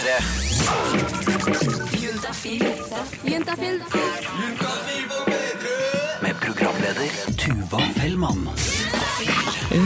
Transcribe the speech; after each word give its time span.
P3. 0.00 0.08
Juntafil. 3.24 3.82
Med 6.22 6.40
programleder 6.40 7.10
Tuva 7.36 7.80
Fellmann. 7.96 8.48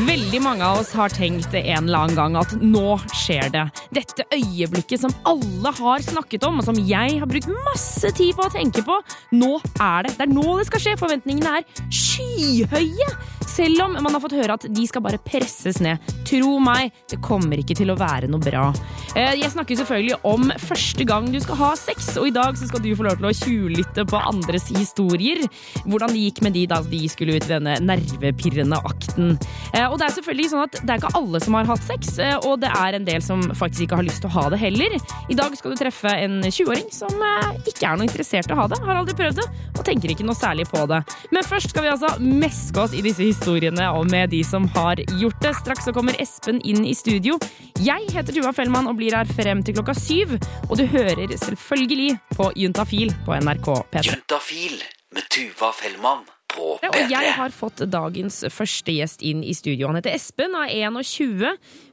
Veldig 0.07 0.41
mange 0.43 0.65
av 0.65 0.79
oss 0.81 0.93
har 0.95 1.11
tenkt 1.11 1.55
en 1.55 1.89
eller 1.89 1.99
annen 2.05 2.17
gang 2.17 2.39
at 2.39 2.55
nå 2.63 2.95
skjer 3.11 3.51
det. 3.57 3.65
Dette 3.99 4.25
øyeblikket 4.31 5.03
som 5.03 5.15
alle 5.27 5.75
har 5.81 6.07
snakket 6.07 6.47
om, 6.47 6.63
og 6.63 6.69
som 6.69 6.79
jeg 6.79 7.19
har 7.19 7.29
brukt 7.31 7.51
masse 7.67 8.15
tid 8.15 8.39
på 8.39 8.47
å 8.47 8.55
tenke 8.55 8.87
på. 8.87 9.01
Nå 9.35 9.57
er 9.83 10.07
det. 10.07 10.15
Det 10.15 10.29
er 10.29 10.35
nå 10.37 10.59
det 10.61 10.69
skal 10.71 10.87
skje. 10.87 10.99
Forventningene 11.03 11.59
er 11.59 11.67
skyhøye. 11.91 13.11
Selv 13.55 13.85
om 13.85 13.93
man 14.03 14.11
har 14.17 14.23
fått 14.23 14.35
høre 14.35 14.57
at 14.57 14.65
de 14.75 14.85
skal 14.89 15.03
bare 15.05 15.21
presses 15.23 15.79
ned. 15.85 16.03
Tro 16.27 16.57
meg, 16.63 16.91
det 17.13 17.21
kommer 17.23 17.61
ikke 17.63 17.77
til 17.79 17.93
å 17.93 17.97
være 17.99 18.27
noe 18.31 18.43
bra. 18.43 18.65
Eh, 19.15 19.37
Jeg 19.39 19.53
snakker 19.53 19.79
selvfølgelig 19.79 20.17
om 20.27 20.49
første 20.59 21.05
gang 21.07 21.29
du 21.31 21.39
skal 21.43 21.59
ha 21.61 21.69
sex, 21.79 22.09
og 22.19 22.27
i 22.27 22.33
dag 22.35 22.57
så 22.59 22.67
skal 22.67 22.83
du 22.83 22.89
få 22.99 23.07
lov 23.07 23.21
til 23.21 23.29
å 23.29 23.35
tjuvlytte 23.39 24.07
på 24.11 24.19
andres 24.19 24.67
historier. 24.75 25.45
Hvordan 25.87 26.11
det 26.15 26.25
gikk 26.25 26.43
med 26.43 26.57
de 26.59 26.65
da 26.71 26.81
de 26.83 27.03
skulle 27.13 27.37
ut 27.37 27.47
i 27.47 27.53
denne 27.53 27.77
nervepirrende 27.85 28.81
akten. 28.91 29.37
Eh, 29.73 29.87
Og 29.87 29.99
det 30.01 30.09
er 30.09 30.17
selvfølgelig 30.19 30.51
sånn 30.51 30.65
at 30.67 30.81
det 30.83 30.91
er 30.91 30.99
ikke 31.05 31.15
alle 31.21 31.41
som 31.45 31.55
har 31.55 31.71
hatt 31.71 31.87
sex, 31.87 32.19
eh, 32.19 32.35
og 32.43 32.59
det 32.65 32.73
er 32.75 32.99
en 32.99 33.07
del 33.07 33.23
som 33.23 33.41
faktisk 33.55 33.87
ikke 33.87 34.01
har 34.03 34.09
lyst 34.09 34.25
til 34.25 34.33
å 34.33 34.37
ha 34.41 34.49
det 34.51 34.59
heller. 34.65 34.99
I 35.31 35.39
dag 35.39 35.55
skal 35.57 35.71
du 35.71 35.79
treffe 35.85 36.11
en 36.11 36.41
20-åring 36.43 36.91
som 36.91 37.15
ikke 37.69 37.87
er 37.87 37.97
noe 38.01 38.09
interessert 38.09 38.51
i 38.51 38.57
å 38.57 38.59
ha 38.65 38.67
det, 38.67 38.83
har 38.83 38.99
aldri 38.99 39.15
prøvd 39.15 39.39
det, 39.39 39.47
og 39.79 39.85
tenker 39.87 40.11
ikke 40.11 40.27
noe 40.27 40.35
særlig 40.35 40.67
på 40.73 40.83
det. 40.91 41.05
Men 41.31 41.47
først 41.47 41.71
skal 41.71 41.87
vi 41.87 41.93
altså 41.95 42.11
meske 42.19 42.83
oss 42.83 42.93
i 42.97 43.03
disse 43.05 43.23
historiene 43.23 43.44
og 43.45 44.07
med 44.09 44.31
de 44.33 44.41
som 44.45 44.65
har 44.73 44.97
gjort 45.21 45.41
det. 45.43 45.53
Straks 45.59 45.85
så 45.85 45.93
kommer 45.93 46.17
Espen 46.23 46.61
inn 46.65 46.85
i 46.85 46.95
studio. 46.97 47.37
Jeg 47.83 48.07
heter 48.15 48.33
Tuva 48.33 48.53
Fellmann 48.57 48.87
og 48.89 48.97
blir 48.97 49.13
her 49.13 49.29
frem 49.29 49.61
til 49.63 49.75
klokka 49.77 49.93
syv, 49.99 50.39
og 50.71 50.79
du 50.79 50.87
hører 50.89 51.29
selvfølgelig 51.29 52.15
på 52.37 52.47
Juntafil 52.57 53.13
på 53.27 53.35
NRK 53.37 53.69
P3. 53.93 54.05
Juntafil 54.09 54.79
med 55.13 55.29
Tuva 55.29 55.73
Fellmann 55.77 56.25
Og 56.57 56.97
jeg 57.11 57.35
har 57.37 57.53
fått 57.53 57.83
dagens 57.91 58.47
første 58.55 58.95
gjest 58.95 59.21
inn 59.27 59.43
i 59.45 59.53
studio. 59.53 59.91
Han 59.91 59.99
heter 59.99 60.15
Espen 60.15 60.57
og 60.57 60.65
er 60.65 60.89
21. 60.95 61.45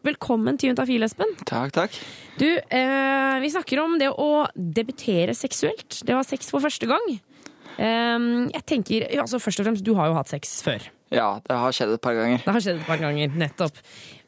Velkommen 0.08 0.62
til 0.62 0.72
Juntafil, 0.72 1.04
Espen. 1.04 1.36
Takk, 1.44 1.76
takk. 1.76 2.00
Du, 2.40 2.48
eh, 2.48 3.36
vi 3.44 3.52
snakker 3.52 3.84
om 3.84 4.00
det 4.00 4.14
å 4.14 4.48
debutere 4.56 5.36
seksuelt. 5.36 6.00
Det 6.06 6.16
var 6.16 6.24
sex 6.24 6.54
for 6.54 6.64
første 6.64 6.88
gang. 6.88 7.20
Eh, 7.76 8.18
jeg 8.56 8.66
tenker, 8.66 9.08
altså 9.20 9.42
Først 9.42 9.60
og 9.60 9.68
fremst, 9.68 9.84
du 9.84 9.96
har 10.00 10.08
jo 10.08 10.20
hatt 10.22 10.32
sex 10.32 10.62
før. 10.64 10.92
Ja, 11.12 11.42
det 11.44 11.58
har 11.60 11.76
skjedd 11.76 11.92
et 11.98 12.04
par 12.04 12.16
ganger. 12.16 12.40
Det 12.46 12.56
har 12.56 12.64
skjedd 12.64 12.80
et 12.80 12.88
par 12.88 13.02
ganger, 13.02 13.34
nettopp. 13.36 13.80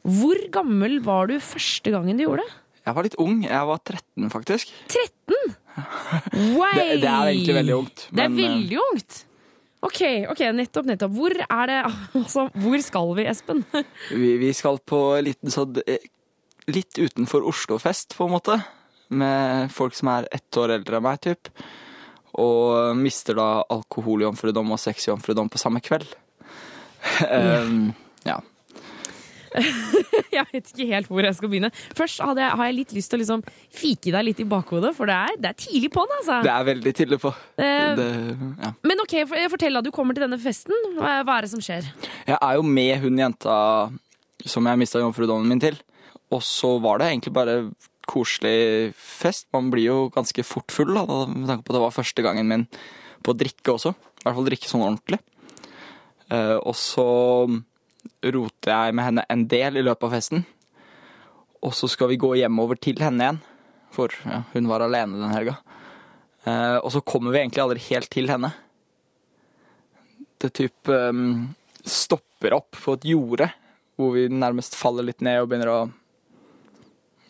Hvor 0.04 0.40
gammel 0.52 0.98
var 1.04 1.30
du 1.30 1.38
første 1.40 1.92
gangen 1.94 2.18
du 2.20 2.26
gjorde 2.26 2.44
det? 2.44 2.56
Jeg 2.84 2.96
var 2.98 3.06
litt 3.06 3.14
ung. 3.22 3.38
Jeg 3.46 3.68
var 3.70 3.78
13, 3.80 4.26
faktisk. 4.32 4.72
13? 4.92 5.54
Way! 6.58 6.74
Det, 6.78 6.98
det 7.02 7.08
er 7.10 7.30
egentlig 7.30 7.54
veldig 7.56 7.76
ungt. 7.78 8.02
Det 8.12 8.22
er 8.22 8.28
eh, 8.28 8.36
veldig 8.36 8.76
ungt. 8.82 9.16
Ok, 9.84 10.00
ok, 10.32 10.42
nettopp, 10.56 10.86
nettopp. 10.88 11.14
Hvor 11.16 11.34
er 11.42 11.70
det 11.72 11.78
Altså, 12.20 12.44
hvor 12.62 12.84
skal 12.84 13.14
vi, 13.18 13.24
Espen? 13.32 13.64
vi, 14.22 14.34
vi 14.40 14.52
skal 14.56 14.80
på 14.84 15.00
liten 15.24 15.52
sånn 15.52 15.80
Litt 16.72 16.96
utenfor 16.96 17.44
Oslo-fest, 17.48 18.14
på 18.16 18.28
en 18.28 18.36
måte. 18.36 18.58
Med 19.12 19.72
folk 19.72 19.96
som 19.96 20.12
er 20.14 20.28
ett 20.32 20.60
år 20.60 20.76
eldre 20.78 21.00
enn 21.00 21.04
meg, 21.04 21.18
typ. 21.24 21.50
Og 22.40 22.96
mister 22.96 23.36
da 23.36 23.48
alkoholjomfrudom 23.72 24.72
og 24.72 24.80
sexjomfrudom 24.80 25.50
på 25.52 25.60
samme 25.60 25.82
kveld. 25.84 26.08
um, 27.30 27.92
ja. 28.26 28.40
Jeg 30.34 30.42
vet 30.50 30.70
ikke 30.72 30.86
helt 30.90 31.06
hvor 31.10 31.22
jeg 31.22 31.36
skal 31.36 31.50
begynne. 31.52 31.68
Først 31.94 32.18
hadde 32.26 32.42
jeg, 32.42 32.56
har 32.58 32.66
jeg 32.66 32.74
litt 32.74 32.94
lyst 32.96 33.12
til 33.12 33.20
å 33.20 33.22
liksom 33.22 33.42
fike 33.70 34.10
deg 34.10 34.24
litt 34.26 34.40
i 34.42 34.46
bakhodet, 34.50 34.90
for 34.96 35.06
det 35.06 35.14
er, 35.14 35.36
det 35.38 35.52
er 35.52 35.58
tidlig 35.60 35.92
på'n, 35.94 36.10
altså. 36.16 36.40
Det 36.42 36.50
er 36.50 36.66
veldig 36.66 36.92
tidlig 36.98 37.18
på. 37.22 37.30
Eh, 37.62 37.92
Det, 38.00 38.08
ja. 38.64 38.72
Men 38.82 39.02
ok, 39.04 39.14
fortell 39.52 39.78
da, 39.78 39.84
du 39.86 39.92
kommer 39.94 40.16
til 40.16 40.26
denne 40.26 40.40
festen. 40.42 40.74
Hva 40.98 41.22
er 41.22 41.46
det 41.46 41.52
som 41.52 41.62
skjer? 41.62 41.86
Jeg 42.26 42.34
er 42.40 42.58
jo 42.58 42.66
med 42.66 42.98
hun 43.04 43.22
jenta 43.22 43.56
som 44.44 44.66
jeg 44.66 44.80
mista 44.82 45.00
jomfrudommen 45.02 45.48
min 45.54 45.62
til. 45.62 45.78
Og 46.34 46.42
så 46.42 46.74
var 46.82 46.98
det 46.98 47.12
egentlig 47.12 47.34
bare 47.36 47.56
koselig 48.10 48.90
fest. 48.98 49.46
Man 49.54 49.70
blir 49.72 49.86
jo 49.86 49.98
ganske 50.12 50.44
fort 50.44 50.74
full, 50.74 50.90
da, 50.98 51.22
med 51.30 51.46
tanke 51.48 51.64
på 51.64 51.72
at 51.72 51.78
det 51.78 51.84
var 51.86 51.94
første 51.94 52.26
gangen 52.26 52.50
min 52.50 52.66
på 53.24 53.32
å 53.32 53.38
drikke 53.38 53.76
også. 53.78 53.94
I 53.94 54.26
hvert 54.26 54.38
fall 54.40 54.50
drikke 54.50 54.68
sånn 54.72 54.84
ordentlig. 54.84 55.20
Eh, 56.32 56.56
og 56.56 56.76
så 56.78 57.06
roter 58.24 58.70
jeg 58.70 58.96
med 58.96 59.08
henne 59.08 59.24
en 59.32 59.46
del 59.50 59.80
i 59.80 59.84
løpet 59.84 60.08
av 60.08 60.16
festen. 60.16 60.44
Og 61.64 61.74
så 61.76 61.88
skal 61.90 62.12
vi 62.12 62.20
gå 62.20 62.34
hjemover 62.38 62.78
til 62.80 63.00
henne 63.00 63.24
igjen, 63.24 63.40
for 63.94 64.12
ja, 64.28 64.42
hun 64.52 64.68
var 64.68 64.84
alene 64.84 65.20
den 65.20 65.32
helga. 65.32 65.56
Eh, 66.44 66.78
og 66.80 66.90
så 66.92 67.02
kommer 67.04 67.32
vi 67.32 67.40
egentlig 67.40 67.64
aldri 67.64 67.84
helt 67.88 68.10
til 68.12 68.28
henne. 68.32 68.52
Det 70.42 70.52
typ 70.58 70.90
um, 70.92 71.54
stopper 71.88 72.56
opp 72.56 72.76
på 72.76 72.96
et 72.98 73.06
jorde, 73.08 73.48
hvor 73.96 74.12
vi 74.16 74.26
nærmest 74.28 74.76
faller 74.76 75.06
litt 75.06 75.22
ned 75.24 75.40
og 75.40 75.48
begynner 75.48 75.72
å 75.72 75.78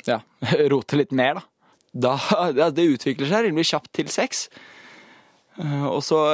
ja, 0.08 0.18
rote 0.72 0.98
litt 0.98 1.14
mer, 1.14 1.42
da. 1.94 2.16
da 2.58 2.70
det 2.74 2.88
utvikler 2.96 3.30
seg 3.30 3.46
rimelig 3.48 3.70
kjapt 3.70 3.92
til 4.00 4.10
sex. 4.10 4.48
Eh, 5.62 5.86
og 5.86 6.00
så 6.02 6.24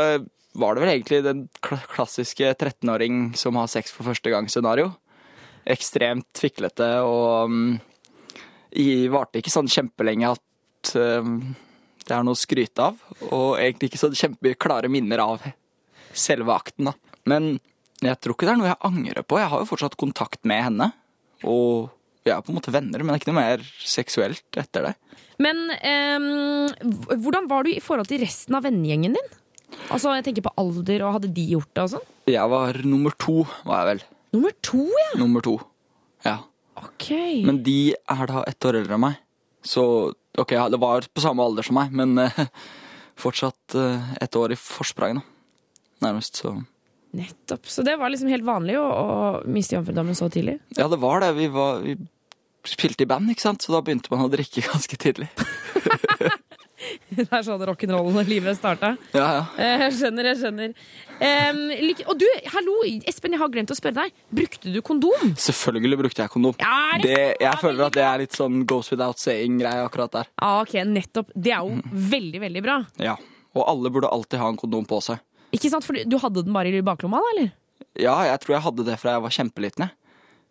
var 0.53 0.75
det 0.75 0.83
vel 0.83 0.93
egentlig 0.95 1.21
den 1.25 1.45
klassiske 1.63 2.55
13-åring 2.57 3.31
som 3.39 3.59
har 3.61 3.71
sex 3.71 3.93
for 3.95 4.09
første 4.11 4.33
gang-scenario. 4.33 4.91
Ekstremt 5.71 6.41
fiklete 6.41 6.89
og 7.07 7.53
um, 7.53 7.79
varte 9.13 9.41
ikke 9.41 9.53
sånn 9.53 9.71
kjempelenge 9.71 10.33
at 10.33 10.95
um, 10.99 11.39
det 12.07 12.17
er 12.17 12.27
noe 12.27 12.35
å 12.35 12.41
skryte 12.41 12.91
av. 12.91 12.99
Og 13.31 13.61
egentlig 13.61 13.93
ikke 13.93 14.03
så 14.03 14.11
kjempeklare 14.11 14.91
minner 14.91 15.23
av 15.23 15.45
selve 16.11 16.55
akten, 16.57 16.91
da. 16.91 16.97
Men 17.31 17.53
jeg 18.03 18.19
tror 18.19 18.35
ikke 18.35 18.49
det 18.49 18.55
er 18.55 18.61
noe 18.61 18.73
jeg 18.73 18.83
angrer 18.89 19.27
på. 19.27 19.39
Jeg 19.39 19.53
har 19.53 19.63
jo 19.63 19.71
fortsatt 19.71 19.99
kontakt 20.01 20.43
med 20.49 20.65
henne. 20.67 20.91
Og 21.47 21.91
vi 22.25 22.33
er 22.33 22.43
på 22.45 22.53
en 22.53 22.59
måte 22.59 22.73
venner, 22.75 23.01
men 23.01 23.13
det 23.13 23.21
er 23.21 23.23
ikke 23.23 23.31
noe 23.31 23.43
mer 23.43 23.63
seksuelt 23.87 24.61
etter 24.61 24.91
det. 24.91 24.95
Men 25.41 25.63
um, 25.71 27.15
hvordan 27.23 27.47
var 27.49 27.65
du 27.65 27.73
i 27.73 27.83
forhold 27.85 28.11
til 28.11 28.21
resten 28.25 28.59
av 28.59 28.67
vennegjengen 28.67 29.15
din? 29.17 29.31
Altså, 29.91 30.13
jeg 30.19 30.27
tenker 30.29 30.47
på 30.47 30.53
alder, 30.61 31.05
og 31.07 31.17
hadde 31.19 31.33
de 31.35 31.47
gjort 31.55 31.71
det 31.75 31.85
og 31.85 31.93
sånn? 31.95 32.07
Jeg 32.31 32.53
var 32.53 32.79
nummer 32.87 33.15
to, 33.19 33.43
var 33.67 33.83
jeg 33.83 33.89
vel. 33.91 34.05
Nummer 34.37 34.55
to, 34.63 34.85
ja! 34.87 35.11
Nummer 35.19 35.45
to. 35.47 35.57
Ja. 36.27 36.37
Ok. 36.81 37.09
Men 37.47 37.63
de 37.67 37.79
er 37.95 38.31
da 38.31 38.45
ett 38.49 38.67
år 38.69 38.79
eldre 38.81 38.97
enn 38.97 39.05
meg. 39.09 39.19
Så 39.67 39.83
ok, 40.41 40.55
det 40.73 40.81
var 40.81 41.09
på 41.11 41.25
samme 41.25 41.45
alder 41.45 41.67
som 41.67 41.77
meg, 41.77 41.93
men 41.97 42.15
eh, 42.23 42.45
fortsatt 43.21 43.77
eh, 43.77 44.13
ett 44.23 44.39
år 44.39 44.55
i 44.55 44.61
forsprang, 44.61 45.21
da. 45.21 45.27
Nærmest, 46.07 46.41
så 46.41 46.55
Nettopp. 47.11 47.67
Så 47.67 47.83
det 47.83 47.97
var 47.99 48.13
liksom 48.13 48.31
helt 48.31 48.47
vanlig 48.47 48.77
å, 48.79 48.85
å 48.87 49.07
miste 49.51 49.75
jomfrudommen 49.75 50.15
så 50.15 50.29
tidlig? 50.31 50.61
Ja, 50.79 50.87
det 50.87 51.01
var 51.03 51.19
det. 51.25 51.33
Vi, 51.41 51.49
var, 51.51 51.81
vi 51.83 51.97
spilte 52.71 53.03
i 53.03 53.09
band, 53.11 53.33
ikke 53.33 53.43
sant, 53.49 53.67
så 53.67 53.75
da 53.75 53.81
begynte 53.83 54.13
man 54.15 54.29
å 54.29 54.31
drikke 54.31 54.63
ganske 54.71 54.99
tidlig. 55.01 55.27
Det 57.19 57.27
er 57.27 57.43
sånn 57.47 57.63
rock'n'roll-livet 57.69 58.59
starta. 58.59 58.93
Ja, 59.17 59.27
ja. 59.37 59.41
Eh, 59.59 59.85
Jeg 59.87 59.97
skjønner, 59.99 60.29
jeg 60.31 60.39
skjønner. 60.41 60.75
Um, 61.21 61.59
like, 61.85 62.05
og 62.09 62.17
du, 62.21 62.25
hallo, 62.55 62.77
Espen, 63.11 63.35
jeg 63.37 63.41
har 63.43 63.51
glemt 63.53 63.73
å 63.75 63.77
spørre 63.77 64.05
deg. 64.07 64.15
Brukte 64.41 64.73
du 64.73 64.79
kondom? 64.87 65.35
Selvfølgelig 65.37 65.99
brukte 66.05 66.23
jeg 66.25 66.33
kondom. 66.33 66.55
Ja, 66.63 66.97
det 67.03 67.19
jeg 67.43 67.61
føler 67.61 67.89
at 67.89 67.99
det 67.99 68.05
er 68.07 68.23
litt 68.23 68.37
sånn 68.39 68.63
goes 68.71 68.89
without 68.95 69.21
saying-greie 69.21 69.83
akkurat 69.85 70.15
der. 70.17 70.31
Ja, 70.41 70.53
ok, 70.63 70.77
nettopp. 70.89 71.35
Det 71.35 71.53
er 71.57 71.67
jo 71.67 71.81
veldig, 72.15 72.41
veldig 72.47 72.65
bra. 72.65 72.79
Ja. 73.03 73.17
Og 73.59 73.67
alle 73.67 73.91
burde 73.93 74.09
alltid 74.15 74.39
ha 74.41 74.49
en 74.53 74.61
kondom 74.61 74.87
på 74.89 75.03
seg. 75.05 75.21
Ikke 75.57 75.73
sant? 75.73 75.85
For 75.85 75.99
du 76.07 76.17
hadde 76.23 76.45
den 76.47 76.55
bare 76.55 76.71
i 76.71 76.85
baklomma, 76.87 77.19
da, 77.21 77.33
eller? 77.35 77.51
Ja, 77.99 78.15
jeg 78.29 78.39
tror 78.45 78.55
jeg 78.57 78.65
hadde 78.69 78.87
det 78.87 79.01
fra 79.03 79.17
jeg 79.17 79.25
var 79.27 79.35
kjempeliten. 79.35 79.91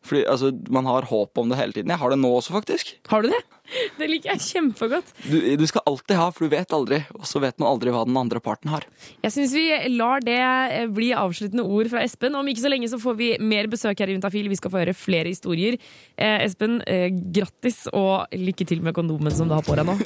Fordi 0.06 0.22
altså, 0.32 0.52
Man 0.72 0.88
har 0.88 1.08
håp 1.10 1.38
om 1.42 1.50
det 1.52 1.58
hele 1.60 1.76
tiden. 1.76 1.92
Jeg 1.92 2.00
har 2.00 2.14
det 2.14 2.20
nå 2.22 2.30
også, 2.38 2.54
faktisk. 2.56 2.94
Har 3.12 3.24
du 3.24 3.30
det? 3.32 3.40
Det 4.00 4.08
liker 4.10 4.34
jeg 4.34 4.44
kjempegodt. 4.46 5.14
Du, 5.26 5.38
du 5.60 5.66
skal 5.70 5.86
alltid 5.90 6.20
ha, 6.20 6.30
for 6.34 6.46
du 6.46 6.54
vet 6.56 6.76
aldri. 6.76 7.02
Og 7.18 7.28
så 7.30 7.42
vet 7.44 7.58
man 7.62 7.72
aldri 7.72 7.94
hva 7.94 8.06
den 8.08 8.18
andre 8.20 8.42
parten 8.44 8.72
har. 8.74 8.86
Jeg 9.24 9.36
syns 9.36 9.56
vi 9.56 9.66
lar 9.96 10.24
det 10.26 10.40
eh, 10.40 10.86
bli 10.92 11.12
avsluttende 11.18 11.66
ord 11.66 11.92
fra 11.92 12.04
Espen. 12.06 12.38
Om 12.40 12.52
ikke 12.52 12.66
så 12.66 12.74
lenge 12.74 12.92
så 12.92 13.02
får 13.02 13.20
vi 13.20 13.32
mer 13.44 13.70
besøk 13.72 14.00
her 14.02 14.12
i 14.12 14.18
Juntafil. 14.18 14.50
Vi 14.52 14.60
skal 14.60 14.74
få 14.74 14.84
høre 14.84 14.98
flere 14.98 15.32
historier. 15.32 15.80
Eh, 16.18 16.46
Espen, 16.46 16.80
eh, 16.90 17.10
grattis 17.36 17.86
og 17.94 18.30
lykke 18.36 18.68
til 18.70 18.86
med 18.86 18.98
kondomen 18.98 19.34
som 19.36 19.50
du 19.50 19.58
har 19.58 19.66
på 19.66 19.78
deg 19.80 19.90
nå. 19.90 20.00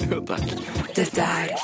Dette 0.98 1.24
er 1.24 1.54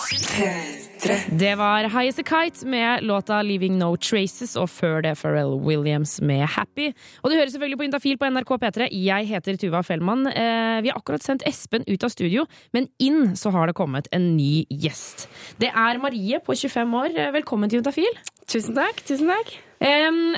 P3. 1.00 1.36
Det 1.38 1.54
var 1.56 1.88
High 1.88 2.08
As 2.08 2.18
A 2.18 2.22
Kite 2.22 2.66
med 2.66 3.02
låta 3.02 3.42
Leaving 3.42 3.78
No 3.78 3.96
Traces, 3.96 4.56
og 4.56 4.68
før 4.70 5.00
det 5.04 5.16
Pharrell 5.20 5.56
Williams 5.64 6.20
med 6.20 6.44
Happy. 6.46 6.90
Og 7.22 7.30
du 7.30 7.36
hører 7.36 7.50
selvfølgelig 7.52 7.78
på 7.78 7.86
Juntafil 7.86 8.18
på 8.20 8.30
NRK 8.30 8.52
P3. 8.64 8.88
Jeg 8.92 9.28
heter 9.30 9.56
Tuva 9.60 9.82
Fellmann. 9.86 10.26
Eh, 10.28 10.80
vi 10.84 10.92
har 10.92 10.98
akkurat 11.00 11.24
sendt 11.24 11.46
Espen 11.48 11.86
ut 11.90 12.04
av 12.06 12.12
studio, 12.14 12.46
men 12.72 12.88
inn 13.02 13.34
så 13.36 13.52
har 13.54 13.66
det 13.70 13.76
kommet 13.78 14.08
en 14.16 14.30
ny 14.36 14.64
gjest. 14.70 15.26
Det 15.60 15.70
er 15.74 15.98
Marie 16.02 16.40
på 16.40 16.54
25 16.56 16.94
år. 17.02 17.14
Eh, 17.16 17.30
Velkommen 17.40 17.68
til 17.70 17.80
Juntafil. 17.82 18.20
Tusen 18.50 18.74
takk. 18.74 19.02
tusen 19.06 19.28
takk. 19.30 19.52
Um, 19.80 20.34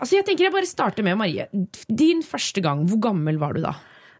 altså 0.00 0.16
jeg 0.16 0.24
tenker 0.24 0.46
jeg 0.46 0.52
bare 0.54 0.68
starter 0.70 1.04
med 1.04 1.18
Marie. 1.20 1.48
Din 1.90 2.22
første 2.24 2.62
gang, 2.64 2.86
hvor 2.88 3.00
gammel 3.10 3.36
var 3.42 3.52
du 3.56 3.60
da? 3.64 3.74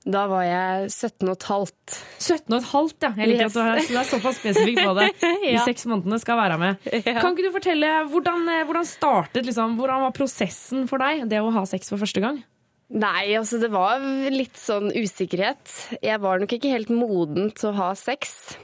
Da 0.06 0.26
var 0.30 0.44
jeg 0.46 0.90
17 0.92 1.26
og 1.26 1.32
et 1.34 1.46
halvt. 1.48 1.94
17 2.22 2.52
og 2.54 2.58
et 2.60 2.68
halvt, 2.70 2.98
ja. 3.02 3.08
Jeg 3.18 3.28
liker 3.32 3.46
Yes. 3.48 3.56
at 3.56 3.88
du 3.90 3.96
er, 3.98 4.04
såpass 4.06 4.36
spesifikk 4.38 4.78
på 4.84 4.92
det. 5.00 5.06
De 5.42 5.52
Ja. 5.56 5.64
seks 5.66 5.86
månedene 5.90 6.20
skal 6.22 6.36
være 6.38 6.58
med. 6.62 6.76
Ja. 6.92 7.16
Kan 7.18 7.32
ikke 7.34 7.48
du 7.48 7.50
fortelle, 7.56 7.90
hvordan, 8.12 8.44
eh, 8.52 8.64
hvordan 8.68 8.86
startet, 8.86 9.42
liksom, 9.48 9.74
hvordan 9.80 10.04
var 10.06 10.12
prosessen 10.14 10.86
for 10.86 10.98
deg, 11.02 11.24
det 11.28 11.40
å 11.42 11.50
ha 11.56 11.64
sex 11.66 11.90
for 11.90 11.98
første 11.98 12.22
gang? 12.22 12.38
Nei, 12.86 13.34
altså 13.34 13.58
det 13.58 13.72
var 13.74 14.02
litt 14.30 14.58
sånn 14.60 14.92
usikkerhet. 14.94 15.72
Jeg 15.98 16.22
var 16.22 16.38
nok 16.38 16.52
ikke 16.54 16.70
helt 16.70 16.92
moden 16.94 17.50
til 17.56 17.72
å 17.72 17.76
ha 17.80 17.88
sex. 17.98 18.54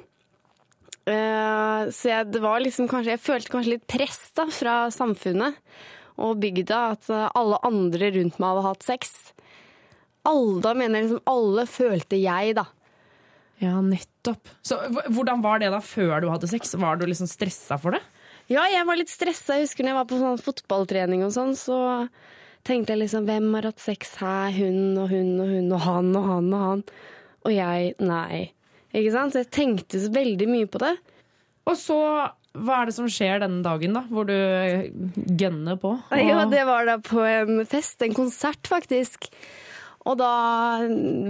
Uh, 1.03 1.91
så 1.91 2.13
jeg, 2.13 2.29
det 2.31 2.43
var 2.45 2.63
liksom 2.63 2.87
kanskje, 2.91 3.17
jeg 3.17 3.25
følte 3.25 3.51
kanskje 3.51 3.75
litt 3.75 3.89
press 3.91 4.21
da, 4.39 4.47
fra 4.55 4.77
samfunnet 4.95 5.59
og 6.23 6.39
bygda, 6.39 6.79
at 6.95 7.09
alle 7.11 7.59
andre 7.67 8.13
rundt 8.15 8.39
meg 8.39 8.53
hadde 8.53 8.67
hatt 8.69 8.87
sex. 8.87 9.17
Alle, 10.29 10.61
da 10.63 10.75
mener 10.79 11.01
jeg 11.01 11.09
liksom 11.09 11.33
alle 11.33 11.67
følte 11.67 12.21
jeg, 12.21 12.55
da. 12.61 12.69
Ja, 13.63 13.79
nettopp. 13.83 14.51
Så 14.67 14.79
Hvordan 15.11 15.43
var 15.43 15.63
det 15.63 15.71
da 15.75 15.79
før 15.83 16.23
du 16.23 16.29
hadde 16.31 16.51
sex? 16.51 16.75
Var 16.79 16.99
du 16.99 17.07
liksom 17.07 17.31
stressa 17.31 17.79
for 17.81 17.95
det? 17.95 18.03
Ja, 18.51 18.65
jeg 18.71 18.87
var 18.89 18.99
litt 18.99 19.11
stressa. 19.11 19.57
Jeg 19.57 19.69
husker 19.69 19.87
når 19.87 19.93
jeg 19.93 19.99
var 20.01 20.09
på 20.11 20.21
sånn 20.21 20.43
fotballtrening 20.43 21.23
og 21.27 21.35
sånn, 21.35 21.55
så 21.59 21.79
tenkte 22.67 22.95
jeg 22.95 23.03
liksom 23.03 23.27
hvem 23.29 23.49
har 23.57 23.71
hatt 23.71 23.83
sex 23.83 24.17
her? 24.23 24.53
Hun 24.57 24.99
og 25.03 25.11
hun 25.13 25.33
og 25.43 25.49
hun 25.55 25.73
og 25.73 25.87
han 25.87 26.13
og 26.19 26.29
han 26.29 26.53
og 26.53 26.67
han. 26.67 26.85
Og 27.47 27.55
jeg 27.57 27.95
nei. 28.03 28.45
Ikke 28.93 29.15
sant? 29.15 29.35
Så 29.35 29.43
jeg 29.43 29.53
tenkte 29.55 30.03
så 30.03 30.13
veldig 30.15 30.49
mye 30.51 30.69
på 30.71 30.81
det. 30.83 30.93
Og 31.71 31.77
så, 31.79 31.97
hva 32.59 32.81
er 32.81 32.91
det 32.91 32.95
som 32.97 33.09
skjer 33.11 33.43
denne 33.43 33.63
dagen, 33.65 33.95
da? 33.97 34.05
Hvor 34.11 34.27
du 34.29 34.35
gønner 35.39 35.79
på? 35.81 35.95
Jo, 36.13 36.29
Ja, 36.33 36.45
det 36.51 36.65
var 36.69 36.87
da 36.89 36.99
på 37.03 37.23
en 37.27 37.63
fest, 37.69 38.03
en 38.03 38.17
konsert 38.17 38.71
faktisk. 38.71 39.31
Og 40.03 40.19
da 40.19 40.33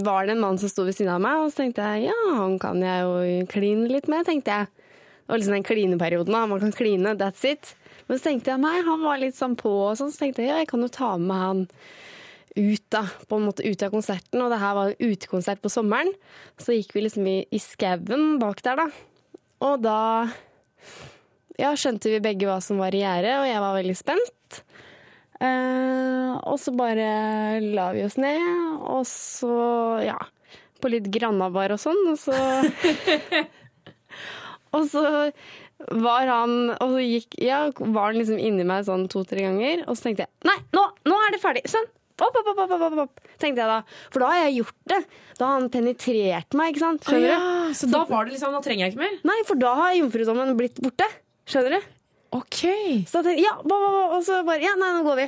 var 0.04 0.24
det 0.24 0.32
en 0.36 0.40
mann 0.40 0.56
som 0.60 0.70
sto 0.72 0.86
ved 0.86 0.96
siden 0.96 1.12
av 1.12 1.20
meg, 1.20 1.42
og 1.42 1.52
så 1.52 1.60
tenkte 1.60 1.84
jeg 1.84 2.08
ja, 2.08 2.16
han 2.38 2.56
kan 2.60 2.80
jeg 2.80 3.04
jo 3.04 3.46
kline 3.52 3.90
litt 3.92 4.08
med, 4.08 4.24
tenkte 4.24 4.54
jeg. 4.56 4.70
Det 4.72 5.28
var 5.34 5.40
liksom 5.42 5.56
den 5.58 5.66
klineperioden, 5.68 6.32
da. 6.32 6.46
Man 6.48 6.60
kan 6.64 6.72
kline, 6.76 7.12
that's 7.20 7.44
it. 7.44 7.74
Men 8.12 8.20
så 8.20 8.28
tenkte 8.28 8.50
jeg 8.52 8.60
nei, 8.60 8.74
han 8.84 9.00
var 9.00 9.20
litt 9.22 9.38
sånn 9.38 9.54
på 9.56 9.70
og 9.72 9.94
sånn, 9.96 10.10
så 10.12 10.26
tenkte 10.26 10.42
jeg 10.44 10.50
ja, 10.50 10.58
jeg 10.60 10.68
kan 10.68 10.84
jo 10.84 10.90
ta 10.92 11.14
med 11.16 11.38
han 11.40 11.62
ut 12.52 12.82
da, 12.92 13.06
på 13.24 13.38
en 13.38 13.46
måte 13.48 13.64
ut 13.64 13.84
av 13.86 13.94
konserten. 13.94 14.42
Og 14.44 14.52
det 14.52 14.58
her 14.60 14.74
var 14.76 14.90
en 14.90 15.14
utekonsert 15.14 15.62
på 15.64 15.70
sommeren. 15.72 16.12
Så 16.60 16.76
gikk 16.76 16.92
vi 16.92 17.06
liksom 17.06 17.24
i, 17.24 17.38
i 17.48 17.60
skauen 17.64 18.36
bak 18.42 18.60
der, 18.66 18.82
da. 18.82 19.38
Og 19.64 19.80
da 19.80 20.02
ja, 21.56 21.72
skjønte 21.72 22.12
vi 22.12 22.20
begge 22.20 22.50
hva 22.50 22.58
som 22.60 22.84
var 22.84 22.92
i 22.92 23.00
gjære, 23.00 23.32
og 23.40 23.48
jeg 23.48 23.64
var 23.64 23.78
veldig 23.78 23.96
spent. 23.96 24.60
Eh, 25.40 26.36
og 26.36 26.60
så 26.60 26.76
bare 26.76 27.08
la 27.64 27.88
vi 27.96 28.04
oss 28.04 28.20
ned, 28.20 28.44
og 28.92 29.08
så, 29.08 29.56
ja 30.04 30.20
På 30.84 30.92
litt 30.92 31.08
Grannabar 31.16 31.72
og 31.72 31.80
sånn, 31.80 32.04
og 32.12 32.20
så 32.20 32.36
Og 34.76 34.86
så 34.88 35.02
var 35.90 36.28
han 36.30 36.54
Og 36.74 36.94
så 36.94 37.02
gikk, 37.02 37.34
ja, 37.42 37.64
var 37.80 38.12
han 38.12 38.20
liksom 38.20 38.38
inni 38.40 38.66
meg 38.68 38.86
sånn 38.86 39.08
to-tre 39.12 39.44
ganger, 39.46 39.84
og 39.86 39.98
så 39.98 40.08
tenkte 40.08 40.26
jeg 40.26 40.48
Nei, 40.48 40.58
nå, 40.76 40.86
nå 41.08 41.18
er 41.26 41.34
det 41.34 41.42
ferdig! 41.42 41.64
Sånn! 41.70 41.88
Opp, 42.22 42.36
opp, 42.38 42.50
opp, 42.52 42.72
opp, 42.76 42.98
opp, 43.02 43.22
tenkte 43.40 43.64
jeg 43.64 43.66
da. 43.66 43.78
For 44.12 44.22
da 44.22 44.28
har 44.30 44.44
jeg 44.44 44.60
gjort 44.60 44.76
det. 44.92 44.98
Da 45.40 45.48
har 45.48 45.56
han 45.56 45.70
penetrert 45.72 46.54
meg, 46.58 46.70
ikke 46.70 46.82
sant? 46.84 47.08
Skjønner 47.08 47.32
ja, 47.32 47.40
du? 47.40 47.74
så 47.74 47.88
da 47.90 48.02
var 48.06 48.28
det 48.28 48.36
liksom 48.36 48.52
Nå 48.54 48.60
trenger 48.62 48.86
jeg 48.86 48.94
ikke 48.94 49.02
mer? 49.02 49.16
Nei, 49.26 49.38
for 49.48 49.58
da 49.58 49.72
har 49.80 49.96
jomfrudommen 49.96 50.52
blitt 50.58 50.78
borte. 50.84 51.08
Skjønner 51.50 51.74
du? 51.78 51.88
OK. 52.38 52.60
Så 53.08 53.18
da 53.18 53.24
tenkte 53.26 53.40
jeg, 53.40 53.46
ja, 53.48 53.56
ba, 53.58 53.74
ba, 53.74 53.88
ba, 53.96 54.04
og 54.18 54.22
så 54.28 54.42
bare, 54.46 54.62
ja, 54.62 54.76
nei, 54.78 54.92
nå 54.94 55.02
går 55.08 55.18
vi. 55.18 55.26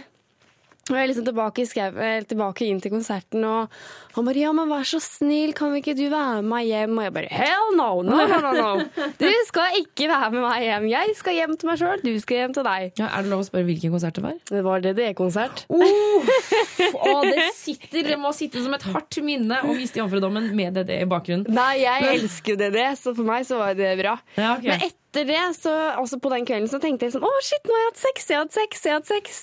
Og 0.85 0.97
jeg 0.97 1.01
er 1.01 1.09
liksom 1.09 1.25
tilbake, 1.25 1.65
i 1.65 1.69
skau, 1.69 2.01
tilbake 2.29 2.67
inn 2.69 2.81
til 2.85 2.93
konserten, 2.93 3.45
og 3.49 3.73
han 4.15 4.27
bare, 4.29 4.41
ja, 4.43 4.51
men 4.55 4.69
vær 4.69 4.85
så 4.87 5.01
snill, 5.01 5.55
kan 5.57 5.73
ikke 5.79 5.95
du 5.97 6.05
være 6.13 6.43
med 6.43 6.51
meg 6.51 6.67
hjem? 6.69 6.99
Og 6.99 7.07
jeg 7.07 7.15
bare, 7.17 7.31
hell 7.33 7.71
no, 7.79 7.89
no, 8.05 8.19
no, 8.29 8.41
no, 8.45 8.53
no. 8.53 9.07
Du 9.23 9.31
skal 9.49 9.79
ikke 9.81 10.11
være 10.11 10.29
med 10.35 10.45
meg 10.45 10.67
hjem. 10.67 10.89
Jeg 10.93 11.15
skal 11.19 11.39
hjem 11.39 11.55
til 11.59 11.71
meg 11.71 11.81
selv, 11.81 12.05
du 12.05 12.13
skal 12.23 12.43
hjem 12.43 12.57
til 12.59 12.67
deg. 12.69 12.91
Ja, 13.01 13.09
er 13.09 13.25
det 13.25 13.33
lov 13.33 13.43
å 13.43 13.47
spørre 13.49 13.67
hvilken 13.71 13.95
konsert 13.95 14.19
det 14.19 14.25
var? 14.27 14.37
Det 14.51 14.65
var 14.67 14.85
DDE-konsert. 14.85 15.65
Å, 15.73 17.15
det 17.25 17.49
sitter, 17.57 18.11
det 18.11 18.19
må 18.21 18.35
sitte 18.37 18.63
som 18.65 18.77
et 18.77 18.85
hardt 18.91 19.21
minne 19.25 19.63
å 19.65 19.73
miste 19.75 20.03
jomfrudommen 20.03 20.51
med 20.57 20.77
det, 20.79 20.89
det 20.93 21.01
i 21.05 21.09
bakgrunnen. 21.09 21.49
Nei, 21.55 21.81
jeg 21.83 22.13
elsker 22.19 22.61
DDE, 22.61 22.91
så 23.01 23.17
for 23.17 23.27
meg 23.29 23.49
så 23.49 23.63
var 23.63 23.75
det 23.79 23.97
bra. 24.03 24.19
Ja, 24.37 24.59
okay. 24.59 24.69
Men 24.69 24.85
etter 24.85 25.04
det, 25.15 25.39
så, 25.55 25.73
også 26.03 26.19
på 26.19 26.33
den 26.33 26.45
kvelden, 26.49 26.67
så 26.71 26.81
tenkte 26.83 27.07
jeg 27.07 27.15
sånn, 27.15 27.25
å 27.27 27.33
shit, 27.47 27.63
nå 27.69 27.77
har 27.77 27.83
jeg 27.85 27.91
hatt 27.93 28.03
sex, 28.03 28.27
jeg 28.31 28.37
har 28.41 28.45
hatt 28.49 28.57
sex, 28.59 28.83
jeg 28.85 28.93
har 28.97 29.01
hatt 29.01 29.13
sex. 29.13 29.41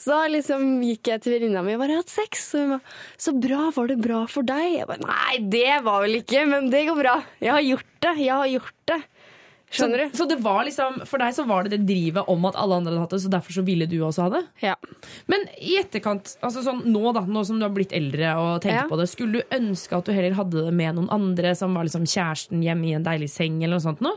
Så 0.00 0.14
da 0.14 0.20
liksom 0.32 0.66
gikk 0.88 1.12
jeg 1.12 1.22
til 1.26 1.36
venninna 1.36 1.62
mi 1.66 1.76
og 1.76 1.82
bare, 1.84 1.92
jeg 1.92 2.00
har 2.00 2.06
hatt 2.06 2.16
sex. 2.16 2.48
Og 2.56 2.64
hun 2.64 2.74
bare 2.78 3.26
så 3.28 3.36
bra, 3.44 3.62
var 3.76 3.92
det 3.92 4.00
bra 4.08 4.24
for 4.32 4.48
deg? 4.48 4.68
Jeg 4.78 4.88
bare, 4.88 5.04
nei, 5.04 5.38
det 5.52 5.80
var 5.84 6.06
vel 6.06 6.22
ikke, 6.22 6.46
men 6.48 6.72
det 6.72 6.86
går 6.88 7.02
bra. 7.04 7.18
Jeg 7.44 7.52
har 7.52 7.66
gjort 7.68 7.90
det, 8.06 8.14
jeg 8.24 8.32
har 8.32 8.52
gjort 8.56 8.78
det. 8.94 9.02
Skjønner 9.72 10.02
du? 10.02 10.16
Så 10.18 10.26
det 10.28 10.36
var 10.44 10.66
liksom, 10.68 10.98
for 11.08 11.22
deg 11.22 11.32
så 11.32 11.46
var 11.48 11.64
det 11.64 11.78
det 11.78 11.86
drivet 11.88 12.28
om 12.28 12.42
at 12.44 12.58
alle 12.60 12.76
andre 12.76 12.92
hadde 12.92 13.04
hatt 13.06 13.14
det, 13.14 13.20
så 13.24 13.30
derfor 13.32 13.54
så 13.56 13.62
ville 13.64 13.86
du 13.88 13.94
også 14.04 14.26
ha 14.26 14.32
det? 14.34 14.42
Ja. 14.60 14.74
Men 15.32 15.46
i 15.56 15.78
etterkant, 15.80 16.34
altså 16.44 16.60
sånn 16.66 16.82
nå 16.92 17.14
da, 17.16 17.22
nå 17.24 17.40
som 17.48 17.56
du 17.56 17.64
har 17.64 17.72
blitt 17.72 17.94
eldre 17.96 18.34
og 18.36 18.50
tenker 18.60 18.82
Ja. 18.82 18.88
på 18.90 18.98
det, 19.00 19.08
skulle 19.08 19.40
du 19.40 19.56
ønske 19.56 19.96
at 19.96 20.04
du 20.04 20.12
heller 20.12 20.36
hadde 20.36 20.66
det 20.66 20.74
med 20.76 20.98
noen 20.98 21.08
andre 21.16 21.54
som 21.56 21.72
var 21.72 21.88
liksom 21.88 22.04
kjæresten 22.04 22.60
hjemme 22.60 22.90
i 22.90 22.94
en 22.98 23.06
deilig 23.08 23.30
seng 23.32 23.62
eller 23.62 23.78
noe 23.78 23.86
sånt 23.86 24.04
nå? 24.04 24.12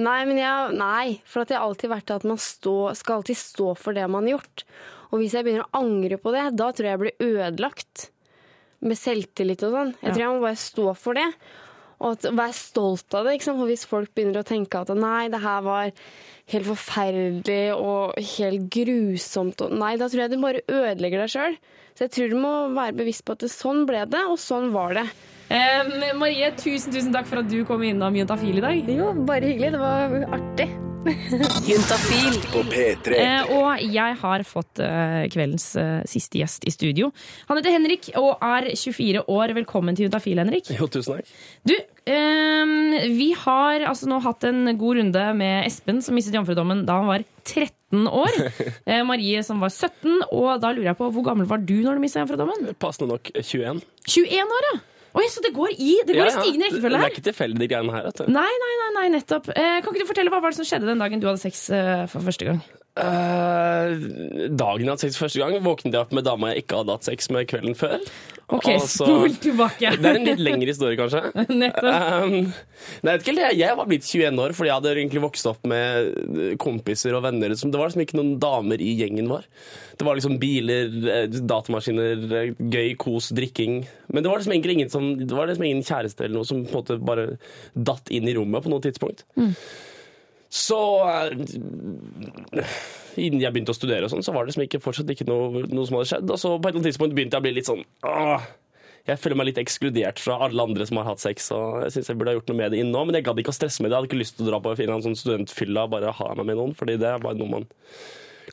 Nei, 0.00 0.20
men 0.28 0.38
jeg, 0.40 0.76
nei, 0.80 1.20
for 1.28 1.44
at 1.44 1.52
jeg 1.52 1.60
har 1.60 1.68
alltid 1.68 1.92
vært 1.92 2.12
at 2.14 2.24
man 2.28 2.40
stå, 2.40 2.76
skal 2.96 3.20
alltid 3.20 3.36
stå 3.36 3.72
for 3.76 3.96
det 3.96 4.06
man 4.08 4.28
har 4.28 4.38
gjort. 4.38 4.64
Og 5.10 5.20
hvis 5.20 5.34
jeg 5.36 5.46
begynner 5.46 5.66
å 5.66 5.82
angre 5.82 6.20
på 6.22 6.32
det, 6.34 6.46
da 6.56 6.70
tror 6.72 6.86
jeg 6.86 6.94
jeg 6.94 7.02
blir 7.02 7.24
ødelagt. 7.26 8.06
Med 8.80 8.96
selvtillit 8.96 9.64
og 9.66 9.74
sånn. 9.74 9.90
Jeg 10.00 10.14
tror 10.14 10.22
jeg 10.24 10.32
må 10.32 10.44
bare 10.46 10.60
stå 10.60 10.86
for 10.96 11.18
det. 11.18 11.26
Og 12.00 12.14
at, 12.14 12.28
være 12.32 12.56
stolt 12.56 13.16
av 13.18 13.26
det. 13.28 13.34
For 13.44 13.68
hvis 13.68 13.84
folk 13.90 14.14
begynner 14.16 14.40
å 14.40 14.48
tenke 14.48 14.80
at 14.80 14.92
nei, 14.96 15.26
det 15.32 15.42
her 15.42 15.66
var 15.66 15.90
helt 16.54 16.68
forferdelig 16.70 17.74
og 17.76 18.16
helt 18.38 18.70
grusomt, 18.72 19.66
og 19.66 19.74
nei, 19.82 19.92
da 20.00 20.08
tror 20.08 20.24
jeg 20.24 20.32
du 20.32 20.40
bare 20.40 20.64
ødelegger 20.64 21.26
deg 21.26 21.34
sjøl. 21.34 21.58
Så 21.92 22.06
jeg 22.06 22.14
tror 22.14 22.32
du 22.32 22.38
må 22.40 22.54
være 22.78 22.96
bevisst 23.02 23.26
på 23.26 23.36
at 23.36 23.44
det, 23.44 23.52
sånn 23.52 23.84
ble 23.90 24.06
det, 24.08 24.24
og 24.30 24.40
sånn 24.40 24.70
var 24.72 24.96
det. 24.96 25.04
Eh, 25.50 26.12
Marie, 26.14 26.52
tusen 26.54 26.92
tusen 26.94 27.10
takk 27.14 27.26
for 27.26 27.40
at 27.42 27.48
du 27.50 27.64
kom 27.66 27.82
innom 27.82 28.14
Juntafil 28.14 28.60
i 28.60 28.62
dag. 28.62 28.86
Jo, 28.94 29.10
bare 29.26 29.48
hyggelig. 29.50 29.72
Det 29.74 29.80
var 29.82 30.12
artig. 30.36 30.66
Juntafil. 31.70 32.36
På 32.52 32.60
P3. 32.70 33.16
Eh, 33.18 33.50
og 33.56 33.82
jeg 33.82 34.14
har 34.20 34.44
fått 34.46 34.78
eh, 34.84 35.24
kveldens 35.32 35.64
eh, 35.80 36.04
siste 36.06 36.38
gjest 36.38 36.68
i 36.70 36.74
studio. 36.74 37.08
Han 37.48 37.58
heter 37.58 37.74
Henrik 37.74 38.12
og 38.20 38.36
er 38.46 38.68
24 38.78 39.24
år. 39.26 39.54
Velkommen 39.58 39.98
til 39.98 40.06
Juntafil, 40.06 40.38
Henrik. 40.38 40.70
Jo, 40.76 40.86
tusen 40.86 41.16
takk. 41.18 41.32
Du, 41.66 41.74
eh, 42.14 42.76
vi 43.10 43.32
har 43.42 43.88
altså 43.90 44.06
nå 44.12 44.20
hatt 44.22 44.46
en 44.46 44.70
god 44.78 45.00
runde 45.00 45.24
med 45.40 45.64
Espen, 45.64 45.98
som 46.04 46.14
mistet 46.14 46.38
jomfrudommen 46.38 46.84
da 46.86 47.00
han 47.00 47.10
var 47.10 47.26
13 47.42 48.06
år. 48.06 48.38
Eh, 48.90 49.02
Marie 49.06 49.42
som 49.46 49.58
var 49.62 49.70
17. 49.74 50.28
Og 50.30 50.62
da 50.62 50.70
lurer 50.70 50.92
jeg 50.92 50.98
på, 50.98 51.10
hvor 51.14 51.26
gammel 51.26 51.50
var 51.50 51.58
du 51.62 51.74
når 51.82 51.98
du 51.98 52.04
mistet 52.06 52.22
jomfrudommen? 52.22 52.70
Passende 52.78 53.16
nok 53.16 53.32
21. 53.34 53.82
21 54.06 54.56
år, 54.60 54.70
ja! 54.70 54.78
Oi, 55.18 55.24
så 55.32 55.42
det 55.42 55.50
går 55.56 55.72
i, 55.74 55.94
det 56.06 56.14
går 56.14 56.28
i 56.28 56.34
stigende 56.34 56.68
Det 56.70 56.90
er 56.94 57.10
ikke 57.10 57.24
tilfeldig, 57.26 57.58
de 57.62 57.68
greiene 57.72 57.94
her. 57.96 58.10
Nei, 58.30 58.50
nei, 58.62 58.74
nei, 58.94 59.06
nettopp. 59.16 59.50
Eh, 59.50 59.80
kan 59.82 59.90
ikke 59.90 60.04
du 60.04 60.10
fortelle 60.12 60.30
Hva 60.32 60.42
var 60.44 60.54
det 60.54 60.60
som 60.60 60.68
skjedde 60.68 60.86
den 60.90 61.02
dagen 61.02 61.22
du 61.22 61.26
hadde 61.30 61.42
sex 61.42 61.64
eh, 61.74 62.04
for 62.10 62.22
første 62.22 62.46
gang? 62.46 62.62
Eh, 62.98 63.92
dagen 64.50 64.82
jeg 64.82 64.90
hadde 64.90 65.04
sex 65.04 65.18
første 65.20 65.38
gang, 65.38 65.54
våknet 65.62 65.94
jeg 65.94 66.02
opp 66.02 66.14
med 66.16 66.26
dama 66.26 66.50
jeg 66.50 66.64
ikke 66.64 66.80
hadde 66.80 66.96
hatt 66.96 67.06
sex 67.06 67.30
med 67.30 67.46
kvelden 67.50 67.76
før. 67.78 68.00
Ok, 68.50 68.66
altså, 68.72 69.04
spol 69.06 69.36
tilbake. 69.42 69.92
Det 69.94 70.10
er 70.10 70.18
en 70.18 70.26
litt 70.26 70.42
lengre 70.42 70.72
historie, 70.72 70.98
kanskje. 70.98 71.22
Um, 71.90 72.50
nei, 73.06 73.14
jeg 73.56 73.76
var 73.78 73.86
blitt 73.88 74.04
21 74.06 74.38
år 74.42 74.52
fordi 74.56 74.68
jeg 74.68 74.76
hadde 74.76 74.92
egentlig 74.92 75.22
vokst 75.22 75.46
opp 75.48 75.62
med 75.68 76.56
kompiser 76.60 77.14
og 77.16 77.22
venner. 77.24 77.54
Som, 77.58 77.72
det 77.72 77.80
var 77.80 77.90
liksom 77.90 78.02
ikke 78.04 78.18
noen 78.18 78.34
damer 78.42 78.82
i 78.82 78.90
gjengen 78.98 79.30
vår. 79.30 79.46
Det 80.00 80.06
var 80.06 80.18
liksom 80.18 80.38
biler, 80.42 80.90
eh, 81.12 81.38
datamaskiner, 81.50 82.24
eh, 82.40 82.62
gøy, 82.72 82.94
kos, 83.00 83.30
drikking. 83.36 83.82
Men 84.10 84.24
det 84.24 84.32
var 84.32 84.40
liksom 84.40 84.54
egentlig 84.56 84.78
ingen, 84.78 84.92
som, 84.92 85.12
det 85.20 85.36
var 85.36 85.50
liksom 85.50 85.68
ingen 85.68 85.86
kjæreste 85.86 86.26
eller 86.26 86.40
noe 86.40 86.48
som 86.48 86.64
på 86.64 86.72
en 86.72 86.80
måte 86.80 86.98
bare 87.04 87.28
datt 87.90 88.10
inn 88.14 88.28
i 88.30 88.36
rommet 88.36 88.66
på 88.66 88.72
noe 88.72 88.84
tidspunkt. 88.84 89.26
Så 90.50 90.78
eh, 91.06 91.28
Innen 93.20 93.42
jeg 93.42 93.52
begynte 93.54 93.74
å 93.74 93.76
studere, 93.76 94.06
og 94.06 94.12
sånn, 94.12 94.24
så 94.26 94.34
var 94.34 94.44
det 94.44 94.52
liksom 94.52 94.64
ikke, 94.64 94.80
fortsatt 94.82 95.10
ikke 95.14 95.26
noe, 95.28 95.62
noe 95.70 95.86
som 95.86 95.98
hadde 95.98 96.10
skjedd. 96.10 96.30
Og 96.30 96.40
så 96.40 96.50
på 96.54 96.58
et 96.58 96.70
eller 96.70 96.80
annet 96.80 96.88
tidspunkt 96.90 97.14
begynte 97.16 97.38
jeg 97.38 97.42
å 97.42 97.46
bli 97.46 97.54
litt 97.56 97.68
sånn 97.68 97.82
åh, 98.06 98.46
Jeg 99.06 99.20
føler 99.22 99.38
meg 99.38 99.50
litt 99.50 99.60
ekskludert 99.62 100.22
fra 100.22 100.38
alle 100.46 100.66
andre 100.66 100.86
som 100.88 101.00
har 101.00 101.08
hatt 101.10 101.22
sex. 101.22 101.50
Og 101.54 101.84
jeg 101.84 101.94
synes 101.96 102.10
jeg 102.10 102.20
burde 102.20 102.34
ha 102.34 102.38
gjort 102.38 102.50
noe 102.50 102.60
med 102.62 102.74
det 102.74 102.82
inn 102.82 102.90
nå, 102.94 103.04
men 103.06 103.18
jeg 103.18 103.26
gadd 103.28 103.42
ikke 103.42 103.54
å 103.54 103.58
stresse 103.58 103.82
med 103.82 103.90
det. 103.90 103.94
Jeg 103.94 104.02
hadde 104.02 104.10
ikke 104.10 104.22
lyst 104.22 104.38
til 104.38 104.46
å 104.46 104.50
dra 104.50 104.62
på 104.62 104.74
en 104.74 105.06
sånn 105.06 105.18
studentfylla 105.18 105.86
og 105.86 105.94
bare 105.94 106.14
ha 106.18 106.32
meg 106.38 106.50
med 106.50 106.60
noen, 106.62 106.74
fordi 106.78 106.98
det 107.02 107.16
bare 107.22 107.38
noe 107.38 107.54
man 107.58 107.70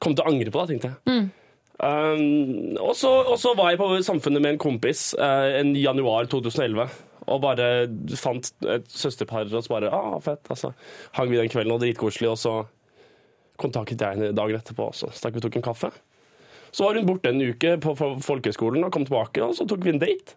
kom 0.01 0.13
til 0.13 0.25
å 0.25 0.29
angre 0.29 0.53
på, 0.53 0.61
da, 0.61 0.69
tenkte 0.69 0.93
jeg. 0.93 1.29
Um, 1.77 2.73
og, 2.81 2.95
så, 2.97 3.11
og 3.29 3.37
så 3.37 3.51
var 3.57 3.69
jeg 3.69 3.77
på 3.77 3.89
Samfunnet 4.05 4.41
med 4.41 4.55
en 4.55 4.61
kompis 4.61 5.11
uh, 5.17 5.45
en 5.59 5.75
januar 5.77 6.29
2011. 6.29 6.89
Og 7.27 7.41
bare 7.43 7.67
fant 8.19 8.49
et 8.71 8.87
søsterpar 8.91 9.49
og 9.51 9.63
så 9.65 9.73
bare 9.73 9.91
ah, 9.93 10.17
fett. 10.23 10.47
Altså, 10.53 10.71
hang 11.17 11.31
vi 11.31 11.39
den 11.41 11.51
kvelden 11.51 11.75
og 11.75 11.81
dritkoselig, 11.83 12.29
og 12.31 12.39
så 12.39 12.53
kontaktet 13.59 13.99
jeg 14.03 14.15
henne 14.19 14.35
dagen 14.37 14.59
etterpå, 14.59 14.91
og 14.91 14.95
så 14.95 15.09
stakk 15.17 15.35
vi 15.35 15.43
tok 15.43 15.57
en 15.59 15.65
kaffe. 15.65 15.89
Så 16.71 16.85
var 16.85 16.99
hun 16.99 17.07
borte 17.07 17.31
en 17.31 17.41
uke 17.41 17.75
på 17.81 17.95
fo- 17.97 18.17
folkehøgskolen 18.23 18.85
og 18.85 18.91
kom 18.93 19.07
tilbake, 19.07 19.41
og 19.43 19.55
så 19.57 19.65
tok 19.67 19.83
vi 19.83 19.95
en 19.95 20.01
date. 20.03 20.35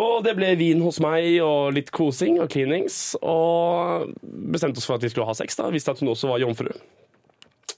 Og 0.00 0.22
det 0.24 0.32
ble 0.38 0.54
vin 0.56 0.80
hos 0.80 1.02
meg 1.04 1.34
og 1.44 1.74
litt 1.76 1.90
kosing 1.92 2.38
og 2.40 2.48
cleanings. 2.54 3.12
Og 3.20 4.14
bestemte 4.24 4.80
oss 4.80 4.86
for 4.88 4.96
at 4.96 5.04
vi 5.04 5.10
skulle 5.12 5.26
ha 5.28 5.34
sex. 5.36 5.58
da, 5.58 5.66
Visste 5.74 5.92
at 5.92 6.00
hun 6.00 6.08
også 6.14 6.30
var 6.30 6.40
jomfru. 6.40 6.70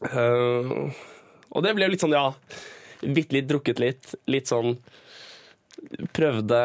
Uh, 0.04 0.92
og 1.50 1.64
det 1.64 1.72
ble 1.74 1.88
litt 1.90 2.02
sånn, 2.02 2.14
ja 2.14 2.28
Bitte 3.02 3.34
litt 3.34 3.48
drukket 3.50 3.80
litt. 3.82 4.12
Litt 4.30 4.50
sånn 4.50 4.76
Prøvde 6.14 6.60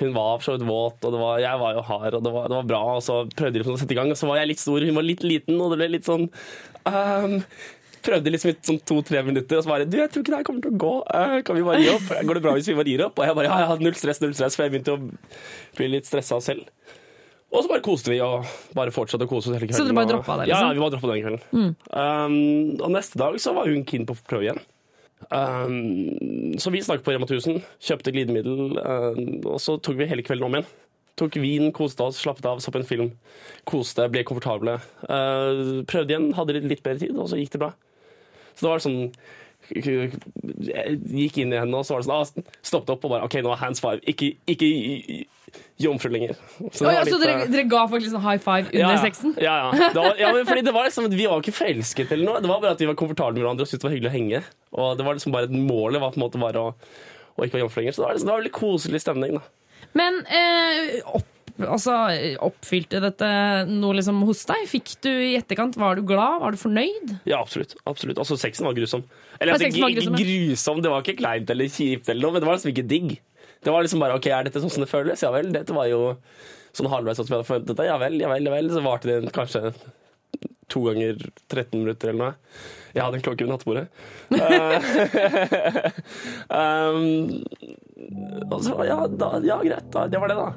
Hun 0.00 0.10
var 0.14 0.40
for 0.40 0.46
så 0.48 0.56
vidt 0.56 0.66
våt, 0.66 0.98
og 1.06 1.14
det 1.14 1.20
var, 1.20 1.38
jeg 1.42 1.60
var 1.60 1.76
jo 1.76 1.86
hard, 1.86 2.16
og 2.18 2.26
det 2.26 2.32
var, 2.34 2.50
det 2.50 2.56
var 2.58 2.68
bra. 2.72 2.82
Og 2.96 3.02
så 3.06 3.20
prøvde 3.38 3.60
de 3.60 3.70
å 3.70 3.78
sette 3.78 3.94
i 3.94 3.98
gang, 3.98 4.10
og 4.10 4.18
så 4.18 4.28
var 4.30 4.40
jeg 4.40 4.50
litt 4.50 4.62
stor, 4.62 4.82
hun 4.82 4.98
var 4.98 5.06
litt 5.06 5.22
liten, 5.26 5.60
og 5.60 5.70
det 5.72 5.78
ble 5.80 5.88
litt 5.94 6.08
sånn 6.08 6.28
um, 6.90 7.40
Prøvde 8.04 8.32
liksom 8.34 8.50
i 8.50 8.56
sånn 8.68 8.80
to-tre 8.84 9.22
minutter, 9.24 9.56
og 9.56 9.64
så 9.64 9.70
bare 9.70 9.86
Du, 9.88 9.94
jeg 9.96 10.10
tror 10.12 10.24
ikke 10.24 10.34
det 10.34 10.40
her 10.42 10.44
kommer 10.44 10.64
til 10.66 10.74
å 10.74 10.80
gå. 10.82 10.92
Uh, 11.08 11.38
kan 11.46 11.56
vi 11.56 11.62
bare 11.64 11.80
gi 11.80 11.92
opp? 11.94 12.10
Går 12.28 12.36
det 12.36 12.42
bra 12.44 12.52
hvis 12.58 12.68
vi 12.68 12.76
bare 12.76 12.92
gir 12.92 13.04
opp? 13.06 13.16
Og 13.16 13.30
jeg 13.30 13.38
bare 13.38 13.48
ja, 13.48 13.60
ja, 13.64 13.78
null 13.80 13.96
stress, 13.96 14.20
null 14.20 14.34
stress, 14.36 14.58
for 14.58 14.66
jeg 14.66 14.74
begynte 14.74 14.98
å 14.98 15.00
bli 15.78 15.88
litt 15.94 16.10
stressa 16.10 16.36
selv. 16.44 16.68
Og 17.54 17.62
så 17.62 17.70
bare 17.70 17.84
koste 17.86 18.10
vi 18.10 18.18
og 18.20 18.44
bare 18.76 18.92
fortsatte 18.92 19.24
å 19.24 19.30
kose 19.30 19.48
oss 19.48 19.54
hele 19.54 19.68
kvelden. 19.70 19.78
Så 19.78 19.86
dere 19.86 19.96
bare 19.96 20.10
droppa 20.10 20.36
det, 20.40 20.50
liksom? 20.50 20.68
ja, 20.68 20.74
vi 20.74 20.82
bare 20.82 20.94
droppa 20.96 21.12
den 21.12 21.24
kvelden. 21.24 21.74
Um, 21.94 22.36
og 22.82 22.92
neste 22.98 23.20
dag 23.20 23.38
så 23.40 23.54
var 23.56 23.70
hun 23.70 23.86
keen 23.88 24.04
på 24.08 24.16
å 24.18 24.24
prøve 24.26 24.48
igjen. 24.48 24.60
Um, 25.30 26.58
så 26.58 26.70
vi 26.70 26.82
snakket 26.84 27.04
på 27.06 27.14
Rema 27.14 27.28
1000, 27.28 27.60
kjøpte 27.82 28.12
glidemiddel, 28.14 28.78
um, 28.78 29.20
og 29.54 29.60
så 29.62 29.76
tok 29.78 29.98
vi 29.98 30.08
hele 30.10 30.24
kvelden 30.26 30.48
om 30.48 30.58
igjen. 30.58 30.72
Tok 31.20 31.38
vin, 31.38 31.68
koste 31.74 32.02
oss, 32.02 32.18
slappet 32.18 32.46
av, 32.50 32.58
så 32.62 32.72
på 32.74 32.80
en 32.80 32.88
film. 32.88 33.12
Koste, 33.70 34.08
ble 34.10 34.24
komfortable. 34.26 34.80
Uh, 35.06 35.84
prøvde 35.86 36.14
igjen, 36.14 36.32
hadde 36.34 36.58
litt, 36.58 36.68
litt 36.72 36.84
bedre 36.86 37.04
tid, 37.06 37.14
og 37.14 37.30
så 37.30 37.38
gikk 37.38 37.54
det 37.54 37.62
bra. 37.62 37.70
Så 38.54 38.66
det 38.66 38.70
var 38.70 38.82
sånn 38.84 38.98
Jeg 39.74 40.98
gikk 41.10 41.38
inn 41.42 41.54
i 41.54 41.58
henne, 41.58 41.78
og 41.78 41.86
så 41.86 41.96
var 41.96 42.02
det 42.02 42.06
sånn 42.06 42.44
ah, 42.44 42.58
Stoppet 42.62 42.92
opp 42.94 43.06
og 43.06 43.14
bare 43.14 43.26
OK, 43.26 43.38
nå 43.42 43.54
er 43.54 43.62
hands 43.62 43.82
five. 43.82 44.02
Ikke, 44.10 44.34
ikke 44.50 44.68
jomfru 45.80 46.10
lenger. 46.14 46.36
Så 46.72 46.84
det 46.84 46.90
Å 46.90 46.94
ja, 46.94 47.02
så 47.08 47.18
dere, 47.18 47.36
uh, 47.42 47.48
dere 47.50 47.64
ga 47.70 47.82
faktisk 47.90 48.14
sånn 48.14 48.24
high 48.24 48.42
five 48.42 48.68
under 48.68 48.80
ja, 48.80 48.92
ja. 48.94 49.02
sexen? 49.02 49.34
Ja, 49.42 49.54
ja. 49.64 49.90
Det 49.94 50.04
var, 50.04 50.20
ja 50.20 50.30
men 50.36 50.46
fordi 50.48 50.64
det 50.66 50.74
var 50.76 50.88
liksom, 50.88 51.08
Vi 51.12 51.26
var 51.30 51.42
ikke 51.42 51.56
forelsket 51.56 52.14
eller 52.14 52.28
noe. 52.28 52.44
Det 52.44 52.50
var 52.50 52.62
bare 52.62 52.76
at 52.76 52.84
vi 52.84 52.88
var 52.90 52.98
komfortable 53.00 53.36
med 53.36 53.44
hverandre 53.44 53.66
og 53.66 53.70
syntes 53.70 53.82
det 53.82 53.88
var 53.88 53.96
hyggelig 53.96 54.12
å 54.12 54.14
henge. 54.14 54.42
Og 54.78 54.96
det 54.98 55.08
var 55.08 55.18
liksom 55.18 55.34
bare 55.34 55.50
Målet 55.54 56.02
var 56.02 56.14
på 56.14 56.20
en 56.20 56.26
måte 56.26 56.42
bare 56.42 56.62
å, 56.62 56.72
å 56.74 57.46
ikke 57.46 57.58
være 57.58 57.66
jomfru 57.66 57.82
lenger. 57.82 57.96
Så 57.96 58.02
det 58.02 58.06
var, 58.08 58.16
liksom, 58.16 58.30
det 58.30 58.34
var 58.34 58.42
veldig 58.44 58.56
koselig 58.60 59.04
stemning. 59.04 59.38
da. 59.38 59.44
Men 59.98 60.20
eh, 60.26 61.00
opp, 61.18 61.28
altså, 61.62 61.96
oppfylte 62.44 63.02
dette 63.04 63.28
noe 63.70 63.98
liksom 63.98 64.22
hos 64.26 64.42
deg? 64.48 64.64
Fikk 64.70 64.96
du 65.06 65.10
i 65.10 65.34
etterkant, 65.38 65.78
Var 65.80 65.98
du 65.98 66.06
glad? 66.06 66.40
Var 66.42 66.54
du 66.54 66.60
fornøyd? 66.60 67.14
Ja, 67.28 67.40
absolutt. 67.40 67.76
absolutt. 67.84 68.18
Altså, 68.22 68.38
sexen 68.40 68.66
var 68.68 68.76
grusom. 68.78 69.04
Eller 69.38 69.56
altså, 69.56 69.70
var 69.82 69.94
grusom, 69.94 70.18
grusom, 70.18 70.82
det 70.84 70.92
var 70.92 71.04
ikke 71.04 71.20
kleint 71.22 71.50
eller 71.54 71.70
kjipt, 71.70 72.10
eller 72.10 72.26
noe, 72.26 72.36
men 72.36 72.44
det 72.44 72.50
var 72.50 72.58
liksom 72.58 72.74
ikke 72.74 72.88
digg. 72.90 73.16
Det 73.64 73.72
var 73.72 73.82
liksom 73.86 74.02
bare 74.04 74.18
OK, 74.18 74.26
er 74.28 74.44
dette 74.46 74.60
sånn 74.62 74.72
som 74.72 74.84
det 74.84 74.90
føles? 74.90 75.22
Ja 75.24 75.30
vel. 75.34 75.50
Dette 75.54 75.72
var 75.76 75.88
jo 75.90 76.14
sånn 76.74 76.90
halvveis 76.92 77.16
sånn 77.20 77.28
som 77.28 77.34
jeg 77.36 77.40
hadde 77.42 77.48
forventet 77.50 77.78
det. 77.80 77.86
Ja 77.88 77.98
vel, 78.02 78.18
ja 78.20 78.28
vel, 78.32 78.44
ja 78.48 78.52
vel. 78.54 78.70
Så 78.74 78.82
varte 78.84 79.08
det 79.22 79.32
kanskje 79.34 79.72
to 80.72 80.80
ganger 80.86 81.18
13 81.52 81.80
minutter 81.82 82.10
eller 82.10 82.20
noe. 82.24 82.34
Jeg 82.94 83.02
hadde 83.04 83.18
en 83.18 83.24
klokke 83.26 83.44
ved 83.44 83.52
nattbordet. 83.52 83.86
Eh, 84.34 84.78
um, 86.60 87.42
og 88.50 88.60
så, 88.64 88.76
ja, 88.88 88.96
da, 89.10 89.28
ja, 89.44 89.58
greit. 89.64 89.88
Da, 89.94 90.06
det 90.10 90.20
var 90.22 90.30
det, 90.32 90.38
da. 90.38 90.48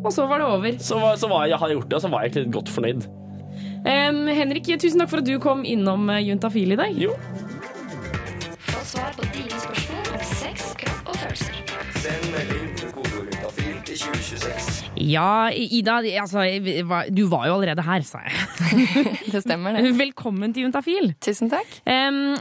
Og 0.00 0.12
så 0.14 0.24
var 0.30 0.40
det 0.42 0.46
over. 0.48 0.78
Så, 0.80 0.98
var- 1.00 1.16
så 1.20 1.28
var 1.30 1.44
jeg, 1.46 1.54
jeg 1.54 1.62
hadde 1.64 1.76
gjort 1.78 1.88
det, 1.90 1.96
og 2.00 2.04
så 2.04 2.12
var 2.12 2.24
jeg 2.24 2.32
egentlig 2.34 2.54
godt 2.58 2.72
fornøyd. 2.76 3.08
Um, 3.80 4.22
Henrik, 4.28 4.68
tusen 4.80 5.00
takk 5.00 5.10
for 5.12 5.22
at 5.22 5.28
du 5.28 5.36
kom 5.42 5.64
innom 5.68 6.08
eh, 6.12 6.22
Juntafil 6.28 6.74
i 6.76 6.80
dag. 6.80 6.96
Jo. 7.00 7.14
Få 8.70 8.84
svar 8.94 9.14
på 9.16 9.24
dine 9.34 9.50
spørsmål 9.56 9.79
kodeordet 13.90 14.24
til 14.24 14.38
2026. 14.38 14.69
Ja, 15.00 15.48
Ida, 15.54 15.94
altså, 16.20 16.42
du 17.08 17.22
var 17.32 17.46
jo 17.48 17.54
allerede 17.56 17.80
her, 17.86 18.02
sa 18.04 18.20
jeg. 18.26 18.34
Det 19.32 19.40
stemmer, 19.44 19.72
det. 19.78 19.94
Velkommen 19.96 20.52
til 20.52 20.66
Juntafil. 20.66 21.12
Tusen 21.24 21.48
takk. 21.48 21.70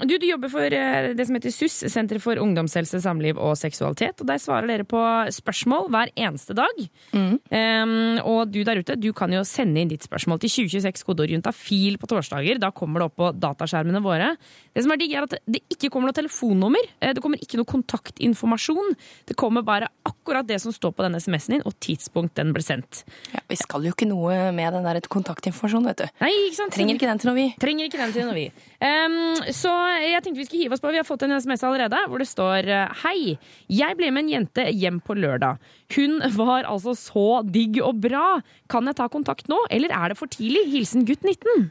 Du, 0.10 0.14
du 0.20 0.26
jobber 0.28 0.52
for 0.52 0.74
eh, 0.76 1.12
det 1.16 1.26
som 1.30 1.38
heter 1.38 1.54
SUS, 1.54 1.78
Senter 1.94 2.20
for 2.20 2.40
ungdomshelse, 2.42 3.00
samliv 3.04 3.40
og 3.40 3.54
seksualitet. 3.60 4.20
og 4.24 4.28
Der 4.28 4.42
svarer 4.42 4.68
dere 4.68 4.86
på 4.90 5.00
spørsmål 5.36 5.88
hver 5.94 6.12
eneste 6.20 6.56
dag. 6.58 6.82
Em, 7.16 7.94
og 8.28 8.52
du 8.52 8.60
der 8.68 8.82
ute, 8.82 8.98
du 9.00 9.08
kan 9.16 9.32
jo 9.38 9.46
sende 9.48 9.80
inn 9.86 9.94
ditt 9.94 10.04
spørsmål 10.10 10.42
til 10.44 10.52
2026 10.66 11.06
kodeord 11.08 11.32
juntafil 11.38 11.96
på 12.02 12.10
torsdager. 12.12 12.60
Da 12.60 12.74
kommer 12.76 13.04
det 13.06 13.10
opp 13.12 13.18
på 13.22 13.32
dataskjermene 13.40 14.04
våre. 14.04 14.34
Det 14.76 14.84
som 14.84 14.96
er 14.96 15.00
digg, 15.02 15.16
er 15.16 15.30
at 15.30 15.38
det 15.48 15.64
ikke 15.78 15.94
kommer 15.94 16.12
noe 16.12 16.20
telefonnummer. 16.20 16.92
Eh, 17.00 17.14
Det 17.16 17.24
kommer 17.24 17.40
ikke 17.40 17.62
noe 17.62 17.70
kontaktinformasjon. 17.72 18.96
Det 19.32 19.38
kommer 19.40 19.64
bare 19.68 19.88
akkurat 20.10 20.48
det 20.50 20.60
som 20.66 20.76
står 20.76 20.98
på 20.98 21.08
denne 21.08 21.24
SMS-en 21.24 21.58
din, 21.60 21.66
og 21.70 21.78
tidspunkt 21.84 22.36
den 22.40 22.49
ble 22.56 22.64
sendt. 22.66 23.04
Ja, 23.34 23.42
vi 23.50 23.58
skal 23.60 23.86
jo 23.88 23.94
ikke 23.96 24.08
noe 24.10 24.50
med 24.56 24.76
den 24.76 24.88
der 24.88 25.00
kontaktinformasjonen, 25.12 25.90
vet 25.92 26.04
du. 26.04 26.20
Nei, 26.24 26.32
ikke 26.48 26.60
sant? 26.60 26.76
Trenger 26.76 27.00
ikke 27.00 27.10
den 27.10 27.22
til 27.22 27.32
noe, 27.32 27.38
vi. 27.38 27.48
Trenger 27.62 27.90
ikke 27.90 28.02
den 28.02 28.16
til 28.16 28.28
noe, 28.28 28.38
vi. 28.38 28.48
Um, 28.80 29.18
så 29.56 29.74
jeg 30.04 30.24
tenkte 30.24 30.40
vi 30.42 30.48
skulle 30.48 30.64
hive 30.66 30.78
oss 30.78 30.84
på. 30.84 30.94
Vi 30.94 31.02
har 31.02 31.08
fått 31.08 31.26
en 31.28 31.36
SMS 31.38 31.66
allerede 31.68 32.04
hvor 32.10 32.22
det 32.22 32.30
står 32.30 32.70
Hei, 33.04 33.36
jeg 33.72 33.98
ble 34.00 34.12
med 34.14 34.26
en 34.26 34.34
jente 34.38 34.66
hjem 34.72 35.02
på 35.04 35.18
lørdag. 35.20 35.60
Hun 35.96 36.20
var 36.38 36.68
altså 36.70 36.96
så 36.98 37.28
digg 37.48 37.82
og 37.84 38.02
bra. 38.04 38.40
Kan 38.72 38.90
jeg 38.90 39.00
ta 39.00 39.10
kontakt 39.12 39.50
nå, 39.52 39.60
eller 39.74 39.94
er 39.96 40.14
det 40.14 40.20
for 40.20 40.32
tidlig? 40.32 40.68
Hilsen 40.74 41.08
gutt 41.08 41.26
19. 41.26 41.70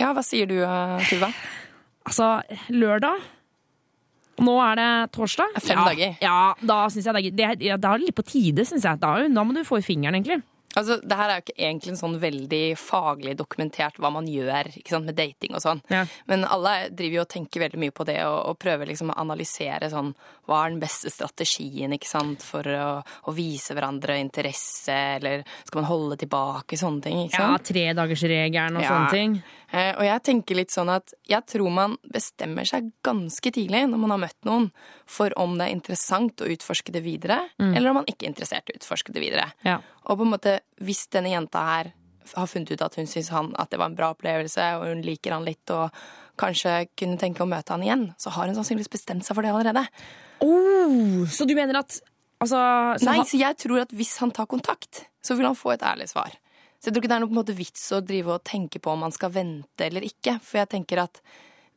Ja, 0.00 0.10
hva 0.16 0.22
sier 0.26 0.48
du, 0.50 0.58
eh, 0.64 1.06
Tuva? 1.10 1.30
Altså, 2.08 2.42
lørdag 2.74 3.22
nå 4.44 4.56
er 4.64 4.80
det 4.80 4.90
torsdag. 5.16 5.58
Fem 5.62 5.76
ja, 5.78 5.84
dager. 5.90 6.16
Ja, 6.22 6.38
da 6.60 6.78
synes 6.92 7.08
jeg 7.08 7.14
det 7.14 7.24
er, 7.24 7.36
det 7.40 7.48
er, 7.50 7.68
ja, 7.72 7.76
da 7.80 7.94
er 7.94 8.02
det 8.02 8.10
litt 8.10 8.18
på 8.20 8.26
tide, 8.26 8.66
syns 8.68 8.84
jeg. 8.88 9.00
Da, 9.02 9.16
da 9.28 9.44
må 9.46 9.54
du 9.56 9.64
få 9.66 9.80
i 9.80 9.86
fingeren, 9.86 10.18
egentlig. 10.20 10.42
Altså, 10.72 10.96
det 11.04 11.16
her 11.18 11.28
er 11.28 11.36
jo 11.36 11.42
ikke 11.44 11.58
egentlig 11.66 11.90
en 11.92 11.98
sånn 12.00 12.14
veldig 12.16 12.60
faglig 12.80 13.34
dokumentert 13.36 13.98
hva 14.00 14.08
man 14.14 14.24
gjør 14.24 14.70
sant, 14.88 15.04
med 15.04 15.18
dating 15.18 15.52
og 15.52 15.60
sånn. 15.60 15.82
Ja. 15.92 16.06
Men 16.30 16.46
alle 16.48 16.88
driver 16.88 17.18
jo 17.18 17.24
og 17.26 17.28
tenker 17.34 17.60
veldig 17.66 17.80
mye 17.82 17.92
på 17.92 18.06
det 18.08 18.16
og, 18.24 18.38
og 18.48 18.56
prøver 18.62 18.88
liksom 18.88 19.12
å 19.12 19.18
analysere 19.20 19.90
sånn 19.92 20.14
hva 20.48 20.62
er 20.62 20.72
den 20.72 20.80
beste 20.80 21.12
strategien 21.12 21.92
ikke 21.92 22.08
sant, 22.08 22.40
for 22.40 22.64
å, 22.64 22.86
å 23.28 23.34
vise 23.36 23.76
hverandre 23.76 24.16
interesse, 24.22 24.96
eller 25.18 25.44
skal 25.66 25.82
man 25.82 25.90
holde 25.90 26.16
tilbake, 26.24 26.80
sånne 26.80 27.04
ting. 27.04 27.20
ikke 27.26 27.36
Ja, 27.36 27.50
sant? 27.52 27.68
Tredagersregelen 27.68 28.80
og 28.80 28.86
Ja. 28.86 28.94
sånne 28.94 29.12
ting. 29.12 29.36
Eh, 29.72 29.94
Og 29.96 30.04
jeg 30.04 30.22
tenker 30.22 30.58
litt 30.58 30.70
sånn 30.74 30.90
at 30.92 31.14
jeg 31.28 31.46
tror 31.48 31.70
man 31.72 31.96
bestemmer 32.12 32.66
seg 32.68 32.90
ganske 33.02 33.52
tidlig 33.54 33.86
når 33.88 34.02
man 34.02 34.10
har 34.14 34.20
møtt 34.26 34.44
noen, 34.44 34.66
for 35.08 35.32
om 35.40 35.56
det 35.56 35.68
er 35.68 35.72
interessant 35.78 36.44
å 36.44 36.50
utforske 36.52 36.92
det 36.92 37.02
videre, 37.06 37.38
eller 37.58 37.88
om 37.90 38.00
man 38.02 38.08
ikke 38.10 38.26
er 38.26 38.34
interessert 38.34 38.68
i 38.68 38.74
å 38.76 38.80
utforske 38.82 39.14
det 39.16 39.22
videre. 39.24 39.46
Ja. 39.64 39.78
Og 40.04 40.18
på 40.20 40.26
en 40.26 40.34
måte, 40.34 40.58
hvis 40.84 41.06
denne 41.08 41.32
jenta 41.32 41.64
her 41.64 41.92
har 42.36 42.46
funnet 42.46 42.70
ut 42.70 42.82
at 42.84 42.94
hun 43.00 43.08
syns 43.10 43.32
at 43.32 43.70
det 43.72 43.78
var 43.80 43.88
en 43.90 43.96
bra 43.96 44.12
opplevelse, 44.12 44.68
og 44.78 44.86
hun 44.92 45.02
liker 45.02 45.32
han 45.32 45.44
litt, 45.48 45.64
og 45.70 45.90
kanskje 46.38 46.88
kunne 46.96 47.18
tenke 47.20 47.42
å 47.42 47.48
møte 47.48 47.72
han 47.74 47.82
igjen, 47.82 48.04
så 48.20 48.30
har 48.36 48.46
hun 48.46 48.54
sannsynligvis 48.56 48.92
bestemt 48.92 49.24
seg 49.26 49.36
for 49.36 49.42
det 49.42 49.52
allerede. 49.52 49.86
Oh, 50.44 51.24
så 51.30 51.46
du 51.48 51.54
mener 51.54 51.80
at 51.80 51.98
altså, 52.42 52.60
så 52.98 53.08
Nei, 53.08 53.18
så 53.24 53.40
jeg 53.40 53.58
tror 53.64 53.84
at 53.84 53.92
hvis 53.96 54.16
han 54.22 54.32
tar 54.34 54.46
kontakt, 54.50 55.06
så 55.22 55.36
vil 55.38 55.46
han 55.48 55.58
få 55.58 55.74
et 55.74 55.84
ærlig 55.86 56.08
svar. 56.12 56.32
Så 56.82 56.90
jeg 56.90 56.96
tror 56.96 57.04
ikke 57.04 57.10
det 57.12 57.16
er 57.20 57.22
noen 57.22 57.36
måte 57.38 57.54
vits 57.54 57.84
å 57.94 58.00
drive 58.02 58.34
og 58.34 58.42
tenke 58.42 58.80
på 58.82 58.90
om 58.90 59.04
han 59.06 59.14
skal 59.14 59.30
vente 59.30 59.86
eller 59.86 60.02
ikke. 60.02 60.40
For 60.42 60.58
jeg 60.58 60.72
tenker 60.72 61.04
at 61.04 61.20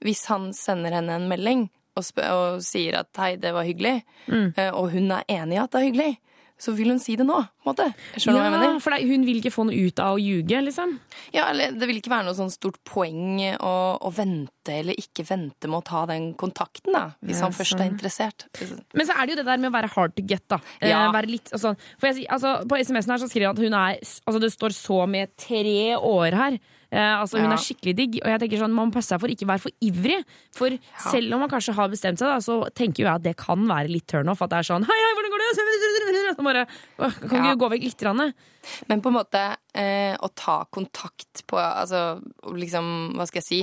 hvis 0.01 0.23
han 0.31 0.47
sender 0.57 0.95
henne 0.97 1.19
en 1.19 1.27
melding 1.29 1.67
og, 1.93 2.07
og 2.25 2.63
sier 2.65 2.97
at 3.03 3.11
hei, 3.21 3.35
det 3.37 3.51
var 3.53 3.67
hyggelig, 3.69 3.99
mm. 4.25 4.47
og 4.73 4.89
hun 4.95 5.13
er 5.13 5.29
enig 5.37 5.59
i 5.59 5.61
at 5.61 5.71
det 5.71 5.79
er 5.79 5.85
hyggelig, 5.85 6.09
så 6.57 6.71
vil 6.75 6.87
hun 6.93 6.99
si 6.99 7.15
det 7.19 7.25
nå. 7.27 7.35
på 7.35 7.67
en 7.67 7.73
måte. 7.73 7.85
Skjønner 8.15 8.37
du 8.37 8.39
hva 8.39 8.49
jeg 8.49 8.53
mener? 8.59 8.79
For 8.83 8.91
det, 8.95 9.07
hun 9.09 9.25
vil 9.27 9.39
ikke 9.41 9.51
få 9.51 9.65
noe 9.67 9.75
ut 9.89 9.99
av 9.99 10.15
å 10.15 10.21
ljuge, 10.21 10.61
liksom. 10.63 10.99
Ja, 11.33 11.49
eller 11.51 11.71
Det 11.75 11.87
vil 11.89 11.97
ikke 11.99 12.13
være 12.13 12.25
noe 12.29 12.37
sånn 12.37 12.51
stort 12.53 12.77
poeng 12.87 13.41
å, 13.59 13.73
å 13.99 14.11
vente 14.15 14.51
eller 14.79 14.95
ikke 14.97 15.25
vente 15.27 15.67
med 15.67 15.81
å 15.81 15.85
ta 15.85 16.05
den 16.09 16.33
kontakten, 16.33 16.93
da, 16.95 17.03
hvis 17.21 17.37
Ja, 17.41 17.45
han 17.49 17.53
først 17.57 17.75
sånn. 17.75 17.81
er 17.85 17.91
interessert. 17.91 18.47
Men 18.95 19.05
så 19.05 19.13
er 19.17 19.25
det 19.27 19.35
jo 19.35 19.41
det 19.43 19.45
der 19.51 19.57
med 19.61 19.71
å 19.71 19.75
være 19.75 19.91
hard 19.95 20.15
to 20.15 20.23
get, 20.25 20.47
da. 20.47 20.59
Eh, 20.81 20.89
Ja. 20.89 21.11
være 21.11 21.27
litt, 21.29 21.51
altså, 21.51 21.75
for 21.99 22.07
jeg, 22.07 22.25
altså, 22.29 22.55
på 22.67 22.79
SMS-en 22.79 23.11
her 23.17 23.21
så 23.25 23.29
skriver 23.29 23.47
han 23.51 23.57
at 23.57 23.63
hun 23.63 23.73
er 23.73 23.99
Altså 24.25 24.39
det 24.41 24.51
står 24.53 24.71
så 24.73 25.07
med 25.09 25.35
tre 25.37 25.95
år 25.97 26.33
her. 26.33 26.59
Eh, 26.91 27.19
altså 27.19 27.37
Hun 27.41 27.49
Ja. 27.51 27.57
er 27.57 27.61
skikkelig 27.61 27.95
digg. 27.97 28.19
Og 28.23 28.29
jeg 28.29 28.39
tenker 28.39 28.57
sånn, 28.61 28.71
Man 28.71 28.89
må 28.89 28.93
passe 28.93 29.09
seg 29.09 29.19
for 29.19 29.27
ikke 29.27 29.45
være 29.47 29.59
for 29.59 29.71
ivrig. 29.81 30.23
For 30.55 30.69
selv 31.01 31.33
om 31.33 31.39
man 31.41 31.49
kanskje 31.49 31.73
har 31.75 31.89
bestemt 31.89 32.17
seg, 32.19 32.27
da, 32.29 32.37
så 32.39 32.69
tenker 32.73 33.03
jo 33.03 33.07
jeg 33.09 33.15
at 33.15 33.23
det 33.23 33.35
kan 33.37 33.59
være 33.67 33.89
litt 33.91 34.07
turnoff. 34.07 34.41
At 34.41 34.49
det 34.51 34.59
er 34.59 34.67
sånn 34.69 34.85
Hei, 34.85 34.95
hei, 34.95 35.13
hvordan 35.17 35.31
går 35.33 35.39
det? 35.43 35.51
Så 36.35 36.43
bare, 36.49 36.65
kan 36.99 37.29
kan 37.29 37.45
Ja. 37.49 37.55
gå 37.55 37.69
vekk 37.71 37.83
litt? 37.87 37.97
Grann? 37.99 38.33
Men 38.89 39.01
på 39.01 39.09
en 39.11 39.17
måte 39.17 39.41
eh, 39.73 40.15
å 40.19 40.29
ta 40.35 40.65
kontakt 40.73 41.43
på 41.47 41.57
Altså 41.61 42.19
liksom, 42.55 43.13
hva 43.15 43.25
skal 43.29 43.41
jeg 43.41 43.47
si 43.47 43.59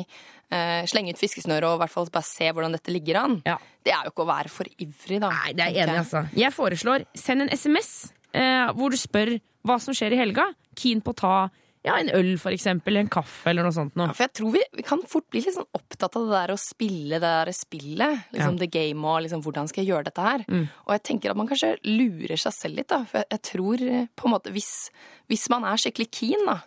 eh, 0.52 0.84
Slenge 0.88 1.12
ut 1.14 1.20
fiskesnøret 1.20 1.66
og 1.68 1.76
i 1.76 1.82
hvert 1.84 1.92
fall 1.94 2.10
bare 2.12 2.26
se 2.28 2.48
hvordan 2.50 2.72
dette 2.76 2.92
ligger 2.94 3.20
an. 3.22 3.38
Ja. 3.46 3.58
Det 3.84 3.92
er 3.94 4.04
jo 4.06 4.12
ikke 4.14 4.24
å 4.26 4.30
være 4.30 4.48
for 4.52 4.68
ivrig, 4.78 5.20
da. 5.22 5.30
Nei, 5.32 5.52
det 5.58 5.64
er 5.64 5.72
jeg 5.74 5.86
enig, 5.88 5.98
altså. 6.04 6.24
Jeg 6.38 6.52
foreslår 6.54 7.06
send 7.18 7.42
en 7.46 7.50
SMS 7.56 8.12
eh, 8.32 8.68
hvor 8.76 8.92
du 8.94 8.98
spør 9.00 9.34
hva 9.66 9.76
som 9.82 9.94
skjer 9.94 10.14
i 10.16 10.20
helga. 10.22 10.48
Keen 10.78 11.00
på 11.04 11.12
å 11.14 11.18
ta 11.18 11.34
ja, 11.84 11.96
en 11.98 12.10
øl, 12.14 12.32
for 12.38 12.54
eksempel. 12.54 12.96
En 13.00 13.08
kaffe, 13.10 13.50
eller 13.50 13.66
noe 13.66 13.74
sånt 13.74 13.96
Ja, 13.98 14.06
for 14.14 14.22
jeg 14.26 14.32
tror 14.38 14.52
vi, 14.54 14.60
vi 14.78 14.84
kan 14.86 15.00
fort 15.10 15.24
bli 15.34 15.40
litt 15.42 15.56
sånn 15.56 15.66
opptatt 15.74 16.14
av 16.20 16.28
det 16.28 16.34
der 16.36 16.52
å 16.54 16.58
spille 16.62 17.18
det 17.18 17.26
der 17.26 17.50
spillet. 17.58 18.20
Liksom 18.36 18.58
the 18.60 18.68
game 18.70 19.02
og 19.08 19.22
liksom 19.24 19.42
hvordan 19.42 19.66
skal 19.70 19.82
jeg 19.82 19.90
gjøre 19.92 20.06
dette 20.10 20.26
her. 20.26 20.44
Og 20.86 20.92
jeg 20.94 21.02
tenker 21.10 21.32
at 21.34 21.40
man 21.40 21.48
kanskje 21.50 21.72
lurer 21.88 22.38
seg 22.38 22.54
selv 22.54 22.78
litt, 22.78 22.88
da. 22.92 23.00
For 23.10 23.18
jeg, 23.24 23.30
jeg 23.34 23.42
tror 23.50 23.82
eh, 23.88 24.06
på 24.14 24.28
en 24.28 24.34
måte 24.36 24.52
hvis, 24.54 24.70
hvis 25.32 25.48
man 25.50 25.66
er 25.66 25.82
skikkelig 25.82 26.10
keen, 26.14 26.46
da. 26.46 26.60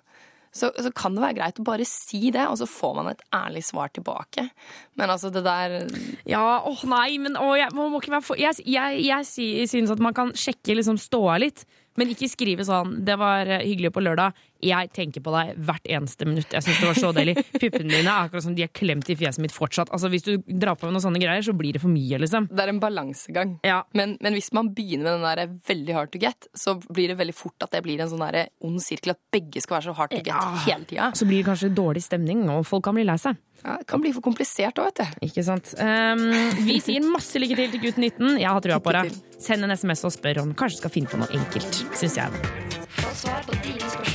Så, 0.55 0.69
så 0.79 0.88
kan 0.95 1.12
det 1.15 1.19
være 1.19 1.36
greit 1.36 1.57
å 1.60 1.63
bare 1.67 1.84
si 1.84 2.29
det, 2.31 2.45
og 2.48 2.55
så 2.62 2.63
får 2.69 2.93
man 2.95 3.10
et 3.12 3.24
ærlig 3.36 3.63
svar 3.67 3.89
tilbake. 3.91 4.45
Men 4.95 5.12
altså, 5.12 5.27
det 5.36 5.41
der 5.43 5.81
Ja, 6.31 6.62
åh 6.63 6.84
nei, 6.88 7.17
men 7.19 7.36
åh, 7.36 7.57
jeg, 7.60 7.74
må 7.75 7.89
må 7.91 8.00
ikke 8.00 8.13
være 8.13 8.24
for, 8.24 8.39
Jeg, 8.39 8.63
jeg, 8.63 9.01
jeg 9.03 9.27
sy- 9.27 9.65
synes 9.67 9.91
at 9.91 10.00
man 10.00 10.15
kan 10.15 10.31
sjekke 10.31 10.77
liksom 10.79 10.95
ståa 11.00 11.36
litt, 11.43 11.65
men 11.98 12.12
ikke 12.12 12.30
skrive 12.30 12.66
sånn 12.68 13.04
'Det 13.06 13.18
var 13.18 13.48
eh, 13.48 13.64
hyggelig 13.66 13.92
på 13.96 14.04
lørdag'. 14.04 14.34
Jeg 14.66 14.90
tenker 14.96 15.22
på 15.22 15.32
deg 15.36 15.58
hvert 15.58 15.86
eneste 15.86 16.25
minutt. 16.25 16.50
Jeg 16.50 16.64
synes 16.64 16.80
det 16.80 16.88
var 16.88 16.98
så 16.98 17.12
deilig. 17.14 17.36
Puppene 17.62 17.92
dine 17.92 18.10
er 18.10 18.25
akkurat 18.25 18.44
som 18.44 18.56
de 18.56 18.64
er 18.64 18.72
klemt 18.74 19.10
i 19.10 19.16
fjeset 19.16 19.44
mitt 19.44 19.54
fortsatt. 19.54 19.92
Altså, 19.94 20.10
Hvis 20.10 20.24
du 20.24 20.38
drar 20.48 20.75
på 20.75 20.88
med 20.88 20.96
noen 20.96 21.06
sånne 21.06 21.22
greier, 21.22 21.44
så 21.46 21.54
blir 21.54 21.74
det 21.74 21.82
for 21.84 21.92
mye, 21.92 22.18
liksom. 22.20 22.48
Det 22.50 22.64
er 22.64 22.70
en 22.74 22.80
balansegang. 22.80 23.60
Ja. 23.64 23.84
Men, 23.94 24.18
men 24.22 24.34
hvis 24.34 24.52
man 24.54 24.74
begynner 24.74 25.20
med 25.20 25.20
den 25.20 25.28
der 25.30 25.60
veldig 25.68 25.94
hard 25.94 26.12
to 26.12 26.20
get, 26.20 26.48
så 26.56 26.78
blir 26.90 27.12
det 27.12 27.20
veldig 27.20 27.36
fort 27.36 27.62
at 27.62 27.72
det 27.72 27.84
blir 27.84 28.00
en 28.02 28.10
sånn 28.10 28.24
ond 28.66 28.82
sirkel 28.82 29.14
at 29.14 29.20
begge 29.32 29.62
skal 29.62 29.80
være 29.80 29.92
så 29.92 29.96
hard 30.00 30.12
to 30.12 30.18
get 30.24 30.34
Ja. 30.34 30.56
hele 30.66 30.86
tida. 30.86 31.12
Så 31.14 31.28
blir 31.28 31.44
det 31.44 31.50
kanskje 31.52 31.75
dårlig 31.75 32.04
stemning, 32.04 32.50
og 32.50 32.66
folk 32.66 32.84
kan 32.84 32.96
bli 32.96 33.04
lei 33.06 33.18
seg. 33.22 33.38
Ja, 33.65 33.77
det 33.81 33.88
kan 33.89 34.01
bli 34.03 34.12
for 34.13 34.22
komplisert 34.22 34.77
òg, 34.77 34.91
vet 34.91 35.00
du. 35.01 35.25
Ikke 35.25 35.43
sant? 35.45 35.72
Um, 35.81 36.27
vi 36.67 36.77
sier 36.84 37.05
masse 37.10 37.41
lykke 37.41 37.57
til 37.57 37.72
til 37.74 37.81
gutt 37.88 37.98
19. 37.98 38.38
Jeg 38.38 38.51
har 38.51 38.62
trua 38.62 38.77
på 38.77 38.93
deg. 38.93 39.15
Send 39.41 39.65
en 39.65 39.74
SMS 39.74 40.05
og 40.05 40.13
spør 40.13 40.43
om 40.43 40.53
du 40.53 40.60
kanskje 40.60 40.84
skal 40.84 40.93
finne 40.93 41.10
på 41.10 41.17
noe 41.22 41.31
enkelt. 41.34 41.81
Syns 41.98 42.19
jeg. 42.22 42.45
Få 43.01 43.15
svar 43.25 43.41
på 43.50 43.57
dine 43.65 43.81
spørsmål 43.81 44.14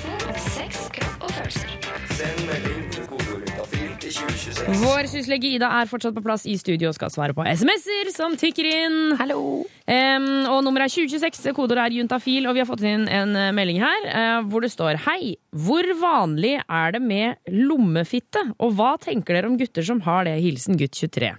Vår 4.10 5.06
syslege 5.10 5.52
Ida 5.54 5.68
er 5.80 5.88
fortsatt 5.90 6.16
på 6.16 6.22
plass 6.24 6.46
i 6.48 6.56
studio 6.58 6.90
og 6.90 6.96
skal 6.96 7.12
svare 7.14 7.34
på 7.36 7.44
SMS-er 7.46 8.10
som 8.14 8.34
tikker 8.38 8.66
inn. 8.66 8.96
Hallo! 9.20 9.62
Um, 9.90 10.26
og 10.50 10.64
nummeret 10.66 10.90
er 10.90 10.94
2026, 11.06 11.52
kodeord 11.54 11.82
er 11.84 11.96
juntafil, 11.98 12.48
og 12.48 12.56
vi 12.56 12.62
har 12.62 12.68
fått 12.68 12.84
inn 12.86 13.06
en 13.10 13.34
eh, 13.38 13.50
melding 13.54 13.80
her 13.82 14.08
uh, 14.10 14.40
hvor 14.50 14.62
det 14.62 14.72
står 14.72 15.00
Hei, 15.06 15.34
hvor 15.50 15.86
vanlig 16.00 16.56
er 16.62 16.96
det 16.96 17.02
med 17.02 17.54
lommefitte? 17.54 18.44
Og 18.62 18.74
hva 18.78 18.94
tenker 19.02 19.36
dere 19.36 19.50
om 19.50 19.58
gutter 19.60 19.86
som 19.86 20.02
har 20.06 20.26
det? 20.28 20.38
Hilsen 20.42 20.78
gutt 20.80 20.98
23. 20.98 21.32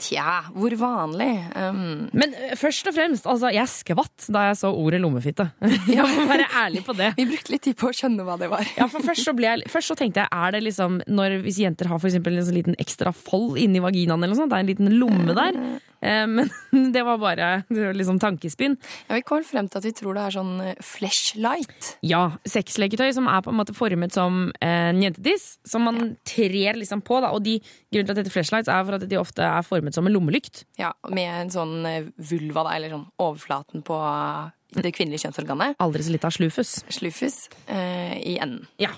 Tja, 0.00 0.40
hvor 0.54 0.72
vanlig? 0.80 1.28
Um, 1.52 2.08
Men 2.16 2.32
eh, 2.32 2.54
først 2.58 2.88
og 2.88 2.96
fremst, 2.96 3.26
altså, 3.28 3.50
jeg 3.52 3.68
skvatt 3.68 4.28
da 4.32 4.46
jeg 4.48 4.58
så 4.62 4.70
ordet 4.72 5.00
lommefitte. 5.02 5.50
Jeg 5.90 6.06
må 6.06 6.24
være 6.30 6.46
ærlig 6.62 6.82
på 6.86 6.94
det. 6.96 7.12
vi 7.20 7.26
brukte 7.28 7.52
litt 7.52 7.64
tid 7.68 7.76
på 7.80 7.90
å 7.90 7.94
skjønne 7.96 8.24
hva 8.24 8.38
det 8.40 8.48
var. 8.52 8.64
Ja, 8.78 8.88
for 8.90 9.04
først 9.04 9.26
så, 9.26 9.34
jeg, 9.44 9.66
først 9.70 9.92
så 9.92 9.96
tenkte 9.98 10.24
jeg, 10.24 10.32
er 10.32 10.54
det 10.54 10.62
liksom 10.64 11.00
når, 11.10 11.40
Hvis 11.44 11.60
jenter 11.60 11.90
har 11.90 12.00
for 12.00 12.08
en 12.08 12.40
sånn 12.40 12.56
liten 12.56 12.78
ekstra 12.80 13.12
fold 13.16 13.58
inni 13.60 13.82
vaginaen, 13.82 14.22
eller 14.22 14.34
noe 14.34 14.40
sånt, 14.40 14.52
det 14.52 14.60
er 14.60 14.64
en 14.64 14.72
liten 14.72 14.92
lomme 15.00 15.36
der. 15.36 15.58
Eh, 16.00 16.26
men 16.26 16.50
det 16.94 17.02
var 17.06 17.20
bare 17.20 17.50
liksom 17.96 18.20
tankespinn. 18.22 18.76
Ja, 19.08 19.18
vi 19.18 19.24
kommer 19.26 19.46
frem 19.46 19.68
til 19.70 19.80
at 19.80 19.88
vi 19.88 19.94
tror 19.96 20.16
det 20.16 20.26
er 20.26 20.36
sånn 20.36 20.54
eh, 20.64 20.84
flashlight. 20.84 21.94
Ja, 22.06 22.22
sexleketøy 22.48 23.10
som 23.16 23.28
er 23.30 23.42
på 23.44 23.52
en 23.52 23.60
måte 23.60 23.76
formet 23.76 24.16
som 24.16 24.48
en 24.64 25.02
jentetiss, 25.02 25.58
som 25.68 25.86
man 25.88 26.14
trer 26.28 26.78
liksom 26.78 27.04
på. 27.06 27.20
Da. 27.24 27.32
Og 27.36 27.44
de, 27.46 27.58
grunnen 27.92 28.10
til 28.10 28.16
at 28.16 28.22
dette 28.22 28.34
flashlights 28.34 28.70
er 28.72 28.86
for 28.86 28.98
at 28.98 29.08
de 29.10 29.20
ofte 29.20 29.44
er 29.44 29.66
formet 29.66 29.96
som 29.96 30.08
en 30.08 30.16
lommelykt. 30.16 30.64
Ja, 30.80 30.94
Med 31.10 31.28
en 31.44 31.52
sånn 31.52 31.76
eh, 31.88 32.08
vulva, 32.30 32.64
da, 32.66 32.78
eller 32.78 32.96
sånn 32.96 33.06
overflaten 33.20 33.84
på 33.86 34.00
eh, 34.00 34.56
det 34.80 34.94
kvinnelige 34.94 35.26
kjønnsorganet. 35.26 35.78
Aldri 35.82 36.04
så 36.06 36.14
lite 36.14 36.28
av 36.30 36.36
slufus. 36.36 36.74
Slufus 36.94 37.40
eh, 37.66 38.16
i 38.22 38.38
enden. 38.38 38.68
Ja. 38.80 38.92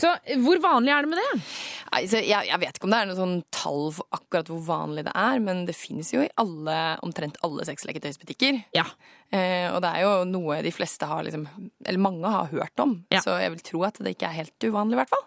Så 0.00 0.10
hvor 0.42 0.60
vanlig 0.62 0.92
er 0.94 1.04
det 1.04 1.12
med 1.12 1.20
det? 1.20 1.40
Jeg, 2.08 2.24
jeg 2.48 2.60
vet 2.62 2.78
ikke 2.78 2.88
om 2.88 2.94
det 2.94 3.00
er 3.02 3.10
noe 3.10 3.18
sånn 3.18 3.34
tall 3.54 3.90
for 3.94 4.16
akkurat 4.16 4.48
hvor 4.50 4.62
vanlig 4.66 5.04
det 5.06 5.14
er, 5.18 5.42
men 5.44 5.64
det 5.68 5.76
finnes 5.76 6.12
jo 6.14 6.22
i 6.24 6.30
alle, 6.40 6.78
omtrent 7.04 7.38
alle 7.46 7.66
sexleketøysbutikker. 7.68 8.62
Ja. 8.76 8.86
Eh, 9.32 9.68
og 9.72 9.82
det 9.84 9.92
er 9.92 10.06
jo 10.06 10.14
noe 10.28 10.58
de 10.64 10.72
fleste 10.74 11.06
har 11.08 11.22
liksom 11.24 11.46
Eller 11.86 12.00
mange 12.02 12.28
har 12.28 12.50
hørt 12.50 12.82
om. 12.84 12.98
Ja. 13.12 13.22
Så 13.24 13.38
jeg 13.40 13.54
vil 13.54 13.62
tro 13.64 13.84
at 13.88 14.00
det 14.02 14.16
ikke 14.16 14.28
er 14.28 14.42
helt 14.42 14.66
uvanlig, 14.66 14.98
i 14.98 15.00
hvert 15.02 15.14
fall. 15.14 15.24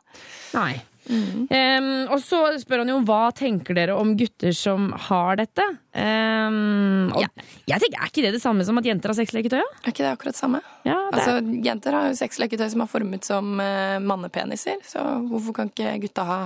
Nei. 0.58 0.74
Em, 1.10 1.88
og 2.10 2.18
så 2.24 2.39
spør 2.62 2.82
han 2.84 2.91
jo 2.91 2.98
hva 3.06 3.30
tenker 3.36 3.78
dere 3.78 3.98
om 4.00 4.15
gutter 4.18 4.56
som 4.58 4.89
har 5.08 5.38
dette. 5.41 5.65
Um, 5.96 7.13
og 7.15 7.24
Jeg 7.70 7.80
tenker, 7.84 8.00
Er 8.02 8.10
ikke 8.10 8.26
det 8.26 8.34
det 8.36 8.41
samme 8.44 8.65
som 8.68 8.78
at 8.82 8.89
jenter 8.89 9.13
har 9.13 9.18
sexleketøy? 9.20 9.60
Ja? 9.62 9.70
Er 9.84 9.94
ikke 9.94 10.04
det 10.04 10.12
akkurat 10.12 10.39
samme? 10.39 10.62
Ja, 10.88 10.98
det 11.13 11.22
Altså, 11.22 11.38
Jenter 11.65 11.96
har 11.96 12.10
jo 12.10 12.20
sexleketøy 12.20 12.68
som 12.74 12.84
er 12.84 12.91
formet 12.91 13.28
som 13.28 13.56
uh, 13.62 13.98
mannepeniser, 14.04 14.82
så 14.88 15.06
hvorfor 15.30 15.56
kan 15.62 15.72
ikke 15.72 15.98
gutta 16.08 16.28
ha 16.28 16.39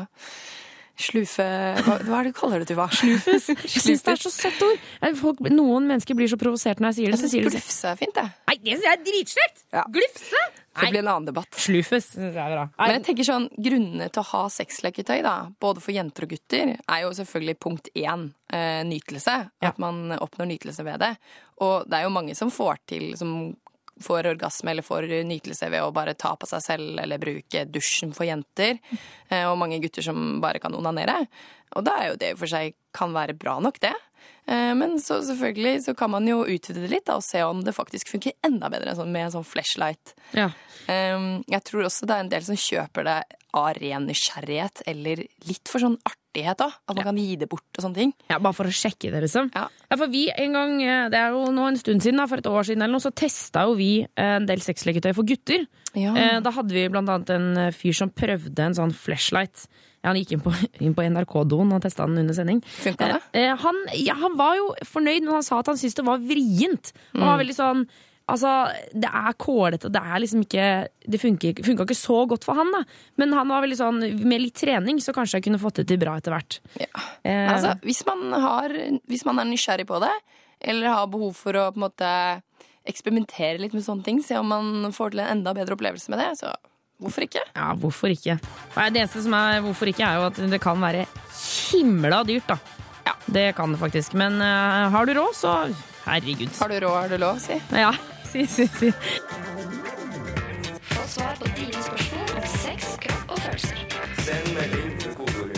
slufe... 1.00 1.46
Hva, 1.86 1.98
hva 2.04 2.20
er 2.20 2.28
det 2.28 2.34
du 2.34 2.38
kaller 2.40 2.64
det, 2.64 2.70
Tuva? 2.72 2.90
Slufus. 2.92 3.50
Jeg 3.76 3.84
syns 3.86 4.04
det 4.06 4.16
er 4.16 4.24
så 4.24 4.32
søtt 4.34 4.64
ord. 4.66 4.88
Folk, 5.20 5.44
noen 5.48 5.88
mennesker 5.90 6.18
blir 6.18 6.30
så 6.32 6.40
provosert 6.40 6.82
når 6.84 6.92
jeg 6.92 7.00
sier 7.00 7.14
det. 7.14 7.20
Jeg 7.20 7.32
syns 7.32 7.54
glufse 7.56 7.92
er 7.94 8.00
fint, 8.00 8.20
jeg. 8.20 8.34
Nei, 8.50 8.58
det 8.66 8.74
syns 8.76 8.88
jeg 8.90 8.98
er 8.98 9.06
dritslekt! 9.08 9.64
Ja. 9.76 9.86
Glufse! 9.96 10.44
Det 10.82 10.92
blir 10.94 11.04
en 11.04 11.12
annen 11.14 11.30
debatt. 11.30 11.50
Bra. 12.16 12.66
Men 12.78 12.96
jeg 12.98 13.06
tenker 13.10 13.28
sånn, 13.28 13.48
Grunnene 13.58 14.10
til 14.10 14.24
å 14.24 14.28
ha 14.32 14.44
sexleketøy, 14.54 15.22
da, 15.26 15.36
både 15.62 15.84
for 15.84 15.96
jenter 15.96 16.28
og 16.28 16.34
gutter, 16.36 16.76
er 16.80 17.02
jo 17.06 17.14
selvfølgelig 17.18 17.58
punkt 17.60 17.90
én 17.98 18.30
eh, 18.54 18.82
nytelse. 18.88 19.38
Ja. 19.60 19.72
At 19.74 19.82
man 19.82 20.14
oppnår 20.18 20.52
nytelse 20.54 20.86
ved 20.88 21.02
det. 21.04 21.14
Og 21.66 21.90
det 21.90 22.00
er 22.00 22.08
jo 22.08 22.14
mange 22.16 22.38
som 22.38 22.54
får 22.54 22.84
til 22.90 23.12
som 23.20 23.34
får 24.00 24.30
orgasme 24.32 24.72
eller 24.72 24.86
får 24.86 25.08
nytelse 25.28 25.70
ved 25.70 25.84
å 25.84 25.92
bare 25.92 26.16
ta 26.16 26.34
på 26.40 26.48
seg 26.48 26.64
selv 26.64 27.02
eller 27.04 27.20
bruke 27.22 27.66
dusjen 27.68 28.14
for 28.16 28.28
jenter. 28.28 28.80
Eh, 29.28 29.44
og 29.44 29.58
mange 29.60 29.82
gutter 29.84 30.06
som 30.06 30.40
bare 30.44 30.62
kan 30.64 30.76
onanere. 30.76 31.26
Og 31.78 31.86
da 31.86 31.98
er 32.00 32.14
jo 32.14 32.20
det 32.22 32.32
i 32.32 32.38
og 32.38 32.40
for 32.44 32.52
seg 32.52 32.78
kan 32.96 33.12
være 33.14 33.36
bra 33.38 33.60
nok, 33.62 33.82
det. 33.84 33.94
Eh, 34.50 34.74
Men 34.76 34.98
så 35.04 35.20
selvfølgelig 35.22 35.84
så 35.86 35.96
kan 35.98 36.10
man 36.16 36.28
jo 36.28 36.42
utvide 36.48 36.82
det 36.82 36.90
litt 36.90 37.06
da, 37.06 37.20
og 37.20 37.26
se 37.26 37.44
om 37.46 37.62
det 37.66 37.76
faktisk 37.78 38.10
funker 38.16 38.34
enda 38.46 38.70
bedre 38.74 38.96
sånn, 38.98 39.12
med 39.14 39.28
en 39.28 39.36
sånn 39.38 39.48
flashlight. 39.48 40.16
Ja. 40.34 40.50
Jeg 40.90 41.62
tror 41.68 41.84
også 41.86 42.08
det 42.10 42.16
er 42.16 42.24
en 42.24 42.32
del 42.32 42.42
som 42.48 42.58
kjøper 42.58 43.06
det 43.06 43.18
av 43.54 43.68
ren 43.78 44.08
nysgjerrighet 44.10 44.82
eller 44.90 45.22
litt 45.50 45.70
for 45.70 45.82
sånn 45.82 45.98
artighet 46.06 46.58
da, 46.62 46.68
At 46.88 46.96
man 46.98 47.06
kan 47.10 47.18
gi 47.18 47.36
det 47.42 47.48
bort 47.50 47.78
og 47.78 47.84
sånne 47.84 47.98
ting. 47.98 48.14
Ja, 48.30 48.40
Bare 48.42 48.58
for 48.58 48.70
å 48.70 48.74
sjekke 48.74 49.12
det, 49.14 49.22
liksom. 49.26 49.50
Ja. 49.54 49.68
for 49.98 50.08
vi 50.08 50.30
en 50.30 50.54
gang, 50.54 50.82
eh, 50.82 51.10
Det 51.10 51.20
er 51.20 51.30
jo 51.34 51.52
nå 51.52 51.68
en 51.68 51.78
stund 51.78 52.02
siden, 52.02 52.18
da, 52.18 52.26
for 52.28 52.38
et 52.38 52.50
år 52.50 52.64
siden, 52.64 52.82
eller 52.82 52.98
noe, 52.98 53.06
så 53.06 53.14
testa 53.14 53.66
jo 53.68 53.76
vi 53.76 54.02
eh, 54.02 54.36
en 54.38 54.46
del 54.46 54.60
sexleketøy 54.62 55.14
for 55.14 55.24
gutter. 55.24 55.68
Ja. 55.94 56.40
Da 56.42 56.52
hadde 56.52 56.74
vi 56.74 56.88
blant 56.88 57.10
annet 57.10 57.30
en 57.34 57.72
fyr 57.74 57.94
som 57.98 58.10
prøvde 58.10 58.60
en 58.60 58.74
sånn 58.78 58.94
flashlight. 58.94 59.68
Han 60.04 60.16
gikk 60.16 60.32
inn 60.38 60.44
på, 60.46 60.52
på 60.98 61.08
NRK-doen 61.12 61.74
og 61.76 61.82
testa 61.84 62.06
den 62.08 62.22
under 62.24 62.34
sending. 62.38 62.62
Funka 62.84 63.08
det? 63.14 63.22
Eh, 63.34 63.56
han, 63.64 63.82
ja, 64.00 64.14
han 64.22 64.38
var 64.40 64.56
jo 64.60 64.70
fornøyd, 64.88 65.26
men 65.26 65.34
han 65.40 65.44
sa 65.44 65.60
at 65.60 65.68
han 65.74 65.80
syntes 65.82 65.96
det 66.00 66.06
var 66.08 66.22
vrient. 66.24 66.94
Han 67.14 67.22
Mm. 67.22 67.28
var 67.34 67.44
veldig 67.44 67.56
sånn 67.58 67.88
Altså, 68.30 68.50
det 68.94 69.10
er 69.10 69.34
kålete, 69.42 69.88
og 69.90 69.94
det 69.96 70.02
er 70.06 70.20
liksom 70.22 70.44
ikke 70.46 70.66
Det 71.10 71.18
funka 71.20 71.50
ikke 71.82 71.96
så 71.98 72.28
godt 72.30 72.44
for 72.46 72.54
han, 72.60 72.70
da. 72.76 72.84
Men 73.18 73.32
han 73.34 73.48
var 73.50 73.64
veldig 73.66 73.78
sånn 73.80 73.98
Med 74.22 74.44
litt 74.44 74.54
trening 74.54 75.00
så 75.02 75.16
kanskje 75.18 75.40
jeg 75.40 75.48
kunne 75.48 75.58
fått 75.58 75.80
det 75.82 75.88
til 75.90 75.98
bra 75.98 76.14
etter 76.22 76.36
hvert. 76.36 76.60
Ja. 76.78 76.92
Eh, 77.26 77.50
Altså, 77.56 77.72
hvis 77.82 78.04
man, 78.06 78.22
har, 78.38 78.70
hvis 79.10 79.26
man 79.26 79.40
er 79.42 79.50
nysgjerrig 79.50 79.88
på 79.90 79.98
det, 80.06 80.14
eller 80.62 80.94
har 80.94 81.08
behov 81.10 81.34
for 81.42 81.58
å 81.58 81.72
på 81.74 81.82
en 81.82 81.88
måte 81.88 82.12
eksperimentere 82.86 83.60
litt 83.62 83.74
med 83.74 83.84
sånne 83.86 84.06
ting, 84.06 84.22
se 84.24 84.38
om 84.40 84.48
man 84.54 84.92
får 84.96 85.12
til 85.16 85.24
en 85.26 85.34
enda 85.40 85.54
bedre 85.58 85.76
opplevelse 85.76 86.10
med 86.14 86.22
det, 86.22 86.30
så 86.40 86.54
hvorfor 87.00 87.26
ikke? 87.26 87.42
Ja, 87.56 87.70
hvorfor 87.80 88.12
ikke? 88.14 88.38
Nei, 88.76 88.90
Det 88.90 89.02
eneste 89.04 89.24
som 89.26 89.36
er 89.38 89.62
hvorfor 89.66 89.90
ikke, 89.92 90.04
er 90.06 90.20
jo 90.20 90.28
at 90.30 90.42
det 90.52 90.62
kan 90.64 90.82
være 90.82 91.06
himla 91.72 92.24
dyrt, 92.28 92.50
da. 92.52 92.58
Ja, 93.08 93.14
Det 93.26 93.56
kan 93.56 93.72
det 93.74 93.80
faktisk. 93.80 94.14
Men 94.14 94.40
uh, 94.42 94.90
har 94.94 95.06
du 95.06 95.14
råd, 95.18 95.34
så 95.36 95.56
herregud. 96.06 96.52
Har 96.60 96.70
du 96.70 96.80
råd, 96.86 96.98
har 97.02 97.10
du 97.10 97.18
lov, 97.18 97.40
si. 97.40 97.60
Ja, 97.72 97.94
si, 98.32 98.46
si, 98.46 98.68
si. 98.68 98.92
Få 100.90 101.08
svar 101.08 101.40
på 101.40 101.50
dine 101.58 101.84
spørsmål 101.88 102.36
om 102.38 102.48
sex, 102.60 102.96
kropp 103.06 103.34
og 103.36 103.42
følelser. 103.46 103.86
Send 104.26 104.52
melding 104.58 104.94
til 105.02 105.16
kodeord 105.18 105.56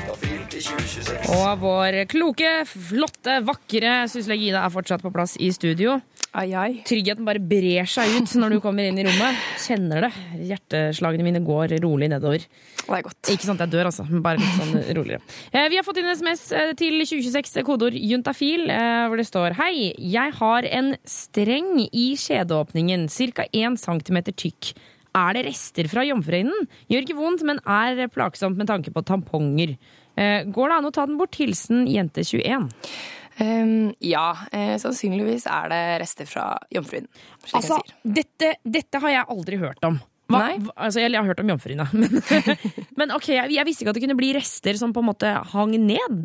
til 0.52 0.64
2026. 0.64 1.36
Og 1.36 1.52
vår 1.66 2.02
kloke, 2.12 2.54
flotte, 2.70 3.40
vakre 3.48 3.96
syslege 4.12 4.52
Ida 4.52 4.64
er 4.66 4.74
fortsatt 4.74 5.04
på 5.04 5.12
plass 5.14 5.36
i 5.42 5.52
studio. 5.56 6.00
Ai, 6.32 6.54
ai. 6.56 6.78
Tryggheten 6.88 7.26
bare 7.28 7.42
brer 7.44 7.88
seg 7.92 8.14
ut 8.16 8.32
når 8.40 8.54
du 8.56 8.60
kommer 8.64 8.86
inn 8.88 8.96
i 9.02 9.04
rommet. 9.04 9.40
Kjenner 9.60 10.06
det. 10.06 10.12
Hjerteslagene 10.48 11.26
mine 11.28 11.42
går 11.44 11.74
rolig 11.84 12.08
nedover. 12.14 12.46
Det 12.86 12.88
er 12.88 13.04
godt. 13.04 13.20
Ikke 13.34 13.50
sånn 13.50 13.58
at 13.60 13.66
jeg 13.66 13.74
dør, 13.74 13.90
altså, 13.90 14.06
bare 14.24 14.40
litt 14.40 14.56
sånn 14.56 14.78
roligere. 14.96 15.20
Eh, 15.52 15.68
Vi 15.74 15.80
har 15.82 15.84
fått 15.84 16.00
inn 16.00 16.08
SMS 16.16 16.46
eh, 16.56 16.72
til 16.80 16.96
2026, 17.04 17.60
kodeord 17.68 18.00
juntafil, 18.00 18.64
eh, 18.72 19.04
hvor 19.12 19.20
det 19.20 19.28
står 19.28 19.58
Hei, 19.60 19.92
jeg 20.00 20.38
har 20.40 20.70
en 20.72 20.94
streng 21.04 21.74
i 21.92 22.08
skjedeåpningen, 22.16 23.10
ca. 23.36 23.50
1 23.52 23.80
cm 23.84 24.22
tykk. 24.32 24.72
Er 25.20 25.34
det 25.36 25.46
rester 25.50 25.90
fra 25.92 26.06
jomfruøynen? 26.08 26.70
Gjør 26.88 27.04
ikke 27.10 27.20
vondt, 27.20 27.44
men 27.44 27.60
er 27.68 28.06
plagsomt 28.14 28.56
med 28.56 28.72
tanke 28.72 28.94
på 28.96 29.04
tamponger. 29.04 29.76
Eh, 30.16 30.46
Går 30.48 30.72
det 30.72 30.78
an 30.80 30.88
å 30.88 30.96
ta 30.96 31.04
den 31.12 31.20
bort? 31.20 31.36
Hilsen 31.40 31.84
jente21. 31.92 32.72
Um, 33.40 33.94
ja, 34.04 34.26
eh, 34.52 34.76
sannsynligvis 34.82 35.46
er 35.50 35.70
det 35.72 35.82
rester 36.04 36.28
fra 36.30 36.50
jomfruen, 36.74 37.08
Altså, 37.56 37.78
dette, 38.04 38.56
dette 38.64 39.00
har 39.02 39.14
jeg 39.16 39.30
aldri 39.32 39.58
hørt 39.62 39.84
om. 39.88 40.02
Hva, 40.32 40.46
hva- 40.64 40.74
altså, 40.86 41.02
jeg, 41.02 41.12
jeg 41.12 41.20
har 41.20 41.28
hørt 41.28 41.42
om 41.44 41.50
jomfruhinna, 41.52 41.86
men, 42.00 42.22
men 42.96 43.12
ok, 43.18 43.26
jeg, 43.34 43.52
jeg 43.52 43.68
visste 43.68 43.84
ikke 43.84 43.92
at 43.92 43.98
det 43.98 44.04
kunne 44.06 44.16
bli 44.20 44.30
rester 44.38 44.78
som 44.80 44.94
på 44.96 45.02
en 45.04 45.10
måte 45.10 45.32
hang 45.52 45.74
ned. 45.76 46.22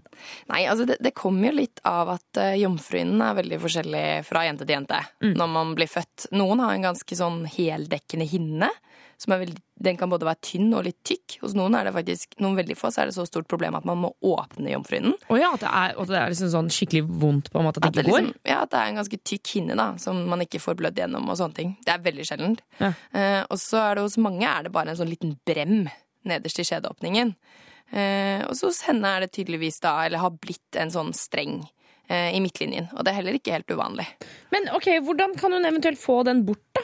Nei, 0.52 0.60
altså 0.70 0.86
det, 0.86 0.98
det 1.02 1.14
kommer 1.18 1.48
jo 1.50 1.56
litt 1.58 1.82
av 1.86 2.12
at 2.14 2.38
uh, 2.38 2.52
jomfruhinnen 2.58 3.22
er 3.26 3.38
veldig 3.40 3.58
forskjellig 3.64 4.04
fra 4.28 4.44
jente 4.46 4.66
til 4.66 4.76
jente 4.76 5.00
når 5.26 5.50
man 5.56 5.74
blir 5.78 5.90
født. 5.90 6.28
Noen 6.38 6.62
har 6.62 6.76
en 6.76 6.86
ganske 6.86 7.18
sånn 7.18 7.42
heldekkende 7.50 8.28
hinne. 8.30 8.70
Som 9.18 9.32
veldig, 9.32 9.56
den 9.80 9.96
kan 9.96 10.10
både 10.12 10.26
være 10.28 10.40
tynn 10.44 10.74
og 10.76 10.82
litt 10.84 10.98
tykk. 11.08 11.38
Hos 11.40 11.54
noen 11.56 11.72
er 11.78 11.86
det 11.88 11.92
faktisk, 11.96 12.34
noen 12.44 12.58
veldig 12.58 12.74
få 12.76 12.90
så 12.92 13.00
er 13.02 13.08
det 13.10 13.14
så 13.16 13.24
stort 13.24 13.46
problem 13.48 13.74
at 13.78 13.86
man 13.88 13.96
må 14.02 14.10
åpne 14.28 14.74
jomfruhinnen. 14.74 15.14
Oh 15.32 15.38
ja, 15.40 15.54
at 15.56 15.62
det 15.64 15.70
er, 15.70 15.94
at 15.96 16.10
det 16.12 16.18
er 16.20 16.32
liksom 16.34 16.50
sånn 16.52 16.68
skikkelig 16.76 17.04
vondt 17.22 17.48
på 17.52 17.60
en 17.62 17.64
måte 17.68 17.80
at 17.80 17.86
At 17.88 17.94
det 17.96 18.02
det, 18.04 18.10
ikke 18.10 18.18
liksom, 18.20 18.32
går. 18.36 18.50
ja, 18.52 18.58
at 18.66 18.72
det 18.74 18.80
er 18.82 18.90
en 18.92 19.00
ganske 19.00 19.20
tykk 19.32 19.52
hinne 19.56 19.76
da, 19.80 19.86
som 20.02 20.20
man 20.28 20.44
ikke 20.44 20.60
får 20.60 20.76
blødd 20.82 21.00
gjennom. 21.00 21.30
og 21.32 21.38
sånne 21.40 21.56
ting. 21.60 21.76
Det 21.86 21.94
er 21.94 22.04
veldig 22.04 22.26
sjeldent. 22.28 22.60
Ja. 22.82 22.92
Eh, 23.16 23.42
og 23.48 23.56
så 23.62 23.80
er 23.86 23.94
det 23.96 24.04
hos 24.08 24.18
mange 24.20 24.44
er 24.50 24.68
det 24.68 24.74
bare 24.76 24.92
en 24.92 25.00
sånn 25.00 25.12
liten 25.12 25.32
brem 25.48 25.86
nederst 26.26 26.60
i 26.60 26.66
skjedeåpningen. 26.68 27.32
Eh, 27.92 28.42
og 28.48 28.52
så 28.58 28.68
hos 28.68 28.82
henne 28.88 29.06
er 29.16 29.24
det 29.24 29.32
tydeligvis 29.36 29.80
da, 29.84 29.96
eller 30.04 30.18
har 30.18 30.34
blitt 30.42 30.76
en 30.80 30.90
sånn 30.90 31.12
streng 31.16 31.60
eh, 32.10 32.34
i 32.36 32.40
midtlinjen. 32.42 32.88
Og 32.96 33.04
det 33.06 33.12
er 33.12 33.20
heller 33.20 33.38
ikke 33.38 33.54
helt 33.54 33.70
uvanlig. 33.70 34.08
Men 34.52 34.68
ok, 34.74 34.88
hvordan 35.06 35.36
kan 35.38 35.54
hun 35.54 35.64
eventuelt 35.68 36.00
få 36.02 36.20
den 36.26 36.44
bort, 36.48 36.64
da? 36.76 36.82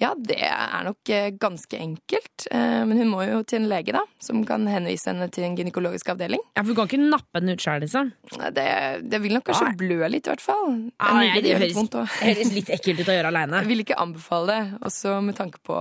Ja, 0.00 0.10
det 0.18 0.36
er 0.42 0.82
nok 0.88 1.10
eh, 1.14 1.28
ganske 1.40 1.78
enkelt. 1.78 2.46
Eh, 2.50 2.82
men 2.84 2.98
hun 2.98 3.08
må 3.12 3.22
jo 3.28 3.42
til 3.46 3.60
en 3.62 3.68
lege, 3.70 3.92
da, 3.94 4.02
som 4.22 4.40
kan 4.48 4.66
henvise 4.66 5.06
henne 5.12 5.28
til 5.32 5.44
en 5.46 5.54
gynekologisk 5.56 6.08
avdeling. 6.14 6.42
Ja, 6.56 6.62
for 6.64 6.72
Hun 6.72 6.76
kan 6.80 6.88
ikke 6.90 7.10
nappe 7.12 7.40
den 7.40 7.54
ut 7.54 7.62
sjøl, 7.62 7.80
liksom? 7.84 8.10
Det, 8.56 8.66
det 9.10 9.20
vil 9.22 9.36
nok 9.36 9.44
kanskje 9.46 9.68
Nei. 9.70 9.76
blø 9.78 10.08
litt, 10.10 10.26
i 10.26 10.32
hvert 10.34 10.42
fall. 10.42 10.74
Ah, 10.98 11.14
nei, 11.20 11.40
det 11.40 11.54
høres- 11.56 12.10
høres 12.20 12.52
litt 12.56 12.72
ekkelt 12.74 13.00
ut 13.04 13.12
å 13.12 13.16
gjøre 13.18 13.30
aleine. 13.30 13.62
Vil 13.70 13.84
ikke 13.84 13.98
anbefale 14.02 14.46
det, 14.50 14.78
også 14.90 15.20
med 15.22 15.36
tanke 15.38 15.62
på 15.64 15.78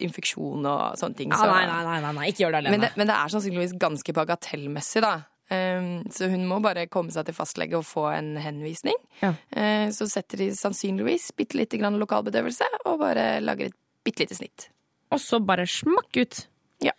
infeksjon 0.00 0.64
og 0.66 0.96
sånne 1.00 1.16
ting. 1.16 1.30
Ja, 1.30 1.36
så- 1.42 1.50
nei, 1.52 1.66
nei, 1.66 2.00
nei, 2.00 2.12
nei, 2.12 2.26
ikke 2.32 2.46
gjør 2.46 2.52
det 2.56 2.62
Men, 2.64 2.72
alene. 2.74 2.88
det, 2.88 2.96
men 2.96 3.06
det 3.06 3.16
er 3.16 3.28
sannsynligvis 3.36 3.76
ganske 3.78 4.12
bagatellmessig, 4.16 5.02
da. 5.02 5.14
Um, 5.52 5.88
så 6.12 6.30
hun 6.32 6.46
må 6.48 6.60
bare 6.64 6.86
komme 6.88 7.12
seg 7.12 7.26
til 7.28 7.36
fastlege 7.36 7.76
og 7.76 7.84
få 7.84 8.06
en 8.12 8.36
henvisning. 8.40 8.96
Ja. 9.20 9.34
Eh, 9.50 9.88
så 9.92 10.06
setter 10.08 10.40
de 10.40 10.52
sannsynligvis 10.56 11.32
bitte 11.36 11.58
lite 11.58 11.80
grann 11.80 11.98
lokalbedøvelse 12.00 12.68
og 12.86 13.02
bare 13.02 13.26
lager 13.44 13.68
et 13.68 13.76
bitte 14.06 14.24
lite 14.24 14.38
snitt. 14.38 14.70
Og 15.12 15.20
så 15.20 15.42
bare 15.44 15.66
smakk 15.68 16.22
ut. 16.22 16.40
Ja. 16.82 16.94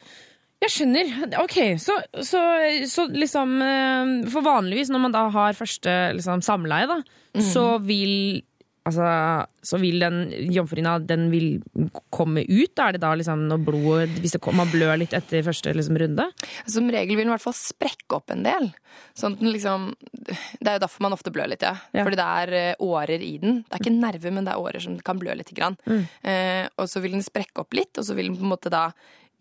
Jeg 0.64 0.72
skjønner. 0.72 1.10
Ok, 1.42 1.58
så, 1.82 1.98
så, 2.24 2.40
så 2.88 3.08
liksom 3.12 3.58
eh, 3.66 4.12
For 4.32 4.46
vanligvis 4.46 4.94
når 4.94 5.02
man 5.08 5.16
da 5.16 5.26
har 5.34 5.58
første 5.58 5.96
liksom, 6.16 6.44
samleie, 6.46 6.88
da, 6.88 7.02
så 7.44 7.66
vil 7.84 8.44
Altså, 8.84 9.06
så 9.64 9.78
vil 9.80 10.02
den 10.04 10.26
jomfruhinna 10.52 10.98
den 11.08 11.30
vil 11.32 11.46
komme 12.12 12.44
ut? 12.44 12.80
Er 12.84 12.96
det 12.96 13.00
da 13.04 13.14
liksom 13.16 13.46
når 13.48 13.62
blodet 13.64 14.18
Hvis 14.20 14.36
det 14.36 14.42
kommer, 14.44 14.66
man 14.66 14.74
blør 14.74 14.98
litt 15.00 15.16
etter 15.16 15.46
første 15.46 15.72
liksom, 15.72 15.96
runde? 16.02 16.26
Som 16.68 16.92
regel 16.92 17.16
vil 17.16 17.24
den 17.24 17.32
i 17.32 17.36
hvert 17.38 17.46
fall 17.46 17.56
sprekke 17.56 18.20
opp 18.20 18.34
en 18.36 18.44
del. 18.44 18.68
Sånn 19.16 19.38
at 19.38 19.44
den 19.44 19.54
liksom 19.54 19.88
Det 20.20 20.68
er 20.68 20.78
jo 20.78 20.84
derfor 20.84 21.08
man 21.08 21.16
ofte 21.16 21.32
blør 21.34 21.48
litt, 21.54 21.64
ja. 21.64 21.78
Ja. 21.96 22.04
Fordi 22.04 22.20
det 22.20 22.28
er 22.44 22.54
eh, 22.60 22.84
årer 22.84 23.24
i 23.24 23.34
den. 23.40 23.62
Det 23.64 23.78
er 23.78 23.86
ikke 23.86 23.96
nerver, 23.96 24.36
men 24.36 24.48
det 24.48 24.54
er 24.54 24.68
årer 24.68 24.84
som 24.84 25.00
kan 25.00 25.22
blø 25.22 25.36
litt. 25.38 25.52
Grann. 25.54 25.76
Eh, 25.86 26.66
og 26.82 26.88
så 26.90 27.02
vil 27.04 27.14
den 27.14 27.24
sprekke 27.24 27.62
opp 27.62 27.76
litt, 27.78 27.94
og 28.00 28.08
så 28.08 28.16
vil 28.18 28.32
den 28.32 28.40
på 28.40 28.48
en 28.48 28.52
måte 28.56 28.72
da 28.74 28.88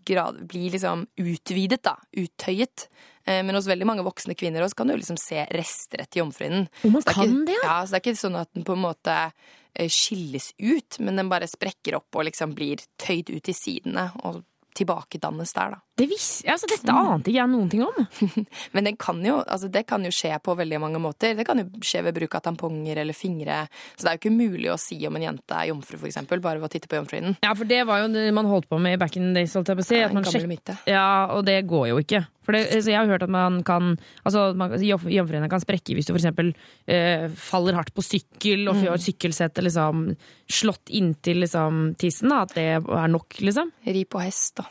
grad, 0.09 0.43
blir 0.49 0.75
liksom 0.75 1.07
utvidet, 1.21 1.83
da. 1.87 1.97
Uttøyet. 2.19 2.87
Eh, 3.25 3.43
men 3.47 3.55
hos 3.55 3.69
veldig 3.71 3.87
mange 3.89 4.05
voksne 4.07 4.37
kvinner 4.39 4.65
også 4.65 4.81
kan 4.83 4.91
du 4.91 4.97
liksom 4.97 5.19
se 5.21 5.45
rester 5.55 6.03
etter 6.05 6.23
jomfruhinnen. 6.23 6.69
Oh, 6.83 6.95
man 6.95 7.05
Så 7.05 7.15
kan 7.15 7.29
ikke, 7.29 7.47
det, 7.51 7.59
ja? 7.61 7.67
ja? 7.69 7.77
Så 7.87 7.95
det 7.95 8.01
er 8.01 8.07
ikke 8.07 8.23
sånn 8.23 8.41
at 8.41 8.53
den 8.57 8.67
på 8.67 8.77
en 8.77 8.85
måte 8.85 9.19
eh, 9.29 9.91
skilles 9.93 10.53
ut, 10.59 10.99
men 11.01 11.21
den 11.21 11.31
bare 11.33 11.51
sprekker 11.51 11.99
opp 12.01 12.19
og 12.19 12.27
liksom 12.31 12.57
blir 12.59 12.83
tøyd 13.01 13.31
ut 13.35 13.45
til 13.49 13.57
sidene 13.57 14.11
og 14.27 14.43
tilbakedannes 14.79 15.53
der, 15.53 15.77
da. 15.77 15.83
Det 16.03 16.09
vis, 16.11 16.43
altså, 16.51 16.67
dette 16.67 16.95
ante 16.99 17.31
ikke 17.31 17.39
jeg 17.39 17.51
noen 17.53 17.69
ting 17.71 17.85
om. 17.87 17.99
Men 18.75 18.89
det 18.89 18.97
kan 18.99 19.21
jo, 19.23 19.37
altså 19.39 19.69
det 19.71 19.85
kan 19.87 20.03
jo 20.03 20.11
skje 20.11 20.35
på 20.43 20.57
veldig 20.59 20.81
mange 20.83 20.99
måter. 21.03 21.37
Det 21.39 21.47
kan 21.47 21.63
jo 21.63 21.69
skje 21.79 22.03
ved 22.09 22.17
bruk 22.17 22.35
av 22.35 22.43
tamponger 22.49 22.99
eller 23.05 23.15
fingre. 23.15 23.61
Så 23.95 24.03
det 24.03 24.11
er 24.11 24.19
jo 24.19 24.23
ikke 24.25 24.35
mulig 24.35 24.73
å 24.73 24.79
si 24.83 24.99
om 25.07 25.19
en 25.21 25.29
jente 25.29 25.61
er 25.61 25.71
jomfru, 25.71 26.01
eksempel, 26.11 26.43
bare 26.43 26.59
ved 26.59 26.67
å 26.67 26.73
titte 26.73 26.91
på 26.91 26.99
jomfruhinnen. 26.99 27.39
Ja, 27.47 27.55
for 27.55 27.71
det 27.71 27.85
var 27.87 28.03
jo 28.03 28.11
det 28.11 28.27
man 28.35 28.51
holdt 28.51 28.67
på 28.73 28.81
med 28.83 28.99
back 28.99 29.21
in 29.21 29.31
the 29.31 29.39
days, 29.39 29.55
holdt 29.55 29.71
jeg 29.71 29.79
på 29.79 29.87
å 29.87 29.89
si. 29.93 30.01
At 30.03 30.11
en 30.11 30.19
man 30.19 30.27
gammel 30.27 30.51
myte. 30.51 30.77
Ja, 30.91 31.07
og 31.37 31.47
det 31.47 31.61
går 31.71 31.93
jo 31.93 32.03
ikke. 32.03 32.25
For 32.43 32.59
det, 32.59 32.65
så 32.83 32.91
jeg 32.91 32.99
har 32.99 33.07
hørt 33.07 33.23
at 33.23 33.31
man 33.31 33.61
kan 33.63 33.95
Altså, 34.27 34.49
jomfruhinna 34.83 35.47
kan 35.51 35.63
sprekke 35.63 35.95
hvis 35.95 36.09
du 36.09 36.17
eksempel 36.17 36.51
eh, 36.91 37.29
faller 37.39 37.79
hardt 37.79 37.95
på 37.95 38.03
sykkel 38.03 38.67
og 38.67 38.83
får 38.83 39.07
sykkelsettet 39.07 39.71
liksom 39.71 40.09
slått 40.51 40.91
inntil 40.91 41.45
liksom 41.45 41.93
tissen, 42.01 42.35
da. 42.35 42.43
At 42.43 42.59
det 42.59 42.69
er 42.83 43.11
nok, 43.13 43.39
liksom. 43.39 43.71
Ri 43.87 44.03
på 44.11 44.23
hest, 44.27 44.57
da. 44.59 44.67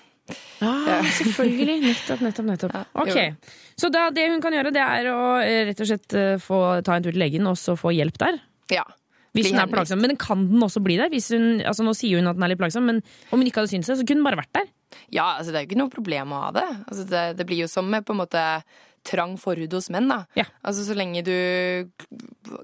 Ja, 0.61 1.01
selvfølgelig. 1.17 1.77
Nettopp, 1.83 2.21
nettopp, 2.23 2.47
nettopp. 2.51 2.75
Ok. 3.01 3.17
Så 3.79 3.89
da, 3.93 4.07
det 4.13 4.27
hun 4.29 4.41
kan 4.43 4.53
gjøre, 4.53 4.71
det 4.75 4.81
er 4.83 5.09
å 5.11 5.19
eh, 5.41 5.63
rett 5.71 5.81
og 5.81 5.89
slett 5.89 6.15
eh, 6.17 6.35
få 6.41 6.59
ta 6.85 6.95
en 6.99 7.05
tur 7.07 7.11
til 7.15 7.21
legen 7.23 7.47
og 7.49 7.57
så 7.59 7.75
få 7.79 7.93
hjelp 7.95 8.19
der? 8.21 8.37
Ja. 8.71 8.85
Hvis 9.31 9.47
Bli 9.47 9.53
hun 9.53 9.57
er 9.57 9.63
henvist. 9.63 9.75
plagsom. 9.77 10.01
Men 10.03 10.17
kan 10.19 10.45
den 10.51 10.63
også 10.67 10.83
bli 10.83 10.97
der? 10.99 11.09
Hvis 11.11 11.31
hun, 11.33 11.61
altså 11.65 11.85
nå 11.87 11.95
sier 11.97 12.19
hun 12.19 12.29
at 12.29 12.37
den 12.37 12.45
er 12.45 12.51
litt 12.53 12.61
plagsom, 12.61 12.85
men 12.91 13.01
om 13.31 13.39
hun 13.39 13.47
ikke 13.47 13.63
hadde 13.63 13.71
syntes 13.73 13.89
det, 13.93 13.97
så 14.01 14.05
kunne 14.05 14.21
den 14.21 14.27
bare 14.27 14.41
vært 14.43 14.53
der. 14.59 14.69
Ja, 15.09 15.29
altså 15.39 15.51
det 15.53 15.57
er 15.61 15.65
jo 15.65 15.69
ikke 15.71 15.79
noe 15.81 15.93
problem 15.93 16.33
å 16.35 16.41
ha 16.45 16.49
det. 16.55 16.67
Altså 16.85 17.05
det, 17.07 17.21
det 17.39 17.47
blir 17.49 17.63
jo 17.63 17.69
som 17.71 17.87
med 17.89 18.03
på 18.05 18.11
en 18.15 18.19
måte 18.21 18.43
trang 19.07 19.37
forhud 19.41 19.73
hos 19.73 19.89
menn, 19.93 20.09
da. 20.11 20.23
Ja. 20.37 20.45
Altså 20.67 20.85
så 20.85 20.95
lenge 20.97 21.23
du 21.25 21.33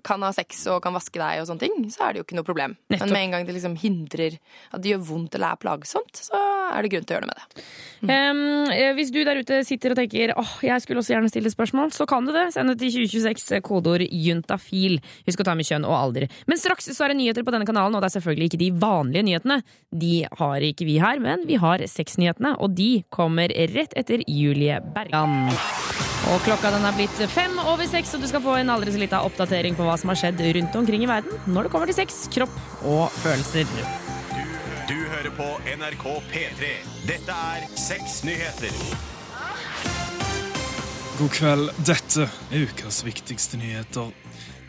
kan 0.06 0.24
ha 0.26 0.32
sex 0.36 0.66
og 0.72 0.82
kan 0.84 0.96
vaske 0.96 1.20
deg 1.20 1.42
og 1.42 1.50
sånne 1.50 1.64
ting, 1.66 1.90
så 1.94 2.08
er 2.08 2.14
det 2.14 2.22
jo 2.22 2.28
ikke 2.28 2.38
noe 2.40 2.48
problem. 2.48 2.76
Nettopp. 2.92 3.08
Men 3.08 3.16
med 3.16 3.26
en 3.26 3.36
gang 3.36 3.48
det 3.48 3.56
liksom 3.58 3.78
hindrer 3.80 4.38
at 4.72 4.84
det 4.84 4.94
gjør 4.94 5.04
vondt 5.12 5.38
eller 5.38 5.56
er 5.56 5.62
plagsomt, 5.62 6.22
så 6.28 6.42
er 6.74 6.84
det 6.84 6.92
grunn 6.94 7.08
til 7.08 7.16
å 7.16 7.18
gjøre 7.18 7.28
noe 7.28 7.34
med 7.34 7.42
det. 7.42 7.66
Um, 8.08 8.42
eh, 8.74 8.92
hvis 8.98 9.12
du 9.14 9.22
der 9.26 9.42
ute 9.42 9.60
sitter 9.68 9.94
og 9.94 10.00
tenker 10.02 10.34
åh, 10.38 10.54
jeg 10.66 10.84
skulle 10.84 11.04
også 11.04 11.16
gjerne 11.16 11.32
stille 11.32 11.52
spørsmål, 11.54 11.94
så 11.96 12.08
kan 12.10 12.28
du 12.28 12.34
det. 12.36 12.48
Send 12.56 12.74
det 12.74 12.78
til 12.82 12.94
2026, 13.08 13.48
eh, 13.58 13.64
kodeord 13.66 14.06
juntafil. 14.06 15.00
Husk 15.28 15.44
å 15.44 15.48
ta 15.48 15.56
med 15.58 15.70
kjønn 15.70 15.88
og 15.88 15.98
alder. 15.98 16.28
Men 16.50 16.62
straks 16.62 16.90
så 16.92 17.06
er 17.06 17.14
det 17.14 17.22
nyheter 17.22 17.48
på 17.48 17.56
denne 17.56 17.68
kanalen, 17.70 17.98
og 17.98 18.04
det 18.04 18.12
er 18.12 18.18
selvfølgelig 18.20 18.52
ikke 18.52 18.64
de 18.64 18.72
vanlige 18.84 19.28
nyhetene. 19.30 19.62
De 20.06 20.14
har 20.40 20.68
ikke 20.72 20.90
vi 20.90 21.00
her, 21.04 21.24
men 21.24 21.48
vi 21.50 21.60
har 21.62 21.86
sexnyhetene, 21.88 22.58
og 22.62 22.76
de 22.78 22.92
kommer 23.14 23.54
rett 23.74 23.96
etter 23.98 24.26
Julie 24.28 24.82
Bergan. 24.96 25.48
Og 26.28 26.42
klokka 26.44 26.72
den 26.74 26.86
er 26.88 26.96
blitt 26.98 27.20
fem 27.32 27.56
over 27.62 27.88
seks, 27.88 28.16
og 28.16 28.24
du 28.24 28.28
skal 28.30 28.44
få 28.44 28.58
en 28.60 28.72
aldri 28.74 28.92
så 28.92 29.00
lita 29.02 29.22
oppdatering 29.24 29.78
på 29.78 29.86
hva 29.88 29.96
som 30.00 30.12
har 30.12 30.20
skjedd 30.20 30.42
rundt 30.58 30.76
omkring 30.82 31.06
i 31.06 31.10
verden 31.10 31.54
når 31.54 31.68
det 31.68 31.74
kommer 31.76 31.90
til 31.92 32.00
sex, 32.02 32.26
kropp 32.34 32.58
og 32.84 33.14
følelser. 33.24 33.70
Du 34.88 34.96
hører 34.96 35.32
på 35.36 35.48
NRK 35.78 36.06
P3. 36.32 36.74
Dette 37.08 37.38
er 37.54 37.68
Seks 37.80 38.22
nyheter. 38.28 38.74
God 41.18 41.34
kveld. 41.34 41.70
Dette 41.88 42.28
er 42.28 42.68
ukas 42.68 43.02
viktigste 43.06 43.58
nyheter. 43.58 44.12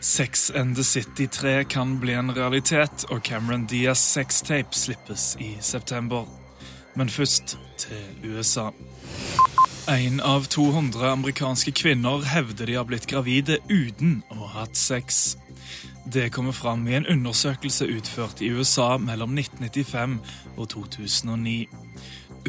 Sex 0.01 0.49
and 0.49 0.75
the 0.75 0.83
City 0.83 1.27
3 1.27 1.63
kan 1.63 1.99
bli 1.99 2.13
en 2.13 2.31
realitet, 2.35 3.05
og 3.09 3.23
Cameron 3.23 3.65
Diaz 3.65 3.99
sextape 3.99 4.75
slippes 4.75 5.35
i 5.39 5.57
september. 5.61 6.25
Men 6.95 7.09
først 7.09 7.57
til 7.77 8.31
USA. 8.35 8.69
En 9.89 10.19
av 10.21 10.43
200 10.43 11.11
amerikanske 11.11 11.71
kvinner 11.71 12.21
hevder 12.29 12.69
de 12.69 12.75
har 12.77 12.85
blitt 12.85 13.07
gravide 13.09 13.55
uten 13.71 14.19
å 14.29 14.43
ha 14.43 14.49
hatt 14.59 14.77
sex. 14.77 15.33
Det 16.05 16.27
kommer 16.29 16.53
fram 16.53 16.83
i 16.85 16.93
en 16.99 17.07
undersøkelse 17.09 17.87
utført 17.89 18.43
i 18.45 18.51
USA 18.53 18.99
mellom 19.01 19.33
1995 19.33 20.19
og 20.57 20.69
2009. 20.75 21.57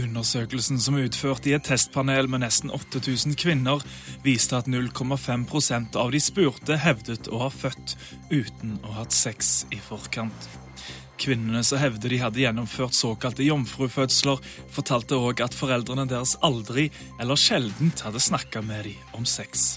Undersøkelsen 0.05 0.85
som 0.85 1.00
er 1.00 1.09
utført 1.09 1.48
i 1.48 1.57
et 1.57 1.64
testpanel 1.64 2.29
med 2.29 2.44
nesten 2.44 2.76
8000 2.76 3.33
kvinner, 3.40 3.81
viste 4.20 4.61
at 4.61 4.68
0,5% 4.68 5.96
av 5.96 6.12
de 6.12 6.20
spurte 6.20 6.76
hevdet 6.85 7.33
å 7.33 7.46
ha 7.46 7.48
født 7.48 7.96
uten 8.29 8.83
å 8.85 8.92
ha 8.92 9.07
hatt 9.07 9.16
sex 9.16 9.62
i 9.72 9.81
forkant. 9.81 10.50
Kvinnene 11.20 11.61
som 11.64 11.76
hevder 11.76 12.09
de 12.09 12.18
hadde 12.22 12.40
gjennomført 12.40 12.96
såkalte 12.96 13.44
jomfrufødsler, 13.44 14.40
fortalte 14.72 15.18
òg 15.20 15.42
at 15.44 15.56
foreldrene 15.56 16.06
deres 16.09 16.37
aldri 16.46 16.87
eller 17.20 17.37
sjeldent 17.37 18.00
hadde 18.06 18.22
snakka 18.24 18.62
med 18.64 18.88
dem 18.88 19.18
om 19.18 19.26
sex. 19.28 19.76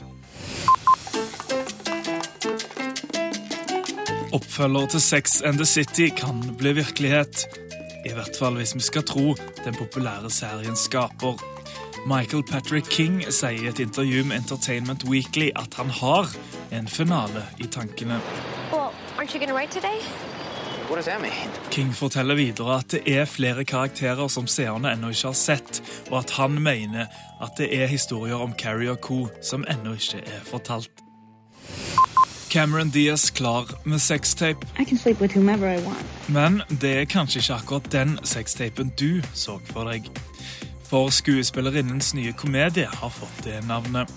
Oppfølger 4.34 4.88
til 4.96 5.02
Sex 5.04 5.42
and 5.46 5.60
the 5.60 5.66
City 5.66 6.08
kan 6.16 6.40
bli 6.58 6.74
virkelighet. 6.80 7.44
I 8.08 8.16
hvert 8.16 8.40
fall 8.40 8.56
hvis 8.58 8.74
vi 8.76 8.82
skal 8.82 9.04
tro 9.06 9.36
den 9.66 9.76
populære 9.76 10.32
serien 10.32 10.80
skaper. 10.80 11.36
Michael 12.08 12.44
Patrick 12.44 12.90
King 12.90 13.22
sier 13.30 13.62
i 13.62 13.70
et 13.70 13.80
intervju 13.80 14.24
med 14.24 14.42
Entertainment 14.42 15.06
Weekly 15.08 15.52
at 15.56 15.76
han 15.80 15.92
har 16.00 16.32
en 16.72 16.88
finale 16.88 17.46
i 17.60 17.68
tankene. 17.68 18.20
Well, 18.74 18.90
King 21.72 21.94
forteller 21.96 22.36
videre 22.36 22.78
at 22.80 22.92
det 22.92 23.02
er 23.08 23.26
flere 23.26 23.64
karakterer 23.66 24.28
som 24.28 24.48
seerne 24.48 24.92
ennå 24.94 25.10
ikke 25.14 25.32
har 25.32 25.38
sett, 25.38 25.82
og 26.12 26.20
at 26.20 26.36
han 26.38 26.60
mener 26.62 27.08
at 27.42 27.56
det 27.58 27.70
er 27.76 27.88
historier 27.88 28.36
om 28.36 28.54
Carrie 28.54 28.92
og 28.92 29.00
co. 29.02 29.28
som 29.42 29.66
ennå 29.70 29.94
ikke 29.94 30.22
er 30.26 30.44
fortalt. 30.46 30.92
Cameron 32.54 32.90
Diaz 32.90 33.32
klar 33.32 33.66
med 33.86 34.00
sextape. 34.00 34.68
I 34.80 34.86
can 34.86 34.98
sleep 34.98 35.22
with 35.22 35.36
whomever 35.36 35.74
I 35.74 35.82
want. 35.86 36.30
Men 36.30 36.62
det 36.82 36.98
er 36.98 37.06
kanskje 37.06 37.40
ikke 37.40 37.54
akkurat 37.54 37.92
den 37.92 38.20
sextapen 38.24 38.92
du 39.00 39.22
så 39.34 39.58
for 39.72 39.90
deg. 39.90 40.06
For 40.86 41.10
skuespillerinnens 41.10 42.14
nye 42.14 42.34
komedie 42.38 42.86
har 42.86 43.10
fått 43.10 43.44
det 43.48 43.64
navnet. 43.68 44.12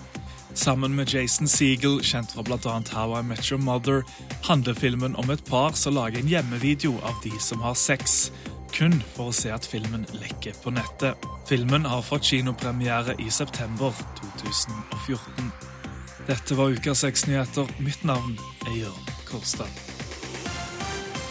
Sammen 0.57 0.95
med 0.95 1.13
Jason 1.13 1.47
Seagull, 1.47 1.99
kjent 2.03 2.31
fra 2.33 2.41
bl.a. 2.41 2.81
How 2.89 3.19
I 3.19 3.23
Met 3.23 3.51
Your 3.51 3.61
Mother, 3.61 4.03
handler 4.43 4.73
filmen 4.73 5.15
om 5.15 5.29
et 5.29 5.43
par 5.45 5.75
som 5.77 5.93
lager 5.93 6.17
en 6.19 6.31
hjemmevideo 6.31 6.95
av 7.05 7.19
de 7.23 7.31
som 7.39 7.61
har 7.61 7.75
sex. 7.77 8.31
Kun 8.73 8.97
for 9.13 9.29
å 9.29 9.35
se 9.37 9.51
at 9.53 9.67
filmen 9.69 10.07
lekker 10.17 10.57
på 10.63 10.73
nettet. 10.73 11.27
Filmen 11.45 11.85
har 11.85 12.01
fått 12.01 12.25
kinopremiere 12.31 13.13
i 13.21 13.29
september 13.29 13.93
2014. 14.41 15.53
Dette 16.25 16.57
var 16.57 16.73
Ukas 16.73 17.05
sexnyheter. 17.05 17.69
Mitt 17.77 18.01
navn 18.01 18.33
er 18.65 18.81
Jørn 18.81 19.13
Kolstad. 19.29 19.69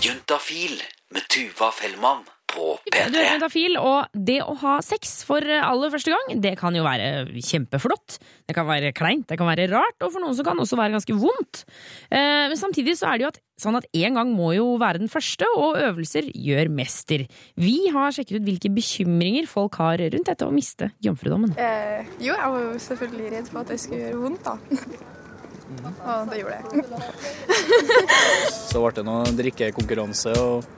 Juntafil 0.06 0.78
med 1.10 1.26
Tuva 1.34 1.74
Fellmann 1.74 2.22
på 2.56 2.66
Du 2.82 2.96
er 2.98 3.10
P3. 3.12 3.24
juntafil, 3.36 3.76
og 3.78 4.08
det 4.16 4.38
å 4.42 4.54
ha 4.64 4.78
sex 4.84 5.18
for 5.28 5.44
aller 5.44 5.92
første 5.92 6.12
gang, 6.14 6.40
det 6.42 6.54
kan 6.58 6.74
jo 6.74 6.82
være 6.86 7.28
kjempeflott. 7.44 8.16
Det 8.48 8.56
kan 8.56 8.66
være 8.68 8.94
kleint, 8.96 9.26
det 9.30 9.36
kan 9.38 9.46
være 9.50 9.68
rart, 9.70 9.98
og 10.02 10.12
for 10.14 10.24
noen 10.24 10.34
så 10.38 10.44
kan 10.46 10.56
det 10.56 10.64
også 10.66 10.78
være 10.80 10.96
ganske 10.96 11.16
vondt. 11.20 11.64
Eh, 12.10 12.46
Men 12.48 12.56
samtidig 12.56 12.96
så 12.98 13.10
er 13.12 13.18
det 13.20 13.26
jo 13.26 13.30
at, 13.34 13.40
sånn 13.60 13.76
at 13.78 13.86
én 13.96 14.14
gang 14.16 14.30
må 14.36 14.50
jo 14.56 14.66
være 14.80 15.00
den 15.02 15.08
første, 15.12 15.44
og 15.56 15.76
øvelser 15.80 16.30
gjør 16.32 16.68
mester. 16.72 17.26
Vi 17.60 17.88
har 17.94 18.12
sjekket 18.16 18.40
ut 18.40 18.46
hvilke 18.48 18.70
bekymringer 18.76 19.46
folk 19.50 19.76
har 19.80 19.98
rundt 19.98 20.28
dette 20.32 20.46
å 20.48 20.52
miste 20.54 20.90
jomfrudommen. 21.04 21.52
Eh, 21.58 22.06
jo, 22.20 22.32
jeg 22.34 22.54
var 22.56 22.64
jo 22.66 22.72
selvfølgelig 22.88 23.32
redd 23.36 23.52
for 23.52 23.60
at 23.64 23.72
det 23.74 23.80
skulle 23.82 24.02
gjøre 24.06 24.22
vondt, 24.24 24.44
da. 24.46 24.56
Og 26.06 26.28
det 26.30 26.36
gjorde 26.38 26.58
det. 26.62 26.84
Så 28.70 28.80
ble 28.84 28.92
det 28.94 29.04
noe 29.06 29.24
drikkekonkurranse, 29.34 30.34
og 30.38 30.75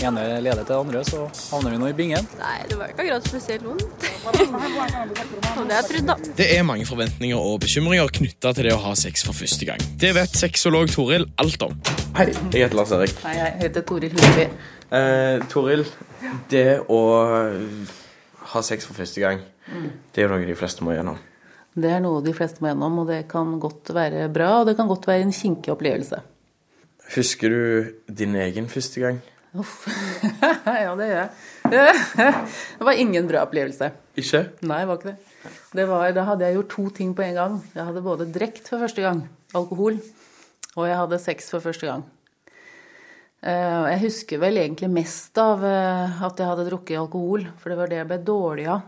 ene 0.00 0.22
leder 0.40 0.62
til 0.64 0.70
det 0.70 0.76
andre, 0.78 1.00
så 1.04 1.24
havner 1.52 1.74
vi 1.74 1.78
nå 1.82 1.88
i 1.90 1.96
bingen. 1.98 2.26
Nei, 2.40 2.56
det 2.70 2.76
var 2.78 2.92
ikke 2.92 3.04
akkurat 3.04 3.26
spesielt 3.28 3.64
vondt. 3.66 3.84
Som 5.54 5.68
det 5.68 5.76
jeg 5.76 5.86
trodde, 5.90 6.06
da. 6.06 6.16
Det 6.38 6.46
er 6.56 6.62
mange 6.66 6.86
forventninger 6.88 7.36
og 7.40 7.60
bekymringer 7.64 8.10
knytta 8.20 8.52
til 8.56 8.68
det 8.68 8.74
å 8.76 8.80
ha 8.84 8.94
sex 8.98 9.24
for 9.26 9.36
første 9.36 9.68
gang. 9.68 9.82
Det 10.00 10.12
vet 10.16 10.36
sexolog 10.38 10.90
Toril 10.94 11.26
alt 11.42 11.62
om. 11.66 11.74
Hei, 12.16 12.28
jeg 12.54 12.64
heter 12.66 12.78
Lars 12.80 12.92
Erik. 12.96 13.16
Hei, 13.24 13.34
jeg 13.38 13.56
heter 13.64 13.86
Toril 13.90 14.14
Hulby. 14.16 14.46
Eh, 14.90 15.44
Toril, 15.52 15.84
det 16.50 16.66
å 16.90 17.00
ha 18.54 18.62
sex 18.66 18.86
for 18.88 18.98
første 18.98 19.22
gang, 19.22 19.42
Mm. 19.70 19.90
det 20.10 20.18
er 20.18 20.24
jo 20.26 20.30
noe 20.32 20.46
de 20.48 20.54
fleste 20.58 20.82
må 20.82 20.90
gjennom. 20.96 21.18
Det 21.78 21.90
er 21.94 22.00
noe 22.02 22.18
de 22.26 22.32
fleste 22.34 22.58
må 22.58 22.72
gjennom, 22.72 22.96
og 22.98 23.06
det 23.06 23.20
kan 23.30 23.52
godt 23.62 23.92
være 23.94 24.24
bra, 24.34 24.48
og 24.60 24.66
det 24.66 24.72
kan 24.76 24.88
godt 24.90 25.06
være 25.06 25.22
en 25.22 25.30
kinkig 25.36 25.70
opplevelse. 25.70 26.18
Husker 27.14 27.48
du 27.54 27.92
din 28.10 28.34
egen 28.34 28.66
første 28.72 28.98
gang? 29.04 29.20
Uff. 29.58 29.80
ja, 30.84 30.92
det 30.94 31.06
gjør 31.08 31.16
jeg. 31.18 31.30
Det 32.78 32.86
var 32.86 32.98
ingen 33.02 33.26
bra 33.26 33.40
opplevelse. 33.46 33.88
Ikke? 34.20 34.44
Nei, 34.62 34.78
det 34.84 34.88
var 34.90 35.00
ikke 35.00 35.10
det. 35.10 35.50
det 35.80 35.86
var, 35.90 36.04
da 36.14 36.24
hadde 36.28 36.46
jeg 36.46 36.56
gjort 36.58 36.70
to 36.76 36.84
ting 37.00 37.10
på 37.18 37.24
en 37.26 37.34
gang. 37.38 37.56
Jeg 37.74 37.86
hadde 37.88 38.02
både 38.04 38.28
drekt 38.30 38.68
for 38.70 38.82
første 38.84 39.02
gang, 39.02 39.24
alkohol, 39.58 39.98
og 40.76 40.86
jeg 40.86 40.98
hadde 41.00 41.18
sex 41.22 41.50
for 41.50 41.64
første 41.64 41.88
gang. 41.90 42.04
Eh, 43.42 43.84
Jeg 43.94 44.00
husker 44.04 44.38
vel 44.42 44.60
egentlig 44.62 44.90
mest 44.92 45.38
av 45.40 45.64
eh, 45.66 46.22
at 46.26 46.38
jeg 46.42 46.50
hadde 46.50 46.68
drukket 46.70 47.00
alkohol, 47.00 47.46
for 47.58 47.72
det 47.72 47.78
var 47.80 47.90
det 47.90 48.00
jeg 48.02 48.10
ble 48.10 48.20
dårlig 48.30 48.66
av. 48.70 48.86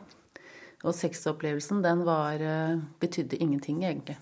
Og 0.82 0.94
sexopplevelsen, 0.98 1.82
den 1.84 2.02
var 2.06 2.38
eh, 2.42 2.76
betydde 3.02 3.38
ingenting, 3.42 3.82
egentlig. 3.86 4.18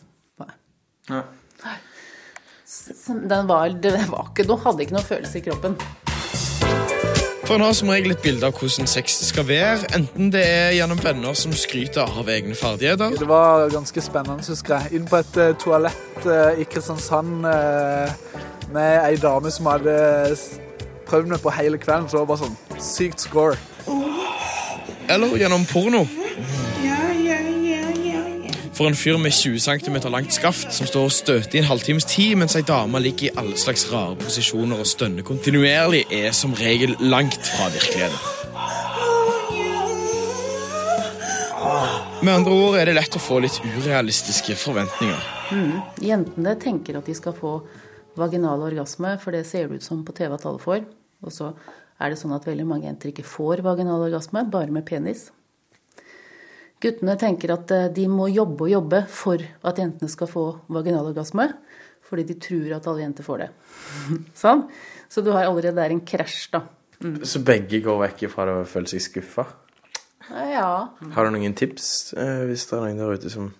Ja. 1.10 1.22
S- 2.64 3.08
Den 3.08 3.48
var, 3.48 3.72
det 3.82 3.96
var 4.12 4.28
ikke 4.30 4.44
noe, 4.48 4.60
hadde 4.62 4.84
ikke 4.86 4.94
noe 4.96 5.08
følelse 5.08 5.40
i 5.40 5.44
kroppen. 5.48 5.74
For 7.50 7.58
en 7.58 7.64
har 7.64 7.72
som 7.74 7.88
regel 7.90 8.12
et 8.14 8.20
bilde 8.22 8.46
av 8.46 8.54
hvordan 8.54 8.86
sex 8.86 9.16
skal 9.26 9.42
være, 9.48 9.88
enten 9.96 10.28
det 10.30 10.44
er 10.46 10.68
gjennom 10.76 11.00
venner 11.02 11.34
som 11.34 11.50
skryter 11.50 12.06
av 12.06 12.28
egne 12.30 12.54
ferdigheter, 12.54 13.16
Det 13.18 13.26
var 13.26 13.66
ganske 13.72 14.04
spennende, 14.06 14.44
husker 14.46 14.76
jeg. 14.76 15.00
Inn 15.00 15.08
på 15.10 15.18
et 15.18 15.36
eh, 15.36 15.50
toalett 15.58 16.28
eh, 16.30 16.60
i 16.62 16.68
Kristiansand 16.70 17.48
eh, 17.50 18.14
med 18.70 19.00
ei 19.02 19.18
dame 19.18 19.50
som 19.50 19.66
hadde 19.66 19.98
prøvd 21.10 21.34
meg 21.34 21.42
på 21.42 21.50
hele 21.58 21.82
kvelden, 21.82 22.06
så 22.06 22.20
det 22.20 22.22
var 22.22 22.30
bare 22.30 22.44
sånn 22.46 22.56
sykt 22.78 23.26
score. 23.26 23.58
eller 25.10 25.34
gjennom 25.34 25.66
porno. 25.66 26.06
For 28.80 28.88
en 28.88 28.94
fyr 28.96 29.18
med 29.20 29.34
20 29.36 29.58
cm 29.60 29.96
langt 30.08 30.32
skaft 30.32 30.70
som 30.72 30.88
står 30.88 31.10
og 31.10 31.12
støter 31.12 31.58
i 31.58 31.60
en 31.60 31.66
halvtimes 31.68 32.06
tid 32.08 32.38
mens 32.40 32.54
ei 32.56 32.62
dame 32.64 32.96
ligger 33.04 33.26
i 33.26 33.32
alle 33.36 33.58
slags 33.60 33.82
rare 33.90 34.14
posisjoner 34.16 34.78
og 34.80 34.86
stønner 34.88 35.20
kontinuerlig, 35.20 36.06
er 36.08 36.32
som 36.32 36.54
regel 36.56 36.94
langt 37.12 37.44
fra 37.44 37.66
virkeligheten. 37.74 38.16
Med 42.24 42.32
andre 42.32 42.54
ord 42.56 42.78
er 42.80 42.88
det 42.88 42.94
lett 42.96 43.18
å 43.18 43.20
få 43.20 43.42
litt 43.44 43.58
urealistiske 43.60 44.56
forventninger. 44.62 45.28
Mm. 45.52 45.74
Jentene 46.00 46.54
tenker 46.64 46.96
at 47.02 47.10
de 47.12 47.18
skal 47.18 47.36
få 47.36 47.58
vaginal 48.16 48.64
orgasme, 48.64 49.12
for 49.20 49.36
det 49.36 49.42
ser 49.50 49.68
det 49.68 49.82
ut 49.82 49.88
som 49.90 50.00
på 50.08 50.14
TV 50.16 50.38
at 50.38 50.48
alle 50.48 50.62
får. 50.64 50.88
Og 51.20 51.36
så 51.36 51.50
er 52.00 52.14
det 52.14 52.22
sånn 52.22 52.32
at 52.32 52.48
veldig 52.48 52.64
mange 52.72 52.88
jenter 52.88 53.12
ikke 53.12 53.28
får 53.28 53.60
vaginal 53.68 54.08
orgasme, 54.08 54.46
bare 54.48 54.72
med 54.72 54.88
penis. 54.88 55.26
Guttene 56.80 57.16
tenker 57.20 57.52
at 57.52 57.72
eh, 57.76 57.88
de 57.92 58.06
må 58.08 58.30
jobbe 58.32 58.66
og 58.66 58.72
jobbe 58.72 59.02
for 59.12 59.42
at 59.68 59.80
jentene 59.80 60.08
skal 60.08 60.30
få 60.30 60.44
vaginal 60.72 61.10
orgasme, 61.10 61.50
fordi 62.08 62.24
de 62.30 62.38
tror 62.40 62.76
at 62.78 62.86
alle 62.90 63.04
jenter 63.04 63.26
får 63.26 63.42
det. 63.44 63.48
sånn. 64.42 64.64
Så 65.10 65.24
du 65.26 65.32
har 65.34 65.48
allerede 65.48 65.76
der 65.76 65.92
en 65.92 66.04
krasj, 66.06 66.46
da. 66.54 66.64
Mm. 67.00 67.18
Så 67.24 67.40
begge 67.44 67.80
går 67.84 67.98
vekk 68.06 68.26
fra 68.32 68.46
og 68.60 68.68
føler 68.68 68.92
seg 68.92 69.04
skuffa? 69.04 69.46
Ja. 70.30 70.92
Har 71.14 71.26
du 71.26 71.34
noen 71.34 71.56
tips 71.58 72.12
eh, 72.14 72.44
hvis 72.48 72.68
det 72.70 72.76
er 72.76 72.84
noen 72.84 73.00
der 73.00 73.18
ute 73.18 73.32
som 73.32 73.50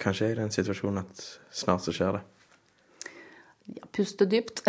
kanskje 0.00 0.30
er 0.30 0.36
i 0.36 0.40
den 0.40 0.54
situasjonen 0.54 1.02
at 1.02 1.24
snart 1.54 1.84
så 1.84 1.94
skjer 1.94 2.18
det? 2.18 2.24
Ja, 3.76 3.88
Puste 3.94 4.28
dypt. 4.30 4.62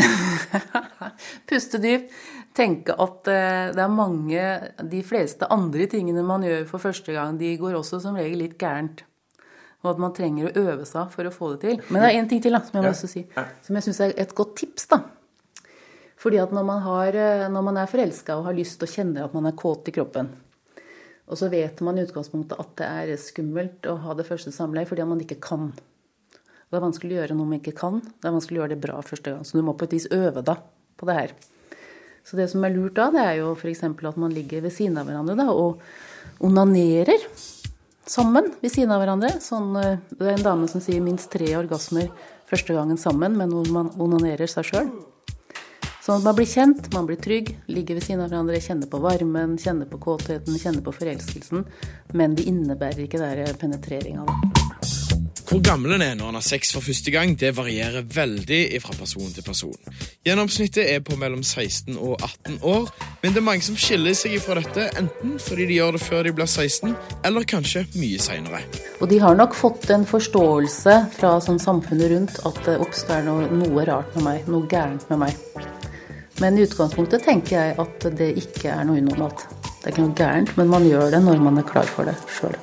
Puste 1.50 1.80
dypt. 1.82 2.14
Tenke 2.58 2.96
at 2.98 3.30
eh, 3.30 3.67
det 3.76 3.84
er 3.84 3.91
mange 3.93 4.46
De 4.89 5.02
fleste 5.06 5.46
andre 5.54 5.86
tingene 5.91 6.24
man 6.26 6.46
gjør 6.46 6.63
for 6.72 6.82
første 6.88 7.13
gang, 7.13 7.38
de 7.38 7.52
går 7.60 7.78
også 7.78 8.02
som 8.02 8.17
regel 8.17 8.41
litt 8.41 8.58
gærent. 8.62 9.04
Og 9.86 9.91
at 9.91 10.02
man 10.02 10.15
trenger 10.17 10.50
å 10.50 10.63
øve 10.63 10.88
seg 10.89 11.12
for 11.13 11.30
å 11.30 11.34
få 11.34 11.52
det 11.54 11.60
til. 11.62 11.84
Men 11.93 12.02
det 12.02 12.10
er 12.10 12.17
én 12.17 12.30
ting 12.30 12.41
til 12.41 12.58
da, 12.58 12.63
som 12.65 12.80
jeg 12.80 12.88
må 12.88 12.89
også 12.96 13.10
si, 13.12 13.22
som 13.63 13.78
jeg 13.78 13.86
syns 13.86 14.02
er 14.08 14.15
et 14.17 14.34
godt 14.36 14.56
tips. 14.63 14.88
da. 14.89 15.04
Fordi 16.17 16.39
at 16.41 16.54
når 16.56 16.65
man, 16.65 16.82
har, 16.82 17.13
eh, 17.13 17.46
når 17.54 17.67
man 17.70 17.78
er 17.78 17.91
forelska 17.91 18.39
og 18.39 18.48
har 18.50 18.58
lyst 18.58 18.82
og 18.82 18.89
kjenner 18.89 19.28
at 19.28 19.36
man 19.38 19.46
er 19.46 19.58
kåt 19.58 19.91
i 19.91 19.93
kroppen, 19.93 20.32
og 21.28 21.38
så 21.38 21.50
vet 21.52 21.84
man 21.84 22.00
i 22.00 22.06
utgangspunktet 22.08 22.58
at 22.58 22.74
det 22.80 22.88
er 22.88 23.22
skummelt 23.22 23.86
å 23.86 23.98
ha 24.02 24.15
det 24.17 24.26
første 24.26 24.54
samleie 24.56 24.88
fordi 24.89 25.06
man 25.06 25.22
ikke 25.22 25.38
kan. 25.43 25.70
Det 26.67 26.80
er 26.80 26.84
vanskelig 26.84 27.13
å 27.13 27.20
gjøre 27.22 27.36
noe 27.38 27.52
man 27.52 27.60
ikke 27.62 27.76
kan. 27.78 28.00
Det 28.02 28.28
er 28.28 28.36
vanskelig 28.36 28.60
å 28.60 28.63
gjøre 28.63 28.74
det 28.74 28.84
bra 28.84 28.98
første 29.06 29.34
gang. 29.36 29.46
Så 29.48 29.60
du 29.60 29.63
må 29.67 29.76
på 29.78 29.88
et 29.88 29.93
vis 29.96 30.08
øve 30.15 30.43
deg 30.48 30.65
på 30.98 31.08
det 31.08 31.17
her. 31.20 31.36
Så 32.28 32.36
det 32.36 32.50
som 32.52 32.66
er 32.68 32.74
lurt 32.76 32.98
da, 32.98 33.08
det 33.13 33.24
er 33.24 33.38
jo 33.40 33.54
f.eks. 33.56 33.86
at 33.88 34.18
man 34.20 34.34
ligger 34.36 34.66
ved 34.66 34.74
siden 34.76 35.00
av 35.00 35.08
hverandre 35.08 35.38
da, 35.40 35.48
og 35.48 36.44
onanerer 36.44 37.24
sammen 38.08 38.52
ved 38.60 38.74
siden 38.74 38.92
av 38.92 39.00
hverandre. 39.00 39.38
Sånn, 39.44 39.70
eh, 39.80 40.02
det 40.12 40.26
er 40.26 40.36
en 40.36 40.48
dame 40.50 40.68
som 40.68 40.84
sier 40.84 41.04
minst 41.04 41.32
tre 41.32 41.48
orgasmer 41.56 42.12
første 42.48 42.76
gangen 42.76 43.00
sammen, 43.00 43.38
men 43.40 43.56
hvor 43.56 43.72
man 43.72 43.94
onanerer 43.96 44.52
seg 44.52 44.68
sjøl. 44.68 44.92
Sånn 46.04 46.22
at 46.22 46.28
man 46.28 46.36
blir 46.38 46.48
kjent, 46.48 46.86
man 46.96 47.08
blir 47.08 47.20
trygg, 47.20 47.56
ligger 47.68 47.98
ved 47.98 48.06
siden 48.06 48.24
av 48.24 48.32
hverandre, 48.32 48.62
kjenner 48.63 48.92
på 48.92 49.02
varmen, 49.04 49.58
kjenner 49.60 49.88
på 49.92 50.00
kåtheten, 50.00 50.56
kjenner 50.60 50.84
på 50.84 50.96
forelskelsen. 50.96 51.66
Men 52.16 52.36
det 52.36 52.48
innebærer 52.48 53.04
ikke 53.08 53.20
det 53.20 53.60
penetreringa. 53.60 54.57
Hvor 55.48 55.62
gammel 55.64 55.94
en 55.96 56.02
er 56.04 56.16
når 56.20 56.28
en 56.28 56.36
har 56.36 56.44
sex 56.44 56.74
for 56.76 56.84
første 56.84 57.12
gang, 57.14 57.32
det 57.40 57.54
varierer 57.56 58.04
veldig 58.04 58.82
fra 58.84 58.96
person 59.00 59.30
til 59.32 59.46
person. 59.46 59.94
Gjennomsnittet 60.28 60.90
er 60.92 61.00
på 61.08 61.16
mellom 61.16 61.40
16 61.40 61.96
og 61.96 62.18
18 62.20 62.58
år, 62.68 62.90
men 63.22 63.32
det 63.32 63.40
er 63.40 63.46
mange 63.48 63.64
som 63.64 63.78
skiller 63.80 64.18
seg 64.18 64.36
fra 64.44 64.58
dette, 64.60 64.90
enten 65.00 65.38
fordi 65.40 65.70
de 65.70 65.80
gjør 65.80 65.96
det 65.96 66.04
før 66.04 66.28
de 66.28 66.36
blir 66.36 66.52
16, 66.52 66.92
eller 67.32 67.48
kanskje 67.48 67.86
mye 67.96 68.20
seinere. 68.20 68.60
Og 69.00 69.08
de 69.08 69.22
har 69.24 69.40
nok 69.40 69.56
fått 69.56 69.88
en 69.96 70.04
forståelse 70.10 71.00
fra 71.16 71.38
sånn 71.48 71.64
samfunnet 71.64 72.12
rundt 72.12 72.44
at 72.44 72.62
det 72.68 72.76
oppstår 72.84 73.24
noe, 73.30 73.48
noe 73.48 73.88
rart 73.88 74.20
med 74.20 74.28
meg, 74.28 74.52
noe 74.52 74.68
gærent 74.68 75.08
med 75.14 75.24
meg. 75.30 75.66
Men 76.44 76.60
i 76.60 76.68
utgangspunktet 76.68 77.24
tenker 77.24 77.56
jeg 77.56 77.80
at 77.88 78.12
det 78.20 78.34
ikke 78.44 78.76
er 78.76 78.84
noe 78.84 79.00
unormalt. 79.00 79.48
Det 79.64 79.94
er 79.94 79.96
ikke 79.96 80.10
noe 80.10 80.20
gærent, 80.26 80.58
men 80.60 80.76
man 80.76 80.92
gjør 80.92 81.16
det 81.16 81.24
når 81.24 81.40
man 81.48 81.64
er 81.64 81.72
klar 81.72 81.88
for 81.88 82.12
det 82.12 82.20
sjøl. 82.36 82.60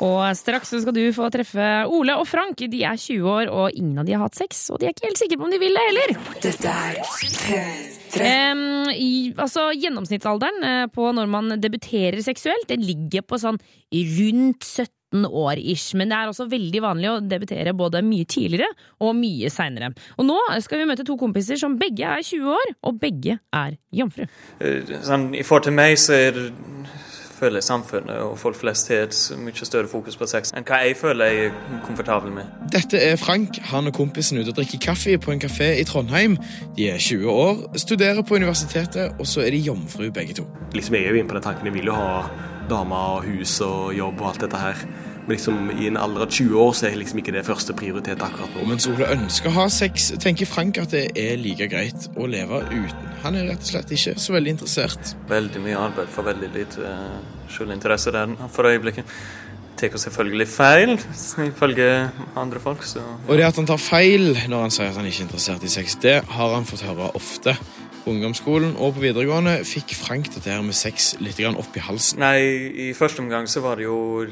Og 0.00 0.20
straks 0.38 0.70
skal 0.72 0.94
du 0.96 1.02
få 1.12 1.28
treffe 1.32 1.64
Ole 1.92 2.14
og 2.16 2.24
Frank. 2.28 2.62
De 2.72 2.82
er 2.88 2.96
20 2.96 3.26
år, 3.28 3.50
og 3.52 3.76
ingen 3.76 3.98
av 4.00 4.06
de 4.08 4.14
har 4.16 4.22
hatt 4.24 4.38
sex. 4.38 4.62
Og 4.72 4.80
de 4.80 4.88
er 4.88 4.94
ikke 4.94 5.08
helt 5.10 5.20
sikre 5.20 5.36
på 5.40 5.44
om 5.48 5.52
de 5.52 5.58
vil 5.60 5.76
det 5.76 5.82
heller. 5.90 6.14
Dette 6.40 6.72
er 6.72 7.02
P3. 7.04 8.22
Em, 8.24 8.62
i, 8.94 9.10
altså, 9.36 9.68
Gjennomsnittsalderen 9.76 10.64
eh, 10.66 10.86
på 10.94 11.10
når 11.16 11.28
man 11.30 11.52
debuterer 11.60 12.18
seksuelt, 12.24 12.66
den 12.70 12.82
ligger 12.86 13.22
på 13.28 13.38
sånn 13.42 13.60
rundt 13.92 14.64
70 14.64 15.26
år 15.26 15.60
ish. 15.60 15.92
Men 15.98 16.10
det 16.10 16.16
er 16.16 16.30
også 16.32 16.48
veldig 16.50 16.82
vanlig 16.84 17.10
å 17.10 17.20
debutere 17.26 17.76
både 17.76 18.00
mye 18.06 18.26
tidligere 18.30 18.70
og 19.04 19.12
mye 19.18 19.50
seinere. 19.52 19.92
Og 20.16 20.26
nå 20.28 20.38
skal 20.64 20.80
vi 20.80 20.88
møte 20.90 21.06
to 21.06 21.18
kompiser 21.20 21.60
som 21.60 21.76
begge 21.80 22.06
er 22.08 22.24
20 22.24 22.50
år, 22.56 22.74
og 22.88 22.98
begge 23.02 23.36
er 23.52 23.76
jomfru. 24.00 24.24
Eh, 24.64 24.96
Sånn, 25.04 25.30
I 25.36 25.44
forhold 25.44 25.68
til 25.68 25.76
meg 25.76 25.98
så 26.00 26.16
er 26.16 26.36
det 26.38 26.48
føler 27.40 27.64
samfunnet 27.64 28.20
og 28.24 28.38
folk 28.38 28.58
flest 28.60 28.90
har 28.92 29.06
et 29.08 29.16
mye 29.40 29.66
større 29.66 29.88
fokus 29.88 30.18
på 30.20 30.28
sex 30.30 30.52
enn 30.56 30.66
hva 30.68 30.82
jeg 30.84 30.96
føler 31.00 31.30
jeg 31.30 31.50
er 31.50 31.80
komfortabel 31.86 32.32
med. 32.34 32.52
Dette 32.72 33.00
er 33.00 33.16
Frank. 33.20 33.58
Han 33.72 33.90
og 33.90 33.96
kompisen 33.96 34.40
ute 34.40 34.52
og 34.52 34.58
drikker 34.60 34.82
kaffe 34.90 35.16
på 35.18 35.34
en 35.34 35.42
kafé 35.42 35.72
i 35.80 35.84
Trondheim. 35.88 36.36
De 36.76 36.90
er 36.90 36.98
20 36.98 37.30
år, 37.30 37.64
studerer 37.80 38.22
på 38.22 38.38
universitetet, 38.40 39.16
og 39.18 39.26
så 39.26 39.44
er 39.46 39.54
de 39.54 39.62
jomfru 39.70 40.10
begge 40.14 40.36
to. 40.40 40.46
Liksom 40.74 40.94
Jeg 40.94 41.04
er 41.04 41.14
jo 41.14 41.22
inne 41.22 41.28
på 41.28 41.38
den 41.38 41.42
tanken, 41.42 41.66
jeg 41.66 41.74
vil 41.74 41.90
jo 41.92 41.96
ha 41.96 42.24
dame 42.70 42.94
og 42.94 43.24
hus 43.26 43.60
og 43.66 43.94
jobb 43.96 44.20
og 44.20 44.32
alt 44.32 44.44
dette 44.46 44.60
her. 44.60 44.84
Liksom 45.30 45.70
i 45.78 45.86
en 45.86 45.98
alder 46.00 46.24
av 46.26 46.32
20 46.32 46.56
år 46.58 46.72
så 46.74 46.88
er 46.88 46.96
liksom 46.98 47.20
ikke 47.22 47.34
det 47.36 47.44
første 47.46 47.74
prioritet 47.76 48.22
akkurat 48.24 48.54
nå. 48.56 48.64
Mens 48.66 48.88
Ole 48.90 49.06
ønsker 49.14 49.50
å 49.52 49.60
ha 49.60 49.66
sex, 49.70 50.10
tenker 50.22 50.48
Frank 50.50 50.80
at 50.82 50.90
det 50.94 51.04
er 51.18 51.36
like 51.38 51.68
greit 51.70 52.08
å 52.18 52.26
leve 52.30 52.64
uten. 52.72 53.12
Han 53.22 53.36
er 53.38 53.46
rett 53.50 53.62
og 53.62 53.70
slett 53.72 53.92
ikke 53.94 54.16
så 54.18 54.34
veldig 54.34 54.56
interessert. 54.56 55.12
Veldig 55.30 55.62
mye 55.62 55.78
arbeid 55.78 56.10
for 56.10 56.26
veldig 56.26 56.50
lite 56.56 56.82
uh, 56.82 57.20
selvinteresse 57.52 58.14
der 58.16 58.34
for 58.50 58.70
øyeblikket. 58.70 59.14
Tar 59.80 59.96
selvfølgelig 59.96 60.46
feil, 60.52 60.90
ifølge 61.46 61.86
andre 62.36 62.60
folk. 62.60 62.82
Så, 62.84 63.00
Og 63.28 63.36
det 63.38 63.46
at 63.46 63.56
han 63.56 63.68
tar 63.68 63.80
feil 63.80 64.34
når 64.50 64.66
han 64.66 64.74
sier 64.74 64.90
at 64.90 64.98
han 64.98 65.08
ikke 65.08 65.22
er 65.22 65.28
interessert 65.28 65.64
i 65.64 65.72
sex, 65.72 65.94
det 66.02 66.18
har 66.28 66.54
han 66.56 66.68
fått 66.68 66.84
høre 66.84 67.12
ofte. 67.16 67.54
På 68.00 68.12
ungdomsskolen 68.12 68.74
og 68.80 68.96
på 68.96 69.04
videregående 69.04 69.58
fikk 69.68 69.94
Frank 69.96 70.28
dette 70.34 70.52
her 70.52 70.62
med 70.64 70.76
sex 70.76 71.14
litt 71.20 71.40
opp 71.48 71.76
i 71.76 71.84
halsen. 71.84 72.20
Nei, 72.20 72.40
i 72.88 72.92
første 72.96 73.24
omgang 73.24 73.48
så 73.48 73.60
var 73.64 73.80
det 73.80 73.88
jo 73.88 74.26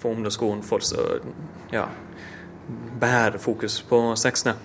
på 0.00 0.12
ungdomsskolen 0.12 0.62
folk 0.66 0.84
som 0.86 1.32
ja, 1.72 1.88
bare 3.00 3.40
fokus 3.42 3.80
på 3.88 4.04
sexene. 4.20 4.56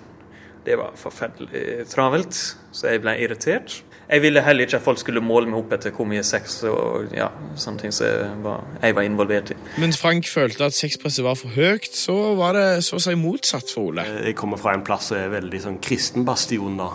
Det 0.66 0.76
var 0.76 0.96
forferdelig 1.00 1.86
travelt, 1.88 2.36
så 2.72 2.90
jeg 2.90 3.00
ble 3.00 3.14
irritert. 3.22 3.82
Jeg 4.08 4.22
ville 4.24 4.40
heller 4.40 4.64
ikke 4.64 4.78
at 4.78 4.84
folk 4.84 5.00
skulle 5.00 5.20
måle 5.24 5.48
meg 5.48 5.58
opp 5.60 5.72
etter 5.76 5.92
hvor 5.92 6.08
mye 6.08 6.22
sex 6.24 6.62
og 6.68 7.12
ja, 7.16 7.28
sånne 7.60 7.82
ting 7.82 7.92
som 7.92 8.08
jeg 8.08 8.38
var, 8.44 8.64
jeg 8.80 8.96
var 8.96 9.04
involvert 9.08 9.52
i. 9.52 9.56
Mens 9.80 10.00
Frank 10.00 10.28
følte 10.28 10.68
at 10.68 10.76
sexpresset 10.76 11.24
var 11.26 11.36
for 11.36 11.52
høyt, 11.52 11.90
så 11.92 12.16
var 12.38 12.56
det 12.56 12.66
så 12.86 12.96
å 12.96 13.04
si 13.04 13.16
motsatt 13.20 13.68
for 13.72 13.92
Ole. 13.92 14.06
Jeg 14.24 14.36
kommer 14.40 14.60
fra 14.60 14.72
en 14.76 14.84
plass 14.84 15.10
som 15.10 15.20
er 15.20 15.32
veldig 15.36 15.60
sånn 15.64 15.80
kristen 15.84 16.24
bastion, 16.28 16.80
da. 16.80 16.94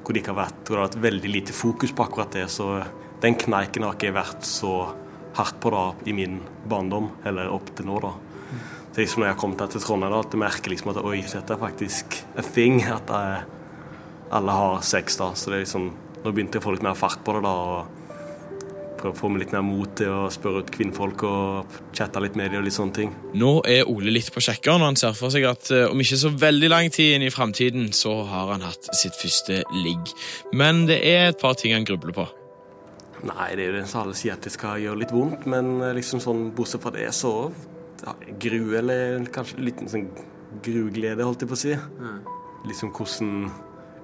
Hvor 0.00 0.16
det 0.16 0.22
ikke 0.22 0.34
har 0.34 0.42
vært, 0.42 0.60
det 0.66 0.76
har 0.76 0.84
vært 0.84 1.00
veldig 1.04 1.32
lite 1.32 1.56
fokus 1.56 1.94
på 1.96 2.04
akkurat 2.04 2.36
det. 2.36 2.46
Så 2.52 2.68
den 3.24 3.36
kneiken 3.40 3.84
har 3.88 3.96
ikke 3.96 4.12
vært 4.16 4.44
så 4.48 4.74
hardt 5.36 5.60
på 5.62 5.72
det 5.74 6.10
i 6.10 6.16
min 6.16 6.40
barndom, 6.68 7.10
eller 7.26 7.52
opp 7.52 7.70
til 7.76 7.88
nå, 7.88 8.00
da. 8.02 8.14
Så 8.90 9.04
liksom 9.04 9.22
når 9.22 9.30
jeg 9.30 9.38
her 9.60 9.70
til 9.70 9.82
Trondheim, 9.84 10.12
da, 10.12 10.20
at 10.24 10.34
jeg 10.34 10.42
merker 10.42 10.72
liksom 10.72 10.90
at 10.90 11.04
oi, 11.06 11.20
dette 11.22 11.54
er 11.54 11.60
faktisk 11.60 12.18
a 12.34 12.42
thing. 12.42 12.80
At 12.90 13.10
eh, 13.14 13.44
alle 14.34 14.56
har 14.58 14.82
sex, 14.86 15.18
da. 15.20 15.32
Så 15.34 15.50
det 15.52 15.60
er 15.60 15.66
liksom 15.66 15.90
Nå 16.20 16.34
begynte 16.36 16.58
jeg 16.58 16.60
å 16.60 16.64
få 16.66 16.72
litt 16.74 16.82
mer 16.84 16.96
fart 17.00 17.22
på 17.24 17.32
det, 17.32 17.40
da. 17.46 17.52
og 17.56 18.00
Prøve 19.00 19.14
å 19.14 19.16
få 19.16 19.30
meg 19.32 19.46
litt 19.46 19.52
mer 19.54 19.62
mot 19.64 19.88
til 19.96 20.10
å 20.12 20.26
spørre 20.28 20.60
ut 20.60 20.72
kvinnfolk 20.74 21.22
og 21.24 21.78
chatte 21.96 22.20
litt 22.20 22.34
med 22.36 22.50
dem 22.52 22.60
og 22.60 22.66
litt 22.66 22.76
sånne 22.76 22.96
ting. 22.98 23.14
Nå 23.40 23.54
er 23.64 23.88
Ole 23.88 24.12
litt 24.12 24.28
på 24.34 24.42
sjekker 24.44 24.76
når 24.76 24.90
han 24.90 25.00
ser 25.00 25.16
for 25.16 25.32
seg 25.32 25.46
at 25.48 25.70
eh, 25.72 25.86
om 25.88 26.02
ikke 26.04 26.18
så 26.20 26.34
veldig 26.42 26.68
lang 26.68 26.90
tid 26.92 27.14
inn 27.14 27.24
i 27.24 27.32
framtiden, 27.32 27.88
så 27.96 28.18
har 28.28 28.52
han 28.52 28.66
hatt 28.66 28.90
sitt 28.98 29.16
første 29.16 29.62
ligg. 29.78 30.12
Men 30.52 30.84
det 30.90 31.00
er 31.08 31.30
et 31.30 31.40
par 31.40 31.56
ting 31.56 31.72
han 31.72 31.88
grubler 31.88 32.12
på. 32.18 32.28
Nei, 33.28 33.50
det 33.56 33.64
er 33.64 33.68
jo 33.68 33.76
det 33.76 33.86
som 33.90 34.02
alle 34.04 34.16
sier 34.16 34.36
at 34.36 34.46
det 34.46 34.52
skal 34.54 34.80
gjøre 34.80 35.02
litt 35.02 35.12
vondt, 35.12 35.44
men 35.50 35.74
eh, 35.84 35.94
liksom 35.98 36.22
sånn, 36.24 36.46
bortsett 36.56 36.84
fra 36.84 36.92
det, 36.94 37.08
så 37.16 37.50
ja, 38.04 38.14
gru 38.40 38.76
eller 38.78 39.26
kanskje 39.34 39.64
litt 39.66 39.82
sånn 39.92 40.06
gruglede, 40.64 41.26
holdt 41.26 41.44
jeg 41.44 41.50
på 41.50 41.58
å 41.58 41.60
si. 41.60 41.74
Liksom 42.68 42.92
hvordan, 42.96 43.34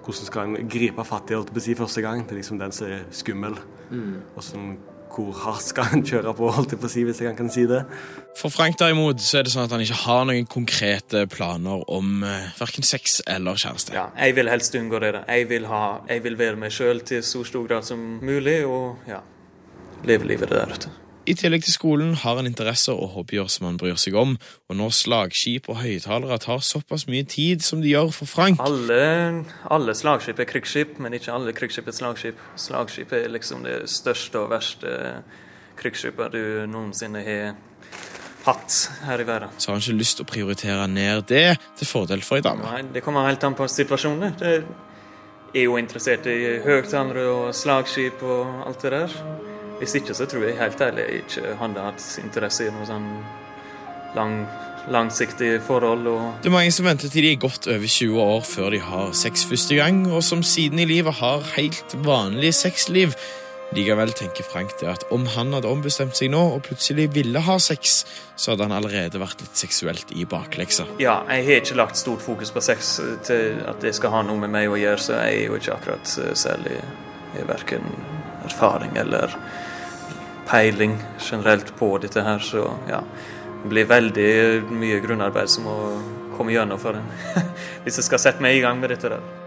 hvordan 0.02 0.28
skal 0.28 0.50
en 0.50 0.68
gripe 0.70 1.06
fatt 1.08 1.32
i, 1.32 1.38
holdt 1.38 1.50
jeg 1.50 1.56
på 1.56 1.62
å 1.62 1.66
si, 1.68 1.78
første 1.78 2.04
gang. 2.04 2.26
Det 2.26 2.36
er 2.36 2.42
liksom 2.42 2.60
den 2.60 2.76
som 2.76 2.92
er 2.92 3.06
skummel. 3.14 3.56
Mm. 3.88 4.12
Og 4.34 4.44
sånn, 4.44 4.76
hvor 5.16 5.32
hardt 5.44 5.64
skal 5.70 5.88
han 5.92 6.04
kjøre 6.06 6.34
på, 6.36 6.50
holdt 6.56 6.74
jeg 6.74 6.82
på 6.82 6.88
å 6.88 6.92
si, 6.92 7.04
hvis 7.08 7.22
jeg 7.24 7.36
kan 7.38 7.48
si 7.52 7.64
det. 7.70 7.82
For 8.36 8.52
Frank 8.52 8.78
derimot 8.80 9.22
så 9.24 9.40
er 9.40 9.46
det 9.46 9.54
sånn 9.54 9.64
at 9.66 9.72
han 9.74 9.84
ikke 9.84 10.02
har 10.02 10.26
noen 10.28 10.48
konkrete 10.50 11.24
planer 11.32 11.86
om 11.92 12.20
uh, 12.26 12.50
verken 12.60 12.86
sex 12.86 13.20
eller 13.24 13.58
kjæreste. 13.60 13.96
Ja, 13.96 14.10
jeg 14.18 14.36
vil 14.36 14.52
helst 14.52 14.76
unngå 14.76 15.00
det. 15.02 15.14
da. 15.16 15.24
Jeg 15.32 15.48
vil, 15.52 15.70
ha, 15.72 15.82
jeg 16.10 16.26
vil 16.26 16.38
være 16.40 16.60
meg 16.60 16.74
sjøl 16.74 17.00
til 17.06 17.24
så 17.24 17.46
stor 17.48 17.66
grad 17.68 17.88
som 17.88 18.04
mulig, 18.20 18.60
og 18.68 19.08
ja, 19.08 19.22
leve 20.06 20.28
livet 20.34 20.52
der 20.52 20.76
ute. 20.76 20.92
I 21.26 21.34
tillegg 21.34 21.64
til 21.66 21.74
skolen 21.74 22.12
har 22.22 22.36
han 22.38 22.46
interesser 22.46 22.94
og 22.94 23.16
hobbyer 23.16 23.48
som 23.50 23.64
han 23.66 23.78
bryr 23.80 23.96
seg 23.98 24.14
om, 24.14 24.36
og 24.70 24.76
når 24.78 24.92
slagskip 24.94 25.66
og 25.72 25.80
høyttalere 25.80 26.36
tar 26.38 26.60
såpass 26.62 27.08
mye 27.10 27.26
tid 27.26 27.64
som 27.66 27.80
de 27.82 27.90
gjør 27.90 28.12
for 28.14 28.30
Frank 28.30 28.62
Alle, 28.62 29.42
alle 29.66 29.94
slagskip 29.98 30.38
er 30.38 30.46
krigsskip, 30.46 31.00
men 31.02 31.16
ikke 31.18 31.32
alle 31.34 31.54
krigsskip 31.56 31.90
er 31.90 31.96
slagskip. 31.96 32.44
Slagskip 32.62 33.14
er 33.18 33.26
liksom 33.34 33.66
det 33.66 33.88
største 33.90 34.44
og 34.44 34.52
verste 34.54 34.92
krigsskipet 35.80 36.36
du 36.36 36.44
noensinne 36.70 37.24
har 37.26 37.58
hatt 38.46 38.78
her 39.08 39.24
i 39.24 39.26
verden. 39.26 39.50
så 39.58 39.72
har 39.72 39.80
han 39.80 39.82
ikke 39.82 39.98
lyst 39.98 40.20
til 40.20 40.28
å 40.28 40.30
prioritere 40.30 40.86
ned 40.86 41.26
det 41.26 41.58
til 41.80 41.90
fordel 41.90 42.22
for 42.22 42.38
ei 42.38 42.46
dame. 42.46 42.70
Nei, 42.70 42.84
det 42.94 43.02
kommer 43.02 43.26
helt 43.26 43.42
an 43.42 43.58
på 43.58 43.66
situasjonen. 43.66 44.38
Det 44.38 44.54
er 45.58 45.66
jo 45.66 45.74
interessert 45.82 46.30
i 46.30 46.60
høyttalere 46.62 47.26
og 47.34 47.50
slagskip 47.54 48.22
og 48.22 48.62
alt 48.70 48.86
det 48.86 48.94
der. 48.94 49.20
Hvis 49.80 49.96
ikke 49.98 50.14
så 50.16 50.24
tror 50.28 50.46
jeg 50.46 50.56
helt 50.56 50.80
ærlig 50.80 51.04
ikke 51.20 51.56
hadde 51.60 51.82
hatt 51.84 52.04
interesse 52.22 52.64
i 52.64 52.72
noe 52.72 52.86
sånn 52.88 53.08
lang, 54.16 54.36
langsiktig 54.88 55.58
forhold. 55.66 56.06
og 56.08 56.42
Det 56.42 56.48
er 56.48 56.56
mange 56.56 56.72
som 56.72 56.88
venter 56.88 57.12
til 57.12 57.26
de 57.26 57.32
er 57.34 57.42
godt 57.42 57.68
over 57.68 57.86
20 57.86 58.20
år 58.22 58.44
før 58.48 58.70
de 58.72 58.80
har 58.80 59.10
sex 59.12 59.44
første 59.44 59.76
gang, 59.76 60.06
og 60.08 60.22
som 60.24 60.42
siden 60.42 60.80
i 60.80 60.88
livet 60.88 61.20
har 61.20 61.44
helt 61.56 61.98
vanlig 62.06 62.54
sexliv. 62.56 63.16
Likevel 63.74 64.12
tenker 64.14 64.46
Frank 64.46 64.76
det 64.80 64.86
at 64.88 65.04
om 65.10 65.24
han 65.34 65.50
hadde 65.56 65.68
ombestemt 65.68 66.14
seg 66.16 66.30
nå 66.30 66.38
og 66.54 66.62
plutselig 66.68 67.08
ville 67.16 67.40
ha 67.42 67.56
sex, 67.58 68.04
så 68.38 68.52
hadde 68.52 68.68
han 68.68 68.76
allerede 68.76 69.18
vært 69.20 69.42
litt 69.42 69.58
seksuelt 69.58 70.12
i 70.14 70.24
bakleksa. 70.24 70.86
Ja, 71.02 71.18
jeg 71.34 71.48
har 71.48 71.64
ikke 71.64 71.80
lagt 71.82 71.98
stort 71.98 72.22
fokus 72.22 72.54
på 72.54 72.62
sex 72.62 73.00
til 73.26 73.58
at 73.66 73.82
det 73.82 73.96
skal 73.98 74.14
ha 74.14 74.22
noe 74.24 74.38
med 74.44 74.54
meg 74.54 74.70
å 74.70 74.78
gjøre, 74.78 75.02
så 75.02 75.18
jeg 75.18 75.42
er 75.42 75.50
jo 75.50 75.58
ikke 75.58 75.74
akkurat 75.80 76.14
eh, 76.22 76.32
særlig 76.38 76.78
i 77.36 77.44
verken 77.50 77.90
erfaring 78.46 78.94
eller 79.02 79.34
peiling 80.46 80.96
generelt 81.20 81.72
på 81.78 81.96
dette 82.02 82.22
her, 82.22 82.38
så 82.38 82.68
ja. 82.90 83.02
Det 83.62 83.72
blir 83.72 83.88
veldig 83.90 84.30
mye 84.70 85.00
grunnarbeid 85.02 85.50
som 85.50 85.66
må 85.66 85.76
komme 86.36 86.54
gjennom 86.54 86.78
for 86.78 86.98
en 86.98 87.08
hvis 87.82 87.98
jeg 87.98 88.06
skal 88.06 88.22
sette 88.22 88.44
meg 88.44 88.58
i 88.58 88.62
gang 88.62 88.78
med 88.80 88.94
dette 88.94 89.10
der. 89.10 89.45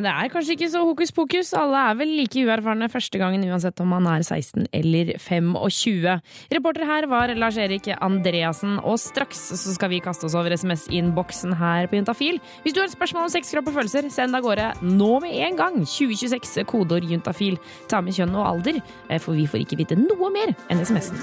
Eh, 0.00 0.04
det 0.04 0.12
er 0.12 0.30
kanskje 0.32 0.56
ikke 0.56 0.70
så 0.72 0.82
hokus 0.84 1.12
pokus. 1.12 1.52
Alle 1.56 1.80
er 1.90 1.98
vel 1.98 2.12
like 2.16 2.44
uerfarne 2.44 2.88
første 2.90 3.20
gangen, 3.20 3.44
uansett 3.48 3.80
om 3.80 3.92
man 3.92 4.06
er 4.08 4.24
16 4.24 4.68
eller 4.72 5.14
25. 5.18 6.20
Reporter 6.52 6.86
her 6.88 7.06
var 7.10 7.32
Lars-Erik 7.36 7.90
Andreassen, 8.00 8.78
og 8.80 8.98
straks 9.00 9.40
så 9.60 9.74
skal 9.74 9.92
vi 9.92 10.00
kaste 10.00 10.26
oss 10.28 10.36
over 10.38 10.54
SMS-innboksen 10.56 11.56
her 11.60 11.88
på 11.90 12.00
Juntafil. 12.00 12.40
Hvis 12.64 12.74
du 12.74 12.80
har 12.80 12.88
et 12.88 12.96
spørsmål 12.96 13.28
om 13.28 13.32
sex, 13.32 13.52
kropp 13.54 13.70
og 13.72 13.78
følelser, 13.80 14.10
send 14.12 14.36
av 14.36 14.44
gårde 14.46 14.70
nå 14.86 15.12
med 15.24 15.36
en 15.46 15.60
gang. 15.60 15.80
2026, 15.84 16.64
kodeord 16.70 17.08
juntafil. 17.10 17.60
Ta 17.90 18.00
med 18.00 18.16
kjønn 18.16 18.36
og 18.36 18.46
alder, 18.46 18.80
eh, 19.08 19.20
for 19.20 19.36
vi 19.36 19.48
får 19.50 19.66
ikke 19.66 19.80
vite 19.82 20.00
noe 20.00 20.32
mer 20.32 20.54
enn 20.70 20.80
SMS-en. 20.80 21.20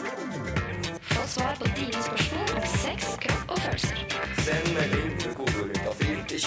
Få 1.07 1.23
svar 1.27 1.55
på 1.59 1.69
dine 1.75 2.03
spørsmål 2.03 2.57
om 2.57 2.71
sex, 2.77 3.15
kropp 3.23 3.55
og 3.55 3.59
følelser. 3.65 4.05
Send 4.43 4.73
melding 4.75 4.96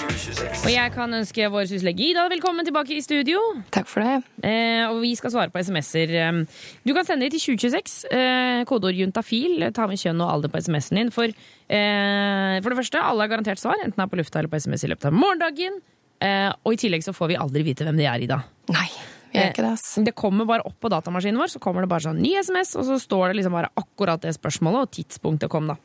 Og 0.01 0.71
jeg 0.73 0.93
kan 0.95 1.13
ønske 1.13 1.49
vår 1.53 1.67
syslege 1.69 2.05
Ida 2.11 2.23
velkommen 2.33 2.65
tilbake 2.65 2.95
i 2.97 3.03
studio. 3.05 3.41
Takk 3.75 3.89
for 3.91 4.01
det. 4.05 4.15
Eh, 4.49 4.87
og 4.89 5.01
vi 5.03 5.11
skal 5.19 5.33
svare 5.35 5.53
på 5.53 5.61
SMS-er. 5.61 6.13
Eh, 6.17 6.39
Du 6.87 6.95
kan 6.97 7.05
sende 7.05 7.27
det 7.29 7.35
til 7.37 7.57
2026. 7.59 8.07
Eh, 8.09 8.63
kodeord 8.69 8.97
juntafil. 8.97 9.61
Ta 9.77 9.87
med 9.91 10.01
kjønn 10.01 10.23
og 10.25 10.33
alder 10.33 10.49
på 10.55 10.63
SMS-en 10.63 10.97
din. 11.03 11.11
For, 11.13 11.25
eh, 11.29 12.57
for 12.63 12.71
det 12.73 12.79
første, 12.81 13.03
alle 13.03 13.27
har 13.27 13.29
garantert 13.35 13.61
svar, 13.61 13.77
enten 13.85 13.97
det 13.97 14.07
er 14.07 14.13
på 14.15 14.21
lufta 14.23 14.39
eller 14.41 14.49
på 14.49 14.57
SMS 14.61 14.85
i 14.85 14.89
løpet 14.95 15.05
av 15.11 15.13
morgendagen. 15.13 15.81
Eh, 16.21 16.49
og 16.65 16.73
i 16.73 16.77
tillegg 16.81 17.05
så 17.05 17.13
får 17.17 17.29
vi 17.29 17.37
aldri 17.37 17.63
vite 17.65 17.85
hvem 17.85 17.97
det 18.01 18.07
er, 18.09 18.21
Ida. 18.25 18.41
Nei, 18.73 18.89
ikke 19.35 19.63
det. 19.69 20.05
Det 20.05 20.15
kommer 20.17 20.47
bare 20.49 20.65
opp 20.65 20.81
på 20.81 20.89
datamaskinen 20.89 21.37
vår, 21.39 21.53
så 21.53 21.61
kommer 21.61 21.83
det 21.83 21.89
bare 21.93 22.09
sånn 22.09 22.21
ny 22.21 22.37
SMS, 22.41 22.75
og 22.77 22.85
så 22.89 22.97
står 23.01 23.29
det 23.29 23.37
liksom 23.41 23.53
bare 23.53 23.69
akkurat 23.77 24.21
det 24.21 24.33
spørsmålet 24.37 24.81
og 24.81 24.91
tidspunktet 24.97 25.49
kom, 25.51 25.69
da. 25.69 25.77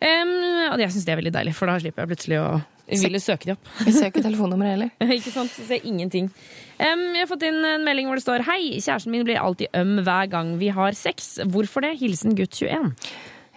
Em, 0.00 0.72
og 0.72 0.78
jeg 0.80 0.92
syns 0.92 1.04
det 1.04 1.12
er 1.16 1.20
veldig 1.22 1.32
deilig, 1.32 1.54
for 1.54 1.66
da 1.66 1.78
slipper 1.80 2.04
jeg 2.06 2.12
plutselig 2.16 2.40
å 2.40 2.48
ville 2.86 3.20
søke 3.22 3.48
de 3.48 3.54
opp. 3.56 3.70
Vi 3.86 3.94
ser 3.94 4.10
ikke 4.10 4.24
telefonnummeret 4.24 4.76
heller. 4.76 4.90
ikke 5.18 5.32
sant? 5.34 5.52
Så 5.52 5.66
ser 5.68 5.86
ingenting. 5.86 6.30
Um, 6.78 7.06
jeg 7.16 7.24
har 7.24 7.30
fått 7.30 7.46
inn 7.48 7.62
en 7.64 7.86
melding 7.86 8.10
hvor 8.10 8.18
det 8.18 8.26
står 8.26 8.44
Hei, 8.50 8.60
kjæresten 8.76 9.14
min 9.14 9.24
blir 9.26 9.40
alltid 9.40 9.72
øm 9.78 10.02
hver 10.06 10.28
gang 10.32 10.56
vi 10.60 10.68
har 10.76 10.96
sex. 10.98 11.36
Hvorfor 11.52 11.86
det? 11.86 11.96
Hilsen 12.02 12.36
gutt 12.38 12.56
21. 12.60 12.92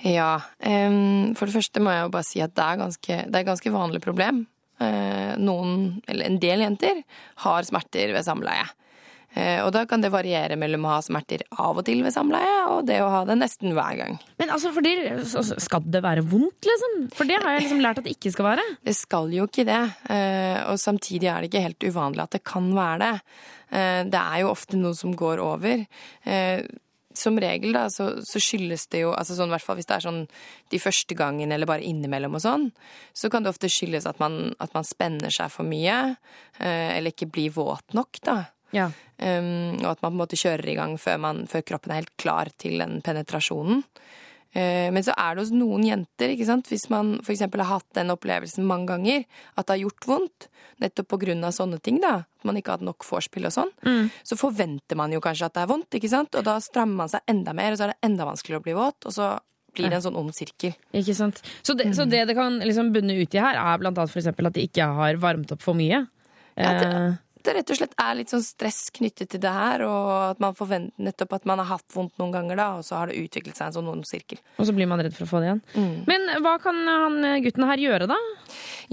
Ja. 0.07 0.31
Um, 0.63 1.35
for 1.35 1.49
det 1.49 1.57
første 1.57 1.83
må 1.83 1.93
jeg 1.93 2.07
jo 2.07 2.13
bare 2.15 2.27
si 2.27 2.41
at 2.43 2.55
det 2.55 2.65
er 2.65 2.81
ganske, 2.85 3.19
det 3.27 3.35
er 3.35 3.43
et 3.43 3.51
ganske 3.51 3.75
vanlig 3.75 4.01
problem. 4.05 4.45
Uh, 4.79 5.35
noen, 5.39 5.99
eller 6.07 6.29
en 6.29 6.39
del 6.39 6.63
jenter, 6.63 7.01
har 7.43 7.67
smerter 7.67 8.15
ved 8.15 8.23
samleie. 8.23 8.67
Eh, 9.35 9.59
og 9.61 9.71
da 9.75 9.83
kan 9.85 10.01
det 10.01 10.09
variere 10.11 10.55
mellom 10.57 10.87
å 10.87 10.93
ha 10.95 11.01
smerter 11.05 11.43
av 11.61 11.77
og 11.77 11.85
til 11.85 12.01
ved 12.03 12.11
samleie, 12.15 12.55
og 12.73 12.87
det 12.87 12.97
å 13.03 13.09
ha 13.13 13.19
det 13.29 13.35
nesten 13.37 13.75
hver 13.77 13.95
gang. 13.99 14.15
Men 14.39 14.49
altså, 14.49 14.71
fordi, 14.73 14.95
så- 15.25 15.43
så 15.45 15.59
skal 15.61 15.81
det 15.85 16.01
være 16.01 16.23
vondt, 16.25 16.65
liksom? 16.65 17.13
For 17.13 17.25
det 17.29 17.37
har 17.43 17.53
jeg 17.59 17.67
liksom 17.67 17.81
lært 17.85 17.99
at 17.99 18.03
det 18.05 18.17
ikke 18.17 18.31
skal 18.33 18.45
være. 18.57 18.65
Det 18.83 18.95
skal 18.95 19.29
jo 19.31 19.45
ikke 19.45 19.65
det, 19.65 19.93
eh, 20.09 20.63
og 20.71 20.77
samtidig 20.81 21.29
er 21.29 21.41
det 21.41 21.51
ikke 21.51 21.61
helt 21.67 21.79
uvanlig 21.93 22.23
at 22.23 22.31
det 22.31 22.43
kan 22.43 22.73
være 22.73 22.99
det. 22.99 23.21
Eh, 23.71 24.03
Det 24.09 24.17
er 24.19 24.39
jo 24.41 24.49
ofte 24.49 24.73
noe 24.77 24.93
som 24.95 25.13
går 25.13 25.37
over. 25.39 25.85
Som 27.19 27.37
regel 27.41 27.73
da, 27.73 27.87
så, 27.89 28.11
så 28.23 28.39
skyldes 28.39 28.87
det 28.93 29.01
jo, 29.01 29.09
altså 29.17 29.33
sånn, 29.35 29.49
i 29.49 29.55
hvert 29.55 29.65
fall 29.65 29.75
hvis 29.79 29.87
det 29.89 29.95
er 29.97 30.03
sånn 30.05 30.19
de 30.71 30.77
første 30.79 31.15
gangene 31.17 31.55
eller 31.57 31.65
bare 31.67 31.81
innimellom 31.83 32.35
og 32.37 32.41
sånn, 32.43 32.67
så 33.17 33.31
kan 33.33 33.43
det 33.43 33.49
ofte 33.51 33.67
skyldes 33.67 34.05
at 34.07 34.19
man, 34.21 34.53
at 34.61 34.71
man 34.77 34.85
spenner 34.87 35.33
seg 35.33 35.49
for 35.51 35.63
mye, 35.67 36.15
eh, 36.61 36.97
eller 36.97 37.11
ikke 37.11 37.27
blir 37.33 37.49
våt 37.51 37.95
nok, 37.97 38.21
da. 38.23 38.37
Ja. 38.75 38.89
Um, 39.19 39.75
og 39.81 39.89
at 39.91 40.01
man 40.01 40.11
på 40.11 40.15
en 40.15 40.21
måte 40.21 40.39
kjører 40.39 40.69
i 40.71 40.77
gang 40.77 40.95
før, 41.01 41.19
man, 41.19 41.43
før 41.51 41.65
kroppen 41.67 41.91
er 41.91 42.01
helt 42.03 42.15
klar 42.21 42.51
til 42.61 42.79
den 42.79 43.01
penetrasjonen. 43.05 43.83
Uh, 44.49 44.89
men 44.89 45.03
så 45.05 45.13
er 45.13 45.35
det 45.35 45.43
hos 45.43 45.51
noen 45.53 45.83
jenter, 45.85 46.31
ikke 46.33 46.47
sant? 46.47 46.69
hvis 46.71 46.87
man 46.89 47.19
f.eks. 47.21 47.43
har 47.45 47.67
hatt 47.69 47.85
den 47.97 48.09
opplevelsen 48.13 48.65
mange 48.65 48.89
ganger, 48.89 49.27
at 49.55 49.67
det 49.67 49.75
har 49.75 49.83
gjort 49.83 50.07
vondt, 50.09 50.47
nettopp 50.81 51.13
av 51.19 51.51
sånne 51.53 51.81
ting, 51.83 51.99
da, 52.01 52.23
at 52.23 52.47
man 52.47 52.57
ikke 52.57 52.71
har 52.71 52.79
hatt 52.79 52.87
nok 52.87 53.05
vorspiel 53.05 53.45
og 53.45 53.53
sånn, 53.53 53.73
Mm. 53.85 54.09
så 54.23 54.37
forventer 54.39 54.95
man 54.97 55.11
jo 55.11 55.19
kanskje 55.19 55.45
at 55.45 55.53
det 55.53 55.61
er 55.63 55.67
vondt, 55.73 55.91
ikke 55.93 56.09
sant? 56.09 56.33
Og 56.35 56.43
da 56.47 56.57
strammer 56.63 56.95
man 57.03 57.09
seg 57.09 57.21
enda 57.27 57.53
mer, 57.53 57.71
og 57.71 57.77
så 57.77 57.83
er 57.89 57.93
det 57.93 58.01
enda 58.09 58.25
vanskeligere 58.25 58.61
å 58.61 58.63
bli 58.63 58.73
våt, 58.73 59.05
og 59.05 59.13
så 59.13 59.39
blir 59.75 59.89
det 59.89 59.99
en 59.99 60.05
sånn 60.07 60.17
ond 60.17 60.33
sirkel. 60.33 60.73
Ikke 60.97 61.13
sant? 61.13 61.41
Så 61.61 61.75
det, 61.77 61.91
så 61.95 62.07
det 62.09 62.25
det 62.27 62.35
kan 62.35 62.57
liksom 62.63 62.91
bunne 62.95 63.13
ut 63.19 63.35
i 63.35 63.41
her, 63.43 63.59
er 63.59 63.77
blant 63.81 63.97
annet 63.99 64.11
for 64.11 64.21
eksempel 64.21 64.49
at 64.49 64.55
de 64.57 64.65
ikke 64.65 64.87
har 64.97 65.19
varmt 65.21 65.51
opp 65.53 65.61
for 65.61 65.77
mye. 65.77 66.07
Ja, 66.57 66.71
det, 66.79 66.87
Eh, 66.89 67.13
det 67.45 67.55
rett 67.55 67.73
og 67.73 67.79
slett 67.79 67.95
er 68.01 68.17
litt 68.19 68.33
sånn 68.33 68.43
stress 68.43 68.89
knyttet 68.95 69.31
til 69.33 69.41
det 69.43 69.51
her, 69.53 69.83
og 69.87 70.09
at 70.33 70.43
man 70.43 70.57
forventer 70.57 71.09
nettopp 71.09 71.37
at 71.39 71.49
man 71.49 71.61
har 71.63 71.69
hatt 71.75 71.95
vondt 71.95 72.15
noen 72.21 72.33
ganger, 72.35 72.59
da, 72.59 72.69
og 72.79 72.85
så 72.87 72.99
har 72.99 73.11
det 73.11 73.19
utviklet 73.21 73.57
seg 73.57 73.69
en 73.69 73.77
sånn 73.79 73.91
ond 73.91 74.07
sirkel. 74.07 74.41
og 74.57 74.67
så 74.67 74.75
blir 74.75 74.89
man 74.89 75.01
redd 75.03 75.15
for 75.15 75.27
å 75.27 75.31
få 75.33 75.41
det 75.43 75.51
igjen. 75.51 75.61
Mm. 75.75 75.97
Men 76.09 76.31
hva 76.45 76.55
kan 76.63 76.79
han 76.87 77.19
gutten 77.45 77.67
her 77.69 77.83
gjøre, 77.85 78.09
da? 78.11 78.17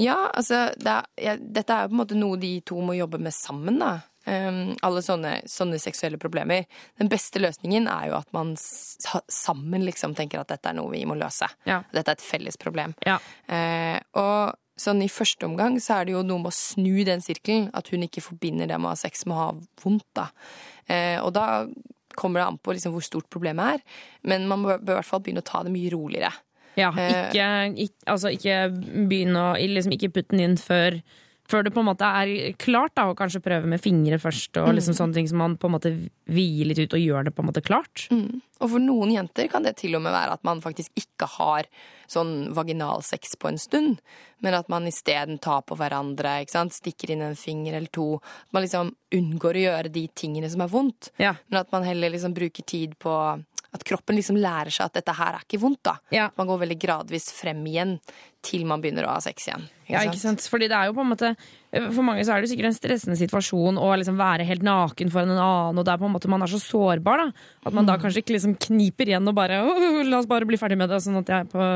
Ja, 0.01 0.19
altså, 0.33 0.67
det 0.77 0.93
er, 0.93 1.09
ja, 1.29 1.39
dette 1.41 1.73
er 1.73 1.87
jo 1.87 1.93
på 1.93 1.99
en 1.99 2.03
måte 2.05 2.19
noe 2.19 2.41
de 2.41 2.53
to 2.67 2.83
må 2.85 2.97
jobbe 2.99 3.21
med 3.23 3.35
sammen, 3.35 3.81
da. 3.83 3.97
Um, 4.27 4.73
alle 4.83 5.05
sånne, 5.07 5.37
sånne 5.47 5.79
seksuelle 5.79 6.19
problemer. 6.19 6.65
Den 6.99 7.11
beste 7.11 7.39
løsningen 7.39 7.87
er 7.87 8.09
jo 8.11 8.17
at 8.19 8.33
man 8.35 8.57
sammen 8.59 9.85
liksom 9.87 10.17
tenker 10.19 10.43
at 10.43 10.51
dette 10.51 10.73
er 10.73 10.75
noe 10.75 10.91
vi 10.91 11.05
må 11.07 11.15
løse. 11.19 11.47
Ja. 11.69 11.85
Dette 11.95 12.11
er 12.11 12.19
et 12.19 12.27
felles 12.27 12.59
problem. 12.59 12.97
Ja. 13.07 13.21
Uh, 13.47 14.01
og 14.19 14.59
sånn 14.81 15.03
i 15.05 15.11
første 15.13 15.49
omgang 15.49 15.79
så 15.83 15.99
er 15.99 16.09
det 16.09 16.17
jo 16.17 16.25
noe 16.27 16.43
med 16.43 16.53
å 16.53 16.57
snu 16.57 17.05
den 17.09 17.23
sirkelen. 17.25 17.71
At 17.77 17.91
hun 17.93 18.05
ikke 18.07 18.25
forbinder 18.25 18.69
det 18.71 18.79
med 18.79 18.91
å 18.91 18.95
ha 18.95 19.01
sex 19.01 19.27
med 19.27 19.37
å 19.37 19.43
ha 19.43 19.51
vondt, 19.83 20.09
da. 20.17 20.29
Eh, 20.87 21.19
og 21.23 21.33
da 21.37 21.67
kommer 22.17 22.41
det 22.41 22.49
an 22.49 22.59
på 22.61 22.73
liksom 22.73 22.95
hvor 22.95 23.05
stort 23.05 23.29
problemet 23.33 23.77
er. 23.77 24.03
Men 24.25 24.49
man 24.49 24.65
bør, 24.65 24.81
bør 24.81 24.97
i 24.97 25.01
hvert 25.01 25.11
fall 25.11 25.25
begynne 25.25 25.45
å 25.45 25.49
ta 25.49 25.63
det 25.67 25.73
mye 25.75 25.93
roligere. 25.93 26.33
Ja, 26.77 26.91
Eh, 26.93 27.09
ikke, 27.09 27.47
ikke, 27.87 28.03
altså 28.13 28.29
ikke 28.35 28.57
begynne 29.09 29.45
å 29.47 29.53
liksom 29.57 29.95
Ikke 29.97 30.11
putte 30.13 30.35
den 30.35 30.43
inn 30.45 30.59
før 30.61 30.99
før 31.49 31.65
det 31.65 31.73
på 31.75 31.81
en 31.81 31.89
måte 31.89 32.07
er 32.09 32.53
klart, 32.59 32.95
da, 32.97 33.07
og 33.11 33.17
kanskje 33.19 33.43
prøve 33.45 33.67
med 33.71 33.81
fingre 33.81 34.19
først. 34.19 34.57
Og 34.63 34.69
Mm. 34.69 34.75
liksom 34.77 34.95
sånne 34.95 35.15
ting 35.15 35.29
som 35.29 35.39
man 35.39 35.57
på 35.57 35.67
en 35.67 35.73
måte 35.79 36.11
hviler 36.29 36.67
litt 36.75 36.79
ut 36.79 36.95
og 36.95 37.01
gjør 37.01 37.25
det 37.25 37.35
på 37.35 37.43
en 37.43 37.49
måte 37.53 37.63
klart. 37.65 38.09
Mm. 38.11 38.41
Og 38.61 38.71
for 38.71 38.79
noen 38.81 39.13
jenter 39.13 39.49
kan 39.49 39.63
det 39.63 39.77
til 39.77 39.95
og 39.97 40.03
med 40.03 40.13
være 40.13 40.33
at 40.33 40.45
man 40.45 40.61
faktisk 40.61 40.91
ikke 40.97 41.27
har 41.39 41.65
sånn 42.09 42.53
vaginalsex 42.55 43.37
på 43.39 43.49
en 43.49 43.59
stund, 43.59 43.99
men 44.41 44.55
at 44.55 44.69
man 44.69 44.87
isteden 44.87 45.39
tar 45.41 45.63
på 45.63 45.77
hverandre, 45.77 46.47
stikker 46.47 47.11
inn 47.11 47.23
en 47.23 47.35
finger 47.37 47.75
eller 47.75 47.89
to. 47.93 48.15
At 48.47 48.53
man 48.53 48.63
liksom 48.63 48.95
unngår 49.13 49.55
å 49.55 49.65
gjøre 49.67 49.93
de 49.93 50.09
tingene 50.09 50.51
som 50.51 50.61
er 50.63 50.69
vondt, 50.69 51.11
men 51.19 51.61
at 51.61 51.71
man 51.73 51.85
heller 51.85 52.11
liksom 52.11 52.35
bruker 52.35 52.65
tid 52.65 52.99
på 52.99 53.45
at 53.75 53.85
kroppen 53.85 54.17
liksom 54.17 54.37
lærer 54.41 54.71
seg 54.73 54.87
at 54.87 54.95
dette 54.95 55.13
her 55.13 55.35
er 55.35 55.43
ikke 55.45 55.61
vondt. 55.61 55.83
da. 55.83 55.99
Man 56.39 56.47
går 56.47 56.61
veldig 56.65 56.79
gradvis 56.81 57.31
frem 57.33 57.63
igjen 57.67 58.01
til 58.47 58.67
man 58.69 58.83
begynner 58.85 59.09
å 59.09 59.17
ha 59.17 59.23
sex 59.25 59.49
igjen. 59.51 59.67
Ja, 59.87 60.01
ikke 60.03 60.19
sant? 60.19 60.43
Fordi 60.51 60.67
det 60.67 60.75
er 60.75 60.89
jo 60.89 60.97
på 60.97 61.05
en 61.05 61.13
måte 61.13 61.29
For 61.77 62.03
mange 62.03 62.25
så 62.27 62.33
er 62.35 62.41
det 62.41 62.49
jo 62.49 62.51
sikkert 62.57 62.67
en 62.73 62.75
stressende 62.75 63.15
situasjon 63.21 63.77
å 63.79 63.91
liksom 64.01 64.17
være 64.19 64.47
helt 64.49 64.65
naken 64.67 65.11
foran 65.13 65.31
en 65.31 65.39
annen, 65.39 65.79
og 65.79 65.85
det 65.87 65.93
er 65.93 66.01
på 66.01 66.09
en 66.09 66.15
måte 66.15 66.31
man 66.33 66.43
er 66.43 66.51
så 66.51 66.59
sårbar, 66.63 67.21
da. 67.21 67.45
At 67.69 67.77
man 67.77 67.87
da 67.87 67.95
kanskje 68.01 68.23
ikke 68.23 68.35
liksom 68.35 68.55
kniper 68.65 69.11
igjen 69.13 69.29
og 69.31 69.37
bare 69.37 69.59
La 70.09 70.19
oss 70.19 70.27
bare 70.31 70.49
bli 70.49 70.59
ferdig 70.59 70.79
med 70.81 70.89
det, 70.91 70.99
sånn 71.05 71.21
at 71.21 71.31
jeg 71.31 71.49
på, 71.53 71.67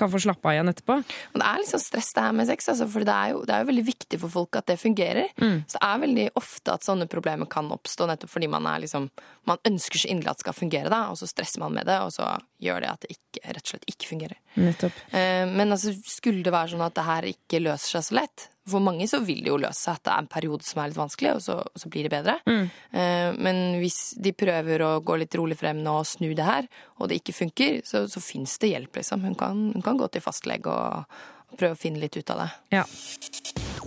kan 0.00 0.10
få 0.10 0.22
slappe 0.24 0.48
av 0.48 0.56
igjen 0.56 0.72
etterpå. 0.72 0.96
Og 1.34 1.38
det 1.42 1.50
er 1.50 1.60
liksom 1.60 1.82
stress 1.84 2.10
det 2.16 2.24
her 2.24 2.34
med 2.38 2.48
sex, 2.48 2.70
altså, 2.72 2.88
for 2.94 3.06
det 3.06 3.14
er, 3.14 3.34
jo, 3.34 3.42
det 3.46 3.54
er 3.54 3.62
jo 3.62 3.70
veldig 3.70 3.84
viktig 3.90 4.20
for 4.24 4.34
folk 4.40 4.58
at 4.62 4.70
det 4.72 4.78
fungerer. 4.80 5.28
Mm. 5.42 5.58
Så 5.68 5.76
det 5.76 5.84
er 5.90 6.02
veldig 6.06 6.26
ofte 6.40 6.76
at 6.78 6.88
sånne 6.88 7.08
problemer 7.12 7.50
kan 7.52 7.70
oppstå 7.76 8.08
nettopp 8.10 8.32
fordi 8.32 8.50
man 8.50 8.66
er 8.72 8.82
liksom 8.86 9.10
Man 9.50 9.58
ønsker 9.66 9.98
så 9.98 10.08
inderlig 10.08 10.30
at 10.30 10.38
det 10.38 10.46
skal 10.46 10.54
fungere, 10.54 10.90
da, 10.92 11.04
og 11.10 11.18
så 11.18 11.26
stresser 11.26 11.58
man 11.60 11.74
med 11.74 11.88
det, 11.90 11.98
og 11.98 12.12
så 12.14 12.30
gjør 12.62 12.84
det 12.84 12.90
at 12.92 13.04
det 13.04 13.16
ikke, 13.16 13.40
rett 13.48 13.64
og 13.66 13.72
slett 13.74 13.88
ikke 13.90 14.08
fungerer. 14.12 14.38
Nettopp. 14.54 15.00
Eh, 15.10 15.44
Men 15.50 15.74
altså, 15.74 15.90
skulle 16.12 16.44
det 16.44 16.52
være 16.54 16.74
sånn 16.74 16.84
at 16.84 16.94
det 16.98 17.04
her 17.06 17.26
ikke 17.32 17.60
løser 17.64 17.96
seg 17.98 18.04
så 18.06 18.16
lett 18.20 18.48
For 18.70 18.84
mange 18.84 19.08
så 19.10 19.18
vil 19.26 19.40
det 19.42 19.50
jo 19.50 19.56
løse 19.58 19.80
seg 19.80 19.96
at 19.98 20.04
det 20.06 20.12
er 20.12 20.22
en 20.22 20.28
periode 20.30 20.62
som 20.62 20.78
er 20.82 20.92
litt 20.92 21.00
vanskelig, 21.00 21.32
og 21.34 21.42
så, 21.42 21.56
og 21.66 21.82
så 21.82 21.88
blir 21.90 22.06
det 22.06 22.12
bedre. 22.12 22.36
Mm. 22.46 22.68
Eh, 22.94 23.30
Men 23.42 23.60
hvis 23.82 23.96
de 24.22 24.30
prøver 24.38 24.84
å 24.86 24.92
gå 25.02 25.16
litt 25.18 25.34
rolig 25.34 25.56
frem 25.58 25.80
nå 25.82 25.96
og 26.04 26.06
snu 26.06 26.28
det 26.38 26.46
her, 26.46 26.68
og 27.00 27.10
det 27.10 27.18
ikke 27.18 27.34
funker, 27.40 27.80
så, 27.88 28.04
så 28.06 28.22
fins 28.22 28.54
det 28.62 28.70
hjelp, 28.70 29.00
liksom. 29.00 29.24
Hun 29.26 29.34
kan, 29.34 29.64
hun 29.74 29.82
kan 29.82 29.98
gå 29.98 30.06
til 30.14 30.22
fastlege 30.22 30.70
og, 30.70 31.10
og 31.50 31.58
prøve 31.58 31.74
å 31.74 31.80
finne 31.82 31.98
litt 32.04 32.14
ut 32.16 32.30
av 32.36 32.44
det. 32.44 32.48
Ja. 32.78 32.84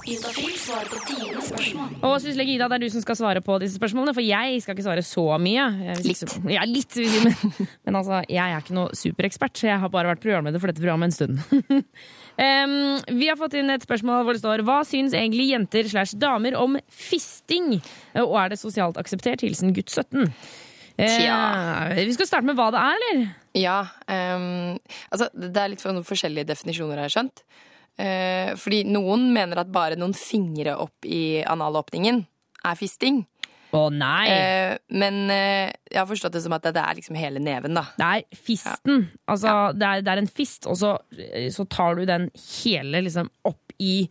Juntafil 0.05 0.53
svarer 0.61 0.89
på 0.91 0.99
dine 1.09 1.41
spørsmål. 1.41 1.93
Og 2.05 2.15
syslege 2.21 2.53
Ida, 2.53 2.67
det 2.69 2.77
er 2.77 2.83
du 2.83 2.93
som 2.93 3.01
skal 3.01 3.17
svare 3.17 3.41
på 3.45 3.55
disse 3.63 3.79
spørsmålene, 3.79 4.13
for 4.13 4.21
jeg 4.25 4.59
skal 4.61 4.75
ikke 4.75 4.85
svare 4.85 5.05
så 5.05 5.23
mye. 5.41 5.65
Litt. 6.05 6.35
Ja, 6.51 6.65
litt. 6.69 6.97
Men, 7.23 7.33
men 7.87 7.97
altså, 7.97 8.19
jeg 8.29 8.43
er 8.43 8.61
ikke 8.61 8.77
noe 8.77 8.93
superekspert, 8.97 9.55
så 9.57 9.71
jeg 9.71 9.81
har 9.81 9.93
bare 9.93 10.11
vært 10.13 10.21
programleder 10.25 10.61
for 10.61 10.69
dette 10.69 10.83
programmet 10.83 11.09
en 11.09 11.15
stund. 11.15 11.41
um, 12.45 12.75
vi 13.17 13.31
har 13.31 13.39
fått 13.39 13.57
inn 13.57 13.73
et 13.73 13.87
spørsmål 13.87 14.27
hvor 14.27 14.37
det 14.37 14.43
står 14.43 14.65
Hva 14.67 14.77
syns 14.85 15.17
egentlig 15.17 15.49
jenter 15.49 15.89
slash 15.89 16.13
damer 16.21 16.59
om 16.59 16.77
fisting? 16.85 17.79
Og 18.21 18.37
er 18.43 18.53
det 18.53 18.61
sosialt 18.61 19.01
akseptert? 19.01 19.41
Hilsen 19.45 19.73
gutt 19.73 19.89
17. 19.89 20.29
Eh, 20.95 21.17
Tja. 21.17 21.39
vi 21.97 22.13
skal 22.15 22.29
starte 22.29 22.47
med 22.47 22.55
hva 22.55 22.69
det 22.71 22.79
er, 22.79 23.01
eller? 23.01 23.25
Ja. 23.57 23.79
Um, 24.05 24.77
altså, 25.09 25.27
det 25.33 25.59
er 25.59 25.73
litt 25.73 25.83
sånn 25.83 26.05
forskjellige 26.05 26.53
definisjoner, 26.53 27.01
har 27.01 27.09
jeg 27.09 27.17
skjønt. 27.17 27.47
Eh, 27.97 28.51
fordi 28.59 28.83
noen 28.89 29.29
mener 29.35 29.61
at 29.61 29.71
bare 29.71 29.99
noen 29.99 30.15
fingre 30.17 30.75
opp 30.83 31.07
i 31.07 31.39
analåpningen 31.47 32.21
er 32.65 32.79
fisting. 32.79 33.23
Å 33.75 33.87
nei! 33.91 34.25
Eh, 34.31 34.75
men 34.95 35.25
eh, 35.33 35.73
jeg 35.91 35.99
har 35.99 36.07
forstått 36.09 36.35
det 36.37 36.43
som 36.45 36.55
at 36.55 36.67
det, 36.67 36.81
er 36.81 36.99
liksom 36.99 37.17
hele 37.19 37.41
neven, 37.43 37.75
da. 37.77 37.87
Det 37.99 38.11
er 38.11 38.39
fisten. 38.47 39.07
Altså, 39.27 39.55
det, 39.75 39.89
er, 39.89 40.05
det 40.05 40.13
er 40.13 40.23
en 40.23 40.31
fist, 40.31 40.67
og 40.71 40.79
så, 40.79 40.95
så 41.51 41.67
tar 41.71 41.99
du 41.99 42.05
den 42.07 42.29
hele 42.61 43.03
liksom 43.07 43.31
opp 43.47 43.75
i, 43.81 44.05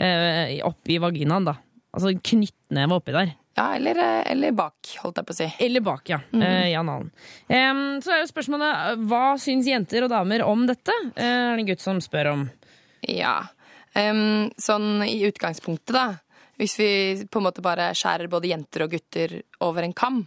eh, 0.00 0.56
opp 0.66 0.88
i 0.88 1.00
vaginaen, 1.02 1.50
da. 1.50 1.58
Altså 1.90 2.14
knyttneve 2.14 3.00
oppi 3.00 3.14
der. 3.16 3.34
Ja, 3.58 3.74
eller, 3.76 3.98
eh, 3.98 4.32
eller 4.32 4.54
bak, 4.56 4.78
holdt 5.02 5.18
jeg 5.20 5.26
på 5.26 5.34
å 5.34 5.38
si. 5.40 5.48
Eller 5.66 5.82
bak, 5.84 6.06
ja. 6.08 6.20
Mm. 6.32 6.42
eh, 6.46 6.68
I 6.70 6.78
analen. 6.78 7.10
Em, 7.50 7.82
så 8.00 8.14
er 8.14 8.22
jo 8.22 8.30
spørsmålet 8.30 9.02
hva 9.10 9.24
syns 9.42 9.68
jenter 9.68 10.06
og 10.06 10.12
damer 10.12 10.46
om 10.46 10.64
dette? 10.70 10.94
Eh, 11.12 11.26
er 11.26 11.58
det 11.58 11.64
en 11.64 11.70
gutt 11.72 11.84
som 11.84 12.00
spør 12.00 12.32
om. 12.32 12.46
Ja. 13.08 13.36
Um, 13.94 14.50
sånn 14.60 15.02
i 15.06 15.16
utgangspunktet, 15.26 15.94
da. 15.96 16.04
Hvis 16.60 16.76
vi 16.78 16.90
på 17.32 17.40
en 17.40 17.46
måte 17.48 17.62
bare 17.64 17.88
skjærer 17.96 18.28
både 18.30 18.50
jenter 18.52 18.84
og 18.84 18.92
gutter 18.92 19.38
over 19.64 19.86
en 19.86 19.94
kam, 19.96 20.26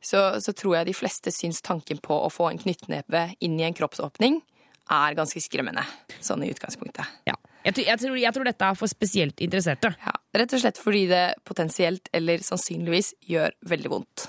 så, 0.00 0.38
så 0.40 0.54
tror 0.56 0.78
jeg 0.78 0.88
de 0.88 0.94
fleste 0.96 1.32
syns 1.34 1.60
tanken 1.64 1.98
på 2.00 2.16
å 2.16 2.30
få 2.32 2.48
en 2.50 2.60
knyttneve 2.62 3.26
inn 3.44 3.58
i 3.60 3.66
en 3.66 3.76
kroppsåpning 3.76 4.38
er 4.94 5.16
ganske 5.18 5.42
skremmende. 5.42 5.82
Sånn 6.22 6.44
i 6.46 6.50
utgangspunktet. 6.54 7.04
Ja. 7.28 7.34
Jeg, 7.66 7.74
tror- 7.74 7.86
jeg, 7.90 7.98
tror, 8.00 8.16
jeg 8.22 8.34
tror 8.36 8.46
dette 8.48 8.68
er 8.70 8.78
for 8.78 8.90
spesielt 8.90 9.42
interesserte. 9.44 9.90
Ja, 10.06 10.14
Rett 10.36 10.52
og 10.52 10.60
slett 10.62 10.78
fordi 10.78 11.06
det 11.10 11.24
potensielt, 11.48 12.08
eller 12.14 12.42
sannsynligvis, 12.44 13.14
gjør 13.26 13.54
veldig 13.66 13.90
vondt. 13.92 14.26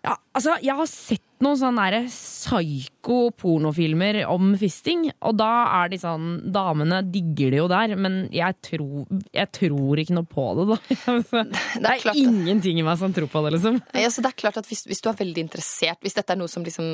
Ja, 0.00 0.14
altså, 0.32 0.54
jeg 0.64 0.72
har 0.78 0.86
sett 0.88 1.20
noen 1.44 1.58
sånne 1.60 1.98
psyko-pornofilmer 2.08 4.22
om 4.28 4.54
fisting, 4.60 5.06
og 5.24 5.36
da 5.40 5.48
er 5.82 5.90
de 5.92 5.98
sånn 6.00 6.26
Damene 6.52 6.98
digger 7.12 7.50
det 7.52 7.58
jo 7.60 7.66
der, 7.70 7.92
men 8.00 8.14
jeg 8.32 8.54
tror, 8.64 9.04
jeg 9.36 9.48
tror 9.56 10.00
ikke 10.02 10.16
noe 10.16 10.28
på 10.28 10.46
det, 10.58 10.64
da. 10.70 10.76
Altså, 11.14 11.38
det 11.84 11.92
er, 11.92 11.98
ingenting 12.16 12.76
i 12.80 12.84
meg 12.86 12.96
som 13.00 13.12
tror 13.16 13.28
på 13.32 13.38
det, 13.44 13.50
liksom. 13.58 13.74
Altså 13.92 14.20
det 14.24 14.30
er 14.32 14.40
klart 14.44 14.58
at 14.60 14.68
hvis, 14.70 14.82
hvis 14.88 15.02
du 15.04 15.08
er 15.12 15.20
veldig 15.20 15.42
interessert, 15.48 16.00
hvis 16.04 16.16
dette 16.16 16.32
er 16.34 16.40
noe 16.40 16.50
som 16.52 16.64
liksom 16.66 16.86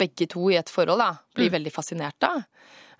begge 0.00 0.26
to 0.32 0.42
i 0.52 0.58
et 0.60 0.72
forhold 0.72 1.00
da, 1.02 1.10
blir 1.36 1.48
Mm. 1.50 1.54
veldig 1.58 1.72
fascinert 1.72 2.20
av, 2.26 2.38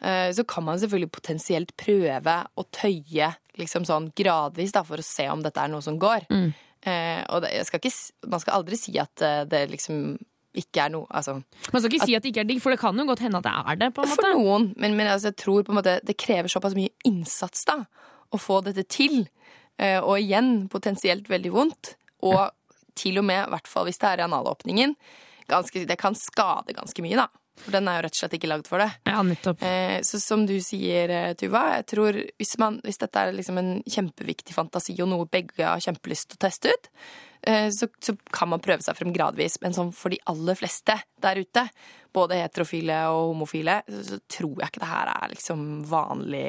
eh, 0.00 0.30
så 0.36 0.42
kan 0.46 0.64
man 0.64 0.78
selvfølgelig 0.78 1.10
potensielt 1.16 1.72
prøve 1.80 2.36
å 2.56 2.62
tøye 2.72 3.32
liksom 3.56 3.84
sånn 3.88 4.10
gradvis 4.14 4.72
da, 4.76 4.82
for 4.84 4.96
å 5.00 5.04
se 5.04 5.28
om 5.32 5.42
dette 5.42 5.60
er 5.62 5.68
noe 5.72 5.82
som 5.82 5.98
går. 5.98 6.20
Mm. 6.30 6.52
Eh, 6.86 7.22
og 7.32 7.42
det, 7.42 7.52
jeg 7.56 7.68
skal 7.68 7.82
ikke, 7.82 7.94
man 8.32 8.42
skal 8.42 8.58
aldri 8.60 8.78
si 8.78 8.96
at 9.00 9.24
eh, 9.24 9.44
det 9.48 9.62
liksom 9.72 10.16
ikke 10.56 10.86
er 10.86 10.92
noe 10.94 11.04
altså, 11.12 11.34
Man 11.72 11.82
skal 11.82 11.90
ikke 11.90 12.06
si 12.08 12.14
at 12.16 12.24
det 12.24 12.30
ikke 12.32 12.42
er 12.44 12.48
digg, 12.48 12.60
for 12.64 12.72
det 12.72 12.80
kan 12.80 12.96
jo 12.96 13.06
godt 13.08 13.22
hende 13.24 13.40
at 13.42 13.46
det 13.46 13.54
er 13.54 13.80
det. 13.82 13.90
på 13.96 14.04
en 14.04 14.10
måte. 14.10 14.22
For 14.22 14.38
noen, 14.38 14.68
men, 14.80 14.96
men 14.98 15.10
altså, 15.12 15.32
jeg 15.32 15.40
tror 15.42 15.66
på 15.66 15.74
en 15.74 15.80
måte 15.80 15.98
det 16.06 16.16
krever 16.20 16.52
såpass 16.52 16.76
mye 16.78 16.92
innsats 17.08 17.66
da, 17.68 17.82
å 18.32 18.40
få 18.40 18.62
dette 18.64 18.86
til. 18.92 19.26
Eh, 19.76 19.98
og 20.00 20.20
igjen 20.22 20.66
potensielt 20.72 21.28
veldig 21.32 21.52
vondt. 21.52 21.94
Og 22.24 22.40
til 22.96 23.20
og 23.20 23.26
med, 23.28 23.44
i 23.44 23.52
hvert 23.52 23.68
fall 23.68 23.88
hvis 23.88 24.00
det 24.00 24.08
er 24.08 24.22
i 24.22 24.26
analåpningen, 24.26 24.94
ganske, 25.50 25.84
det 25.88 25.98
kan 26.00 26.16
skade 26.18 26.76
ganske 26.76 27.04
mye, 27.04 27.26
da. 27.26 27.28
For 27.62 27.74
den 27.74 27.88
er 27.88 27.98
jo 27.98 28.06
rett 28.06 28.16
og 28.16 28.20
slett 28.20 28.36
ikke 28.38 28.50
lagd 28.50 28.68
for 28.70 28.82
det. 28.82 28.88
Ja, 29.08 29.22
nettopp. 29.26 29.62
Eh, 29.64 29.98
så 30.06 30.20
som 30.22 30.44
du 30.48 30.54
sier, 30.64 31.12
eh, 31.12 31.34
Tuva, 31.38 31.64
jeg 31.78 31.86
tror 31.92 32.18
hvis, 32.38 32.56
man, 32.62 32.80
hvis 32.84 33.00
dette 33.02 33.22
er 33.22 33.36
liksom 33.36 33.60
en 33.62 33.70
kjempeviktig 33.82 34.56
fantasi 34.56 34.96
og 35.00 35.10
noe 35.12 35.28
begge 35.30 35.64
har 35.64 35.82
kjempelyst 35.82 36.32
til 36.32 36.38
å 36.40 36.44
teste 36.46 36.74
ut, 36.74 36.90
eh, 37.48 37.68
så, 37.74 37.88
så 38.02 38.16
kan 38.34 38.52
man 38.52 38.62
prøve 38.64 38.84
seg 38.84 38.98
frem 38.98 39.14
gradvis. 39.16 39.60
Men 39.64 39.76
sånn 39.76 39.94
for 39.96 40.14
de 40.14 40.20
aller 40.30 40.58
fleste 40.58 40.98
der 41.24 41.42
ute, 41.42 41.68
både 42.16 42.40
heterofile 42.40 43.02
og 43.12 43.32
homofile, 43.34 43.80
så, 43.88 44.02
så 44.12 44.20
tror 44.38 44.60
jeg 44.60 44.72
ikke 44.72 44.84
det 44.84 44.92
her 44.92 45.14
er 45.16 45.32
liksom 45.34 45.64
vanlig 45.90 46.48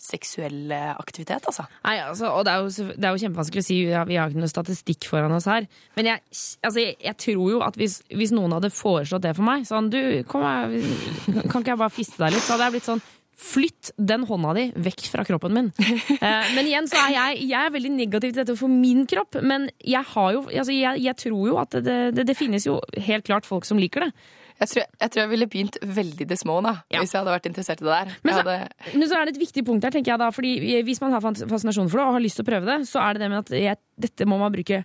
seksuell 0.00 0.72
eh, 0.74 0.92
aktivitet, 0.94 1.46
altså. 1.48 1.64
Nei, 1.86 1.96
altså, 2.04 2.30
og 2.36 2.44
det 2.46 2.52
er, 2.52 2.64
jo, 2.64 2.86
det 2.94 3.08
er 3.08 3.14
jo 3.14 3.22
kjempevanskelig 3.24 3.64
å 3.64 3.66
si, 3.66 3.78
vi 3.88 4.18
har 4.18 4.30
ikke 4.30 4.42
noe 4.42 4.52
statistikk 4.52 5.08
foran 5.10 5.34
oss 5.36 5.48
her. 5.50 5.66
Men 5.96 6.10
jeg, 6.12 6.22
altså, 6.66 6.84
jeg 6.84 7.16
tror 7.24 7.52
jo 7.54 7.62
at 7.66 7.78
hvis, 7.80 7.98
hvis 8.12 8.34
noen 8.36 8.56
hadde 8.58 8.72
foreslått 8.74 9.24
det 9.26 9.34
for 9.38 9.48
meg, 9.48 9.66
sånn 9.68 9.90
du, 9.92 10.00
kom 10.30 10.44
her, 10.46 10.76
kan 11.50 11.62
ikke 11.62 11.74
jeg 11.74 11.82
bare 11.84 11.94
fiste 11.94 12.22
deg 12.22 12.36
litt? 12.36 12.44
Så 12.44 12.54
hadde 12.54 12.68
jeg 12.68 12.76
blitt 12.76 12.90
sånn 12.90 13.04
Flytt 13.36 13.90
den 14.00 14.24
hånda 14.24 14.54
di 14.56 14.62
vekk 14.80 15.02
fra 15.12 15.24
kroppen 15.28 15.52
min. 15.52 15.72
Eh, 16.16 16.46
men 16.56 16.66
igjen 16.66 16.86
så 16.88 16.96
er 17.04 17.12
jeg, 17.12 17.42
jeg 17.50 17.60
er 17.60 17.72
veldig 17.74 17.90
negativ 17.92 18.32
til 18.32 18.40
dette 18.40 18.54
for 18.56 18.72
min 18.72 19.04
kropp. 19.08 19.36
Men 19.44 19.68
jeg, 19.84 20.02
har 20.14 20.30
jo, 20.32 20.40
altså 20.48 20.72
jeg, 20.72 21.02
jeg 21.04 21.18
tror 21.20 21.42
jo 21.50 21.58
at 21.60 21.76
det, 21.84 21.96
det, 22.16 22.24
det 22.30 22.36
finnes 22.38 22.64
jo 22.66 22.78
helt 23.06 23.26
klart 23.26 23.46
folk 23.46 23.68
som 23.68 23.78
liker 23.80 24.06
det. 24.06 24.10
Jeg 24.56 24.70
tror 24.70 24.82
jeg, 24.86 25.10
tror 25.12 25.20
jeg 25.20 25.30
ville 25.34 25.48
begynt 25.52 25.76
veldig 25.84 26.26
det 26.30 26.38
små, 26.40 26.56
da, 26.64 26.78
hvis 26.94 27.12
jeg 27.12 27.20
hadde 27.20 27.34
vært 27.34 27.48
interessert 27.50 27.82
i 27.82 27.84
det 27.84 27.92
der. 27.92 28.14
Men 28.24 28.32
så, 28.32 28.40
hadde, 28.40 28.92
men 28.94 29.10
så 29.10 29.18
er 29.18 29.28
det 29.28 29.34
et 29.34 29.42
viktig 29.42 29.64
punkt 29.68 29.84
her, 29.84 29.92
tenker 29.92 30.14
jeg 30.14 30.22
da. 30.22 30.30
Fordi 30.32 30.80
hvis 30.86 31.02
man 31.04 31.12
har 31.12 31.24
fascinasjon 31.26 31.90
for 31.92 32.00
det 32.00 32.06
og 32.06 32.16
har 32.16 32.24
lyst 32.24 32.40
til 32.40 32.46
å 32.46 32.48
prøve 32.48 32.70
det, 32.70 32.78
så 32.88 33.02
er 33.04 33.16
det 33.16 33.26
det 33.26 33.32
med 33.34 33.42
at 33.42 33.52
jeg, 33.60 33.80
dette 34.06 34.28
må 34.28 34.40
man 34.40 34.54
bruke 34.54 34.80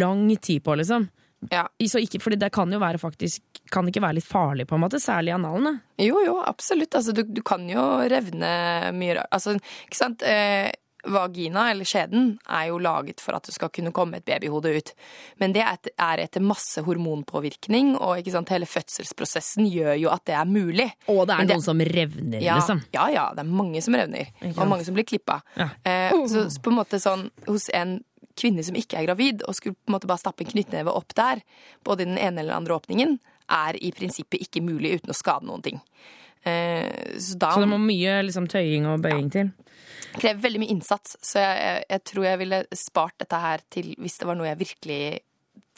lang 0.00 0.24
tid 0.40 0.64
på, 0.64 0.78
liksom. 0.80 1.10
Så 1.50 1.98
ikke, 2.02 2.20
fordi 2.22 2.36
det 2.38 2.52
kan 2.54 2.70
jo 2.72 2.78
være 2.78 2.98
faktisk 3.02 3.42
Kan 3.72 3.88
ikke 3.88 4.02
være 4.04 4.14
litt 4.20 4.26
farlig, 4.28 4.66
på 4.68 4.74
en 4.76 4.82
måte. 4.84 5.00
Særlig 5.00 5.32
i 5.32 5.36
analene. 5.38 5.80
Jo, 5.98 6.20
jo, 6.26 6.36
absolutt. 6.44 6.94
Altså, 6.94 7.12
du, 7.16 7.22
du 7.24 7.40
kan 7.42 7.64
jo 7.70 7.80
revne 8.10 8.92
mye 8.92 9.14
rart. 9.16 9.28
Altså, 9.32 9.54
ikke 9.86 9.96
sant? 9.96 10.22
Eh, 10.22 10.70
vagina, 11.04 11.64
eller 11.72 11.82
skjeden, 11.88 12.36
er 12.46 12.68
jo 12.68 12.76
laget 12.78 13.18
for 13.24 13.34
at 13.34 13.48
det 13.48 13.54
skal 13.56 13.72
kunne 13.74 13.90
komme 13.96 14.20
et 14.20 14.24
babyhode 14.28 14.70
ut. 14.76 14.92
Men 15.40 15.52
det 15.56 15.62
er 15.64 15.72
et- 15.72 15.90
er 15.98 16.20
etter 16.22 16.40
masse 16.44 16.78
hormonpåvirkning, 16.84 17.96
og 18.00 18.18
ikke 18.20 18.30
sant, 18.36 18.48
hele 18.54 18.66
fødselsprosessen 18.70 19.66
gjør 19.72 19.98
jo 19.98 20.10
at 20.12 20.24
det 20.28 20.34
er 20.38 20.44
mulig. 20.46 20.90
Og 21.08 21.26
det 21.26 21.34
er 21.34 21.46
det, 21.46 21.56
noen 21.56 21.64
som 21.64 21.78
revner, 21.80 22.40
ja, 22.42 22.54
liksom. 22.60 22.84
Ja, 22.94 23.08
ja. 23.10 23.26
Det 23.34 23.40
er 23.42 23.50
mange 23.50 23.82
som 23.82 23.94
revner. 23.98 24.30
Og 24.56 24.68
mange 24.68 24.84
som 24.86 24.94
blir 24.94 25.04
klippa. 25.08 25.40
Ja. 25.56 25.70
Eh, 25.84 26.10
så, 26.28 26.46
så 26.50 26.60
på 26.62 26.70
en 26.70 26.78
måte 26.78 27.00
sånn 27.02 27.30
hos 27.48 27.68
en 27.74 28.02
kvinne 28.38 28.64
som 28.66 28.76
ikke 28.78 29.00
er 29.00 29.08
gravid, 29.08 29.44
og 29.48 29.56
skulle 29.58 29.76
på 29.76 29.90
en 29.90 29.96
måte 29.96 30.10
bare 30.10 30.22
stappe 30.22 30.44
en 30.44 30.52
knyttneve 30.52 30.94
opp 30.94 31.14
der, 31.18 31.42
både 31.86 32.04
i 32.04 32.10
den 32.10 32.18
ene 32.18 32.42
eller 32.42 32.52
den 32.52 32.62
andre 32.62 32.78
åpningen, 32.78 33.16
er 33.52 33.78
i 33.82 33.92
prinsippet 33.94 34.42
ikke 34.44 34.64
mulig 34.64 34.98
uten 34.98 35.12
å 35.12 35.16
skade 35.16 35.48
noen 35.48 35.64
ting. 35.64 35.82
Eh, 36.42 37.18
så 37.22 37.38
da 37.38 37.52
Så 37.54 37.62
det 37.62 37.70
må 37.70 37.78
mye 37.78 38.16
liksom, 38.26 38.48
tøying 38.50 38.88
og 38.90 39.02
bøying 39.04 39.28
til. 39.30 39.52
krever 40.18 40.42
veldig 40.42 40.62
mye 40.62 40.74
innsats, 40.74 41.16
så 41.22 41.42
jeg, 41.42 41.58
jeg, 41.66 41.84
jeg 41.94 42.04
tror 42.10 42.26
jeg 42.26 42.40
ville 42.42 42.62
spart 42.76 43.18
dette 43.22 43.42
her 43.44 43.62
til 43.72 43.92
hvis 43.98 44.18
det 44.18 44.28
var 44.28 44.38
noe 44.38 44.50
jeg 44.50 44.62
virkelig 44.64 45.02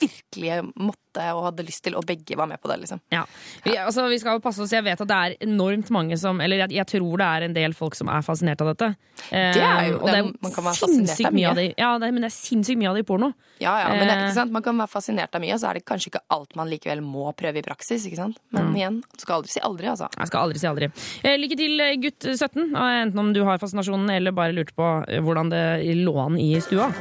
virkelig 0.01 0.72
måtte 0.76 1.01
og 1.34 1.45
hadde 1.47 1.62
lyst 1.62 1.84
til, 1.86 1.95
og 1.95 2.03
begge 2.09 2.34
var 2.36 2.49
med 2.51 2.59
på 2.61 2.66
det. 2.68 2.80
liksom. 2.82 2.99
Ja. 3.14 3.22
Vi, 3.62 3.76
altså, 3.78 4.09
vi 4.11 4.18
skal 4.18 4.40
passe 4.42 4.62
oss, 4.64 4.72
Jeg 4.74 4.82
vet 4.82 5.01
at 5.01 5.07
det 5.09 5.14
er 5.16 5.34
enormt 5.47 5.88
mange 5.95 6.16
som 6.18 6.40
Eller 6.40 6.57
jeg, 6.64 6.72
jeg 6.72 6.86
tror 6.90 7.16
det 7.18 7.26
er 7.26 7.42
en 7.47 7.55
del 7.55 7.72
folk 7.72 7.95
som 7.95 8.09
er 8.09 8.20
fascinert 8.26 8.61
av 8.61 8.72
dette. 8.74 8.97
Det 9.30 9.62
er 9.62 9.90
jo- 9.92 10.01
Eh, 10.09 10.12
det 10.12 10.42
man 10.42 10.53
kan 10.53 10.64
være 10.64 10.74
fascinert 10.74 11.26
av 11.26 11.32
mye 11.32 11.49
av 11.49 11.55
det. 11.55 11.74
Ja, 11.78 11.99
det, 11.99 12.12
men 12.12 12.22
det 12.22 12.32
er 12.32 12.34
sinnssykt 12.34 12.78
mye 12.78 12.88
av 12.90 12.95
det 12.97 13.05
i 13.05 13.09
porno. 13.12 13.32
Ja, 13.61 13.78
ja, 13.78 13.88
men 13.95 14.01
det 14.09 14.11
er 14.11 14.18
Eh, 14.24 14.28
ikke 14.30 14.34
sant? 14.34 14.51
Man 14.53 14.62
kan 14.62 14.76
være 14.76 14.90
fascinert 14.90 15.34
av 15.34 15.40
mye, 15.40 15.55
og 15.55 15.61
så 15.61 15.70
er 15.70 15.74
det 15.74 15.84
kanskje 15.84 16.09
ikke 16.11 16.20
alt 16.30 16.57
man 16.57 16.68
likevel 16.68 17.01
må 17.01 17.32
prøve 17.36 17.59
i 17.59 17.62
praksis. 17.62 18.05
ikke 18.07 18.16
sant? 18.16 18.36
Men 18.51 18.72
Mm. 18.72 18.74
igjen, 18.76 19.01
du 19.03 19.18
skal 19.20 19.36
aldri 19.42 19.51
si 19.51 19.61
aldri, 19.61 19.86
altså. 19.86 20.09
Jeg 20.18 20.26
skal 20.26 20.40
aldri 20.51 20.59
si 20.59 20.66
aldri. 20.66 20.90
Eh, 21.24 21.36
lykke 21.38 21.57
til, 21.57 21.78
gutt 22.03 22.20
17. 22.38 22.74
Enten 22.74 23.18
om 23.18 23.32
du 23.32 23.45
har 23.45 23.59
fascinasjonen 23.59 24.11
eller 24.11 24.32
bare 24.32 24.53
lurte 24.53 24.74
på 24.74 25.07
hvordan 25.22 25.49
det 25.51 25.97
lå 26.05 26.16
an 26.26 26.36
i 26.38 26.59
stua. 26.61 26.92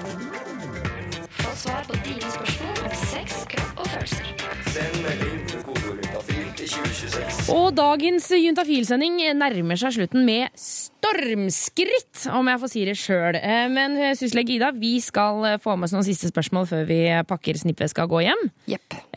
Svar 1.64 1.86
på 1.88 1.96
dine 2.04 2.28
spørsmål 2.32 2.80
om 2.84 2.96
sex, 3.08 3.36
kropp 3.48 3.78
og 3.80 3.86
følelser. 3.88 4.26
Send 4.74 4.98
melding 5.06 5.38
til 5.48 5.62
kodeord 5.64 6.02
juntafil 6.02 6.50
til 6.58 6.68
2026. 6.74 7.56
Og 7.56 7.68
dagens 7.78 8.26
Juntafil-sending 8.36 9.22
nærmer 9.40 9.80
seg 9.80 9.96
slutten 9.96 10.26
med 10.28 10.52
stormskritt, 11.04 12.24
om 12.32 12.48
jeg 12.48 12.60
får 12.62 12.72
si 12.72 12.84
det 12.88 12.96
sjøl. 13.00 13.38
Men 13.74 13.98
eh, 14.00 14.14
syslege 14.18 14.56
Ida, 14.56 14.72
vi 14.76 14.96
skal 15.04 15.44
eh, 15.50 15.60
få 15.62 15.76
med 15.76 15.90
oss 15.90 15.96
noen 15.96 16.06
siste 16.08 16.30
spørsmål 16.32 16.68
før 16.70 16.86
vi 16.88 17.00
pakker 17.28 17.60
snippveska 17.60 18.06
og 18.06 18.16
går 18.16 18.24
hjem. 18.30 18.44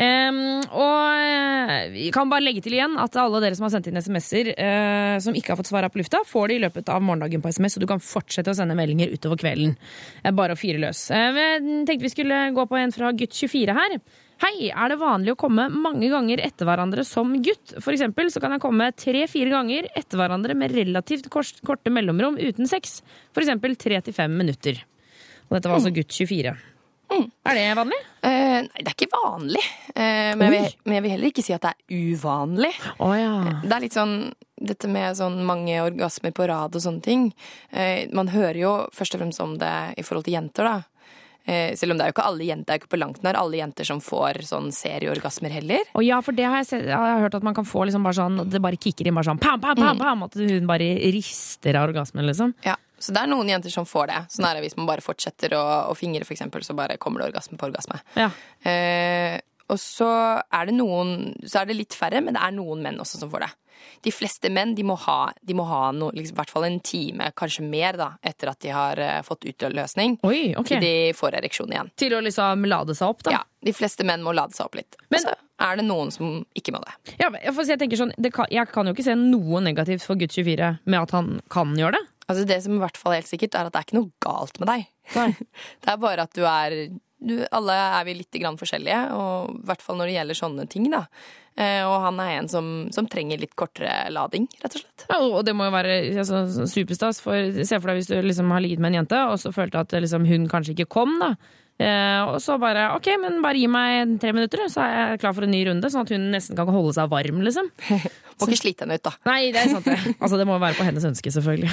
Em, 0.03 0.41
og 0.67 1.07
eh, 1.15 1.87
vi 1.95 2.09
kan 2.15 2.31
bare 2.33 2.45
legge 2.45 2.65
til 2.65 2.77
igjen 2.77 2.99
at 3.01 3.17
alle 3.21 3.41
dere 3.45 3.59
som 3.59 3.69
har 3.69 3.75
sendt 3.77 3.91
inn 3.91 4.01
SMS-er 4.01 4.53
uh, 4.57 5.17
som 5.23 5.37
ikke 5.37 5.55
har 5.55 5.61
fått 5.61 5.71
svar 5.71 5.87
på 5.93 6.03
lufta, 6.03 6.23
får 6.27 6.51
det 6.51 6.59
i 6.59 6.63
løpet 6.67 6.91
av 6.93 7.05
morgendagen 7.05 7.45
på 7.45 7.53
SMS, 7.55 7.77
så 7.77 7.83
du 7.83 7.89
kan 7.91 8.03
fortsette 8.03 8.53
å 8.53 8.59
sende 8.59 8.77
meldinger 8.79 9.13
utover 9.15 9.41
kvelden. 9.41 9.77
Eh, 10.23 10.35
bare 10.35 10.57
å 10.57 10.61
fyre 10.61 10.83
løs. 10.83 11.07
Uh, 11.15 11.31
jeg 11.37 11.65
tenkte 11.87 12.03
vi 12.09 12.15
skulle 12.17 12.47
gå 12.57 12.67
på 12.69 12.81
en 12.81 12.95
fra 12.95 13.15
gutt 13.17 13.37
24 13.37 13.77
her. 13.79 14.01
Hei, 14.43 14.69
er 14.69 14.93
det 14.93 14.99
vanlig 15.01 15.33
å 15.33 15.39
komme 15.41 15.65
mange 15.73 16.11
ganger 16.13 16.43
etter 16.45 16.69
hverandre 16.69 17.07
som 17.09 17.31
gutt? 17.41 17.73
For 17.81 17.95
eksempel 17.95 18.29
så 18.33 18.43
kan 18.43 18.53
jeg 18.53 18.61
komme 18.61 18.91
tre-fire 18.93 19.49
ganger 19.55 19.89
etter 19.97 20.21
hverandre 20.21 20.57
med 20.59 20.75
relativt 20.77 21.31
korte 21.33 21.93
mellomrom 21.93 22.37
uten 22.37 22.69
sex. 22.69 23.01
For 23.33 23.45
eksempel 23.45 23.79
tre 23.81 24.03
til 24.05 24.17
fem 24.17 24.37
minutter. 24.37 24.83
Og 25.49 25.57
dette 25.57 25.71
var 25.71 25.81
altså 25.81 25.95
gutt 25.97 26.13
24. 26.13 26.53
Er 27.47 27.55
det 27.55 27.67
vanlig? 27.79 27.99
Uh, 28.27 28.61
nei, 28.67 28.83
det 28.83 28.91
er 28.91 28.97
ikke 28.97 29.13
vanlig. 29.13 29.63
Uh, 29.95 30.33
men, 30.35 30.43
jeg 30.43 30.53
vil, 30.53 30.73
men 30.85 30.97
jeg 30.97 31.05
vil 31.05 31.15
heller 31.15 31.31
ikke 31.31 31.45
si 31.47 31.55
at 31.55 31.63
det 31.63 31.73
er 31.73 32.01
uvanlig. 32.11 32.73
Det 33.63 33.77
er 33.77 33.85
litt 33.85 33.97
sånn 33.97 34.17
dette 34.57 34.89
med 34.89 35.19
sånn 35.19 35.39
mange 35.47 35.77
orgasmer 35.85 36.33
på 36.35 36.49
rad 36.51 36.77
og 36.77 36.83
sånne 36.83 37.05
ting. 37.05 37.29
Uh, 37.71 38.05
man 38.17 38.33
hører 38.35 38.59
jo 38.61 38.75
først 38.97 39.17
og 39.17 39.23
fremst 39.23 39.45
om 39.45 39.55
det 39.61 39.73
i 39.97 40.05
forhold 40.07 40.27
til 40.27 40.37
jenter, 40.37 40.69
da. 40.69 40.96
Eh, 41.47 41.75
selv 41.79 41.93
om 41.95 41.99
det 41.99 42.05
er 42.05 42.11
jo 42.11 42.15
ikke 42.17 42.27
alle 42.27 42.45
jenter, 42.49 42.67
det 42.67 42.75
er 42.75 42.79
jo 42.81 42.83
ikke 42.85 42.95
på 42.97 42.99
langt 43.01 43.23
nær 43.23 43.37
alle 43.39 43.61
jenter 43.61 43.87
som 43.87 44.01
får 44.03 44.41
sånn 44.49 44.73
serieorgasmer 44.75 45.53
heller. 45.55 45.85
Og 45.95 46.03
ja, 46.03 46.19
for 46.21 46.33
det 46.35 46.45
har 46.49 46.59
jeg, 46.63 46.67
sett, 46.73 46.87
jeg 46.91 46.97
har 46.99 47.21
hørt 47.23 47.37
at 47.39 47.47
man 47.47 47.55
kan 47.55 47.65
få 47.69 47.85
liksom 47.87 48.03
bare 48.03 48.19
sånn 48.19 48.41
Det 48.51 48.61
bare 48.63 48.77
kicker 48.77 49.07
inn 49.07 49.15
bare 49.15 49.29
sånn 49.31 49.39
pam, 49.41 49.61
pam, 49.61 49.77
pam, 49.79 49.97
Mm. 49.97 50.03
pam, 50.03 50.23
At 50.27 50.35
hun 50.35 50.67
bare 50.67 50.89
rister 51.15 51.77
av 51.79 51.89
orgasmen, 51.89 52.27
liksom. 52.27 52.55
Ja, 52.67 52.75
så 52.99 53.13
det 53.15 53.23
er 53.23 53.31
noen 53.31 53.49
jenter 53.49 53.71
som 53.71 53.85
får 53.87 54.07
det. 54.09 54.21
Sånn 54.35 54.47
er 54.51 54.55
det 54.59 54.65
hvis 54.67 54.77
man 54.77 54.87
bare 54.89 55.01
fortsetter 55.05 55.55
å, 55.55 55.63
å 55.93 55.95
fingre, 55.97 56.25
for 56.27 56.35
så 56.65 56.75
bare 56.75 56.97
kommer 56.99 57.21
det 57.23 57.29
orgasme 57.33 57.57
på 57.61 57.69
orgasme. 57.71 58.01
Ja. 58.17 58.31
Eh, 58.65 59.39
og 59.73 59.79
så 59.83 60.09
er 60.55 60.69
det 60.69 60.77
noen 60.77 61.33
Så 61.43 61.61
er 61.61 61.71
det 61.71 61.79
litt 61.79 61.95
færre, 61.97 62.21
men 62.23 62.37
det 62.37 62.43
er 62.43 62.55
noen 62.55 62.85
menn 62.85 63.01
også 63.03 63.19
som 63.19 63.31
får 63.33 63.47
det. 63.47 63.53
De 64.07 64.13
fleste 64.15 64.51
menn 64.53 64.75
de 64.77 64.85
må 64.87 64.95
ha, 65.03 65.33
de 65.43 65.57
må 65.57 65.67
ha 65.69 65.91
noe, 65.95 66.15
liksom, 66.17 66.37
i 66.37 66.41
hvert 66.41 66.53
fall 66.53 66.67
en 66.69 66.79
time, 66.85 67.31
kanskje 67.37 67.65
mer, 67.67 67.99
da, 67.99 68.09
etter 68.25 68.53
at 68.53 68.61
de 68.65 68.73
har 68.73 69.01
uh, 69.03 69.19
fått 69.27 69.45
utløsning. 69.51 70.19
Oi, 70.27 70.55
okay. 70.57 70.77
Til 70.77 70.85
de 70.85 70.95
får 71.17 71.39
ereksjon 71.41 71.75
igjen. 71.75 71.91
Til 71.99 72.17
å 72.17 72.23
liksom 72.25 72.65
lade 72.71 72.97
seg 72.97 73.13
opp, 73.13 73.25
da? 73.27 73.37
Ja. 73.39 73.43
De 73.67 73.75
fleste 73.77 74.07
menn 74.07 74.25
må 74.25 74.35
lade 74.37 74.57
seg 74.57 74.69
opp 74.69 74.79
litt. 74.79 74.99
Men 75.13 75.25
så 75.25 75.35
er 75.67 75.79
det 75.81 75.87
noen 75.89 76.13
som 76.15 76.43
ikke 76.57 76.75
må 76.75 76.83
det. 76.85 77.17
Ja, 77.21 77.31
for 77.49 77.65
jeg 77.67 77.81
tenker 77.81 78.01
sånn, 78.01 78.15
det 78.21 78.33
kan, 78.37 78.49
jeg 78.53 78.69
kan 78.73 78.89
jo 78.89 78.95
ikke 78.97 79.07
se 79.09 79.17
noe 79.19 79.63
negativt 79.65 80.05
for 80.07 80.21
gutt 80.21 80.37
24 80.37 80.77
med 80.85 81.01
at 81.01 81.17
han 81.17 81.39
kan 81.53 81.73
gjøre 81.79 81.99
det. 81.99 82.05
Altså 82.27 82.43
Det 82.47 82.59
som 82.65 82.75
i 82.75 82.83
hvert 82.83 82.99
fall 82.99 83.15
er 83.15 83.23
helt 83.23 83.31
sikkert, 83.31 83.55
er 83.55 83.69
at 83.69 83.75
det 83.75 83.81
er 83.81 83.87
ikke 83.87 83.99
noe 84.01 84.13
galt 84.23 84.61
med 84.63 84.71
deg. 84.71 84.87
det 85.83 85.93
er 85.93 86.01
bare 86.03 86.27
at 86.27 86.35
du 86.35 86.43
er 86.43 86.77
du, 87.19 87.41
Alle 87.51 87.75
er 88.01 88.07
vi 88.09 88.15
litt 88.19 88.39
forskjellige, 88.61 89.01
og 89.17 89.57
i 89.57 89.67
hvert 89.67 89.83
fall 89.83 89.99
når 89.99 90.11
det 90.11 90.17
gjelder 90.19 90.41
sånne 90.41 90.67
ting. 90.71 90.91
da. 90.93 91.07
Eh, 91.57 91.83
og 91.89 92.03
han 92.05 92.19
er 92.21 92.33
en 92.37 92.49
som, 92.53 92.67
som 92.93 93.07
trenger 93.09 93.41
litt 93.41 93.55
kortere 93.57 94.11
lading, 94.13 94.45
rett 94.61 94.75
og 94.77 94.83
slett. 94.83 95.07
Ja, 95.09 95.21
og 95.25 95.45
det 95.49 95.55
må 95.57 95.69
jo 95.69 95.73
være 95.73 95.95
altså, 96.13 96.43
superstas. 96.69 97.23
For, 97.25 97.63
se 97.65 97.81
for 97.81 97.89
deg 97.89 98.03
hvis 98.03 98.11
du 98.11 98.17
liksom 98.21 98.53
har 98.53 98.61
ligget 98.65 98.83
med 98.83 98.93
en 98.93 99.01
jente, 99.01 99.23
og 99.31 99.41
så 99.41 99.55
følte 99.57 99.81
at 99.81 99.97
liksom, 99.97 100.29
hun 100.29 100.51
kanskje 100.53 100.77
ikke 100.77 100.91
kom. 100.99 101.17
da. 101.23 101.33
Eh, 101.77 102.21
og 102.25 102.39
så 102.41 102.57
bare 102.61 102.87
OK, 102.95 103.11
men 103.21 103.43
bare 103.45 103.61
gi 103.61 103.67
meg 103.69 104.15
tre 104.23 104.33
minutter, 104.33 104.63
så 104.73 104.81
er 104.85 104.95
jeg 104.97 105.21
klar 105.25 105.35
for 105.37 105.45
en 105.45 105.53
ny 105.53 105.61
runde. 105.69 105.91
Sånn 105.93 106.07
at 106.07 106.13
hun 106.15 106.31
nesten 106.33 106.57
kan 106.59 106.71
holde 106.73 106.95
seg 106.97 107.11
varm, 107.13 107.43
liksom. 107.45 107.69
Må 108.37 108.49
ikke 108.49 108.61
slite 108.61 108.85
henne 108.85 108.99
ut, 108.99 109.05
da. 109.05 109.13
Nei, 109.29 109.51
det 109.53 109.63
er 109.63 109.73
sant 109.73 109.87
det. 109.89 109.97
Altså, 110.21 110.37
det 110.37 110.45
må 110.49 110.59
være 110.61 110.77
på 110.77 110.85
hennes 110.85 111.05
ønske, 111.09 111.33
selvfølgelig. 111.33 111.71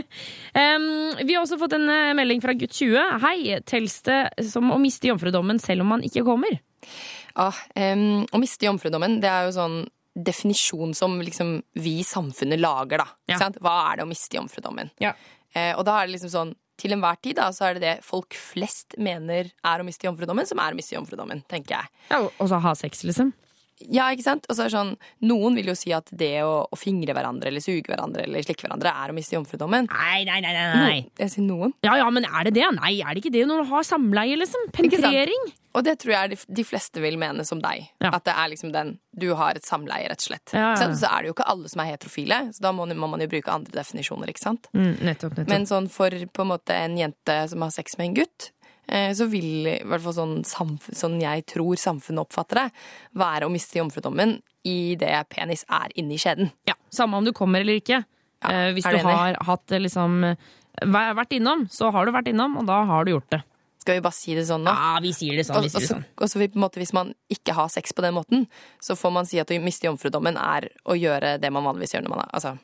um, 0.60 0.88
vi 1.24 1.32
har 1.32 1.40
også 1.40 1.56
fått 1.60 1.76
en 1.78 1.88
eh, 1.88 2.12
melding 2.16 2.42
fra 2.44 2.52
gutt 2.60 2.76
20. 2.76 2.98
Hei, 3.24 3.38
tels 3.64 4.02
det 4.04 4.18
som 4.50 4.68
å 4.74 4.80
miste 4.80 5.08
jomfrudommen 5.08 5.60
selv 5.64 5.84
om 5.84 5.94
man 5.94 6.04
ikke 6.04 6.26
kommer? 6.26 6.58
Ja, 7.32 7.48
um, 7.48 8.24
å 8.28 8.40
miste 8.42 8.68
jomfrudommen, 8.68 9.16
det 9.24 9.32
er 9.32 9.48
jo 9.48 9.56
sånn 9.56 9.78
definisjon 10.14 10.92
som 10.94 11.16
liksom 11.24 11.56
vi 11.80 11.98
i 12.02 12.06
samfunnet 12.06 12.60
lager, 12.60 13.00
da. 13.00 13.08
Ja. 13.32 13.40
Sant? 13.40 13.56
Hva 13.64 13.78
er 13.88 13.98
det 13.98 14.04
å 14.04 14.10
miste 14.12 14.36
jomfrudommen? 14.36 14.92
Ja. 15.02 15.16
Uh, 15.56 15.72
og 15.78 15.86
da 15.88 16.02
er 16.02 16.08
det 16.08 16.18
liksom 16.18 16.34
sånn 16.34 16.52
til 16.80 16.94
enhver 16.96 17.20
tid 17.22 17.38
da, 17.38 17.50
så 17.54 17.68
er 17.68 17.78
det 17.78 17.84
det 17.84 17.94
folk 18.06 18.34
flest 18.38 18.96
mener 18.98 19.50
er 19.64 19.80
å 19.80 19.86
miste 19.86 20.08
jomfrudommen, 20.08 20.48
som 20.48 20.60
er 20.62 20.74
å 20.74 20.78
miste 20.78 20.96
jomfrudommen, 20.96 21.44
tenker 21.50 21.78
jeg. 21.78 21.92
Ja, 22.10 22.22
og 22.26 22.50
så 22.50 22.60
ha 22.64 22.74
sex, 22.78 23.04
liksom? 23.06 23.32
Ja, 23.82 24.06
ikke 24.14 24.24
sant? 24.26 24.46
Og 24.48 24.56
så 24.56 24.64
er 24.64 24.70
det 24.70 24.76
sånn, 24.76 24.92
Noen 25.26 25.58
vil 25.58 25.72
jo 25.72 25.74
si 25.78 25.90
at 25.94 26.08
det 26.14 26.36
å, 26.46 26.62
å 26.70 26.78
fingre 26.78 27.16
hverandre 27.16 27.50
eller 27.50 27.64
suge 27.64 27.90
hverandre 27.90 28.24
eller 28.26 28.44
slikke 28.46 28.66
hverandre 28.66 28.92
er 28.92 29.10
å 29.10 29.16
miste 29.16 29.36
jomfrudommen. 29.36 29.90
Nei, 29.90 30.22
nei, 30.28 30.38
nei, 30.44 30.54
nei, 30.54 30.64
nei. 30.70 31.00
No, 31.02 31.18
jeg 31.24 31.34
sier 31.34 31.46
noen. 31.46 31.74
Ja, 31.86 31.96
ja, 32.00 32.06
men 32.14 32.28
er 32.28 32.48
det 32.48 32.54
det? 32.60 32.68
Nei, 32.78 32.94
er 33.02 33.12
det 33.12 33.24
ikke 33.24 33.34
det 33.34 33.44
når 33.50 33.64
du 33.64 33.70
har 33.72 33.86
samleie, 33.88 34.38
liksom? 34.40 34.70
Penetrering? 34.76 35.52
Og 35.74 35.82
det 35.82 35.96
tror 36.04 36.14
jeg 36.14 36.30
de, 36.34 36.38
de 36.60 36.64
fleste 36.66 37.02
vil 37.02 37.18
mene 37.18 37.42
som 37.46 37.58
deg. 37.62 37.88
At 38.06 38.22
det 38.28 38.34
er 38.38 38.50
liksom 38.52 38.70
den 38.74 38.94
Du 39.10 39.32
har 39.38 39.58
et 39.58 39.66
samleie, 39.66 40.06
rett 40.10 40.22
og 40.22 40.28
slett. 40.28 40.54
Ja, 40.54 40.68
ja, 40.68 40.72
ja. 40.78 40.90
Så, 40.94 41.08
er 41.10 41.24
det 41.24 41.32
jo 41.32 41.34
ikke 41.34 41.48
alle 41.50 41.70
som 41.70 41.82
er 41.82 41.90
heterofile, 41.90 42.40
så 42.54 42.68
da 42.68 42.74
må, 42.74 42.86
må 42.94 43.10
man 43.10 43.22
jo 43.24 43.30
bruke 43.30 43.50
andre 43.50 43.74
definisjoner, 43.74 44.30
ikke 44.30 44.44
sant? 44.44 44.70
Mm, 44.74 44.92
nettopp, 45.02 45.34
nettopp. 45.34 45.50
Men 45.50 45.66
sånn 45.70 45.90
for 45.90 46.14
på 46.14 46.46
en 46.46 46.52
måte 46.54 46.78
en 46.78 46.98
jente 46.98 47.40
som 47.50 47.66
har 47.66 47.74
sex 47.74 47.98
med 47.98 48.12
en 48.12 48.20
gutt, 48.22 48.52
så 48.86 49.26
vil 49.30 49.66
i 49.66 49.78
hvert 49.82 50.02
fall 50.04 50.12
sånn, 50.16 50.34
samfunn, 50.44 50.94
sånn 50.98 51.14
jeg 51.22 51.46
tror 51.46 51.76
samfunnet 51.80 52.26
oppfatter 52.26 52.60
det, 52.60 52.66
være 53.16 53.46
å 53.48 53.52
miste 53.52 53.78
jomfrudommen 53.80 54.36
i 54.68 54.94
det 55.00 55.12
penis 55.32 55.64
er 55.72 55.88
inni 56.00 56.18
skjeden. 56.20 56.50
Ja, 56.68 56.74
Samme 56.92 57.16
om 57.16 57.24
du 57.24 57.32
kommer 57.32 57.60
eller 57.64 57.80
ikke. 57.80 58.04
Eh, 58.44 58.72
hvis 58.76 58.84
du 58.84 58.98
har 59.02 59.38
hatt 59.48 59.72
eh, 59.72 59.80
liksom 59.82 60.20
vært 60.84 61.32
innom, 61.36 61.66
så 61.72 61.90
har 61.94 62.06
du 62.06 62.12
vært 62.14 62.28
innom, 62.32 62.58
og 62.60 62.66
da 62.68 62.82
har 62.88 63.04
du 63.06 63.14
gjort 63.14 63.30
det. 63.32 63.42
Skal 63.84 63.98
vi 63.98 64.04
bare 64.06 64.16
si 64.16 64.34
det 64.36 64.46
sånn 64.48 64.64
nå? 64.64 64.72
Ja, 64.72 64.98
vi 65.04 65.10
sier 65.12 65.36
det 65.36 65.44
sånn. 65.44 65.58
Og, 65.60 65.66
Vi 65.66 65.68
sier 65.72 65.80
det 65.80 65.88
så- 65.88 65.94
sånn. 65.96 66.04
og 66.16 66.28
så 66.28 66.38
på 66.40 66.56
en 66.56 66.62
måte, 66.62 66.80
Hvis 66.80 66.92
man 66.94 67.14
ikke 67.30 67.52
har 67.52 67.68
sex 67.68 67.92
på 67.92 68.00
den 68.02 68.14
måten, 68.14 68.46
så 68.80 68.96
får 68.96 69.12
man 69.12 69.26
si 69.26 69.38
at 69.38 69.48
å 69.48 69.60
miste 69.62 69.84
jomfrudommen 69.84 70.36
er 70.36 70.68
å 70.86 70.96
gjøre 70.96 71.38
det 71.40 71.52
man 71.52 71.64
vanligvis 71.64 71.92
gjør 71.92 72.04
når 72.04 72.08
man 72.10 72.20
er 72.20 72.30
altså, 72.32 72.58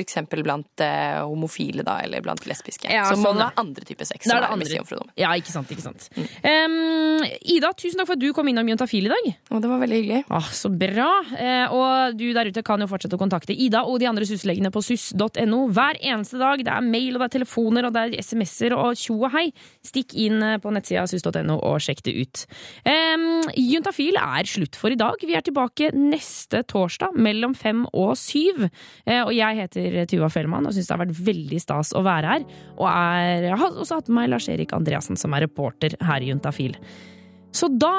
Eksempel 0.00 0.42
blant 0.46 0.82
eh, 0.82 1.20
homofile, 1.20 1.84
da, 1.86 1.98
eller 2.04 2.22
blant 2.24 2.46
lesbiske. 2.48 2.88
Ja, 2.90 3.04
så 3.10 3.18
må 3.18 3.30
sånn, 3.30 3.42
ja. 3.42 3.50
være 3.50 3.62
andre 3.62 3.86
typer 3.88 4.08
sex. 4.08 4.26
Da 4.28 4.38
er 4.38 4.46
det 4.46 4.50
andre. 4.56 4.70
jomfrudommen. 4.78 5.12
Ja, 5.20 5.32
ikke 5.38 5.52
sant. 5.52 5.70
ikke 5.74 5.84
sant. 5.84 6.08
Em, 6.46 7.22
Ida, 7.52 7.72
tusen 7.78 8.00
takk 8.00 8.10
for 8.10 8.16
at 8.16 8.22
du 8.22 8.30
kom 8.36 8.48
innom 8.50 8.68
Juntafil 8.72 9.08
i 9.08 9.12
dag. 9.12 9.28
det 9.52 9.70
var 9.70 9.82
veldig 9.82 9.98
hyggelig. 10.00 10.22
Ah, 10.32 10.48
så 10.56 10.70
bra. 10.72 11.10
Eh, 11.36 11.74
og 11.74 12.16
du 12.18 12.26
der 12.34 12.50
ute 12.50 12.64
kan 12.66 12.80
jo 12.82 12.88
fortsette 12.90 13.18
å 13.18 13.20
kontakte 13.20 13.54
Ida 13.54 13.84
og 13.88 14.00
de 14.02 14.08
andre 14.10 14.26
SUS-legene 14.28 14.72
på 14.74 14.82
suss.no 14.84 15.60
hver 15.72 16.00
eneste 16.00 16.40
dag. 16.40 16.64
Det 16.64 16.72
er 16.72 16.86
mail, 16.86 17.16
og 17.16 17.22
det 17.22 17.28
er 17.28 17.36
telefoner, 17.38 17.88
og 17.88 17.94
det 17.96 18.04
er 18.06 18.16
SMS-er 18.22 18.76
og 18.78 18.98
tjo 18.98 19.18
og 19.20 19.32
hei. 19.36 19.48
Stikk 19.86 20.16
inn 20.18 20.42
eh, 20.42 20.58
på 20.62 20.72
nettsida 20.74 21.04
suss.no 21.10 21.58
og 21.60 21.80
sjekk 21.84 22.04
det 22.08 22.16
ut. 22.22 22.44
Um, 22.86 23.42
Juntafil 23.58 24.18
er 24.20 24.48
slutt 24.48 24.78
for 24.78 24.94
i 24.94 24.98
dag. 24.98 25.20
Vi 25.22 25.36
er 25.36 25.44
tilbake 25.44 25.92
neste 25.96 26.62
torsdag 26.68 27.16
mellom 27.18 27.56
fem 27.58 27.84
og 27.92 28.14
syv. 28.20 28.66
Eh, 29.06 29.22
og 29.22 29.32
jeg 29.36 29.58
heter 29.60 29.81
Tuva 30.10 30.30
Fellmann 30.32 30.66
og 30.68 30.74
syns 30.76 30.88
det 30.88 30.96
har 30.96 31.02
vært 31.04 31.22
veldig 31.28 31.60
stas 31.62 31.92
å 31.96 32.04
være 32.06 32.34
her. 32.34 32.48
Og 32.78 32.88
er, 32.88 33.48
jeg 33.50 33.60
har 33.62 33.78
også 33.78 34.00
hatt 34.00 34.10
med 34.10 34.20
meg 34.20 34.32
Lars-Erik 34.34 34.74
Andreassen, 34.76 35.20
som 35.20 35.34
er 35.36 35.46
reporter 35.46 35.96
her 36.02 36.24
i 36.24 36.32
Juntafil. 36.32 36.76
Så 37.52 37.68
da 37.68 37.94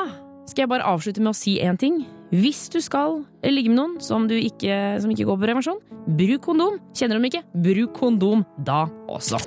skal 0.49 0.65
jeg 0.65 0.71
bare 0.73 0.87
avslutte 0.89 1.23
med 1.23 1.31
å 1.31 1.37
si 1.37 1.55
én 1.63 1.79
ting. 1.79 2.03
Hvis 2.33 2.65
du 2.73 2.79
skal 2.83 3.21
ligge 3.45 3.69
med 3.69 3.77
noen 3.77 3.95
som, 4.03 4.25
du 4.27 4.35
ikke, 4.35 4.97
som 5.03 5.11
ikke 5.13 5.27
går 5.29 5.37
på 5.37 5.45
prevensjon, 5.45 5.79
bruk 6.17 6.43
kondom. 6.49 6.79
Kjenner 6.97 7.19
du 7.19 7.21
dem 7.21 7.29
ikke, 7.29 7.43
bruk 7.69 7.95
kondom 7.99 8.43
da 8.57 8.83
også. 9.13 9.39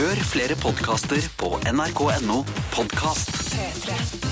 Hør 0.00 0.26
flere 0.32 0.58
podkaster 0.64 1.22
på 1.38 1.54
nrk.no 1.70 2.42
podkast. 2.72 3.42
P3. 3.52 4.31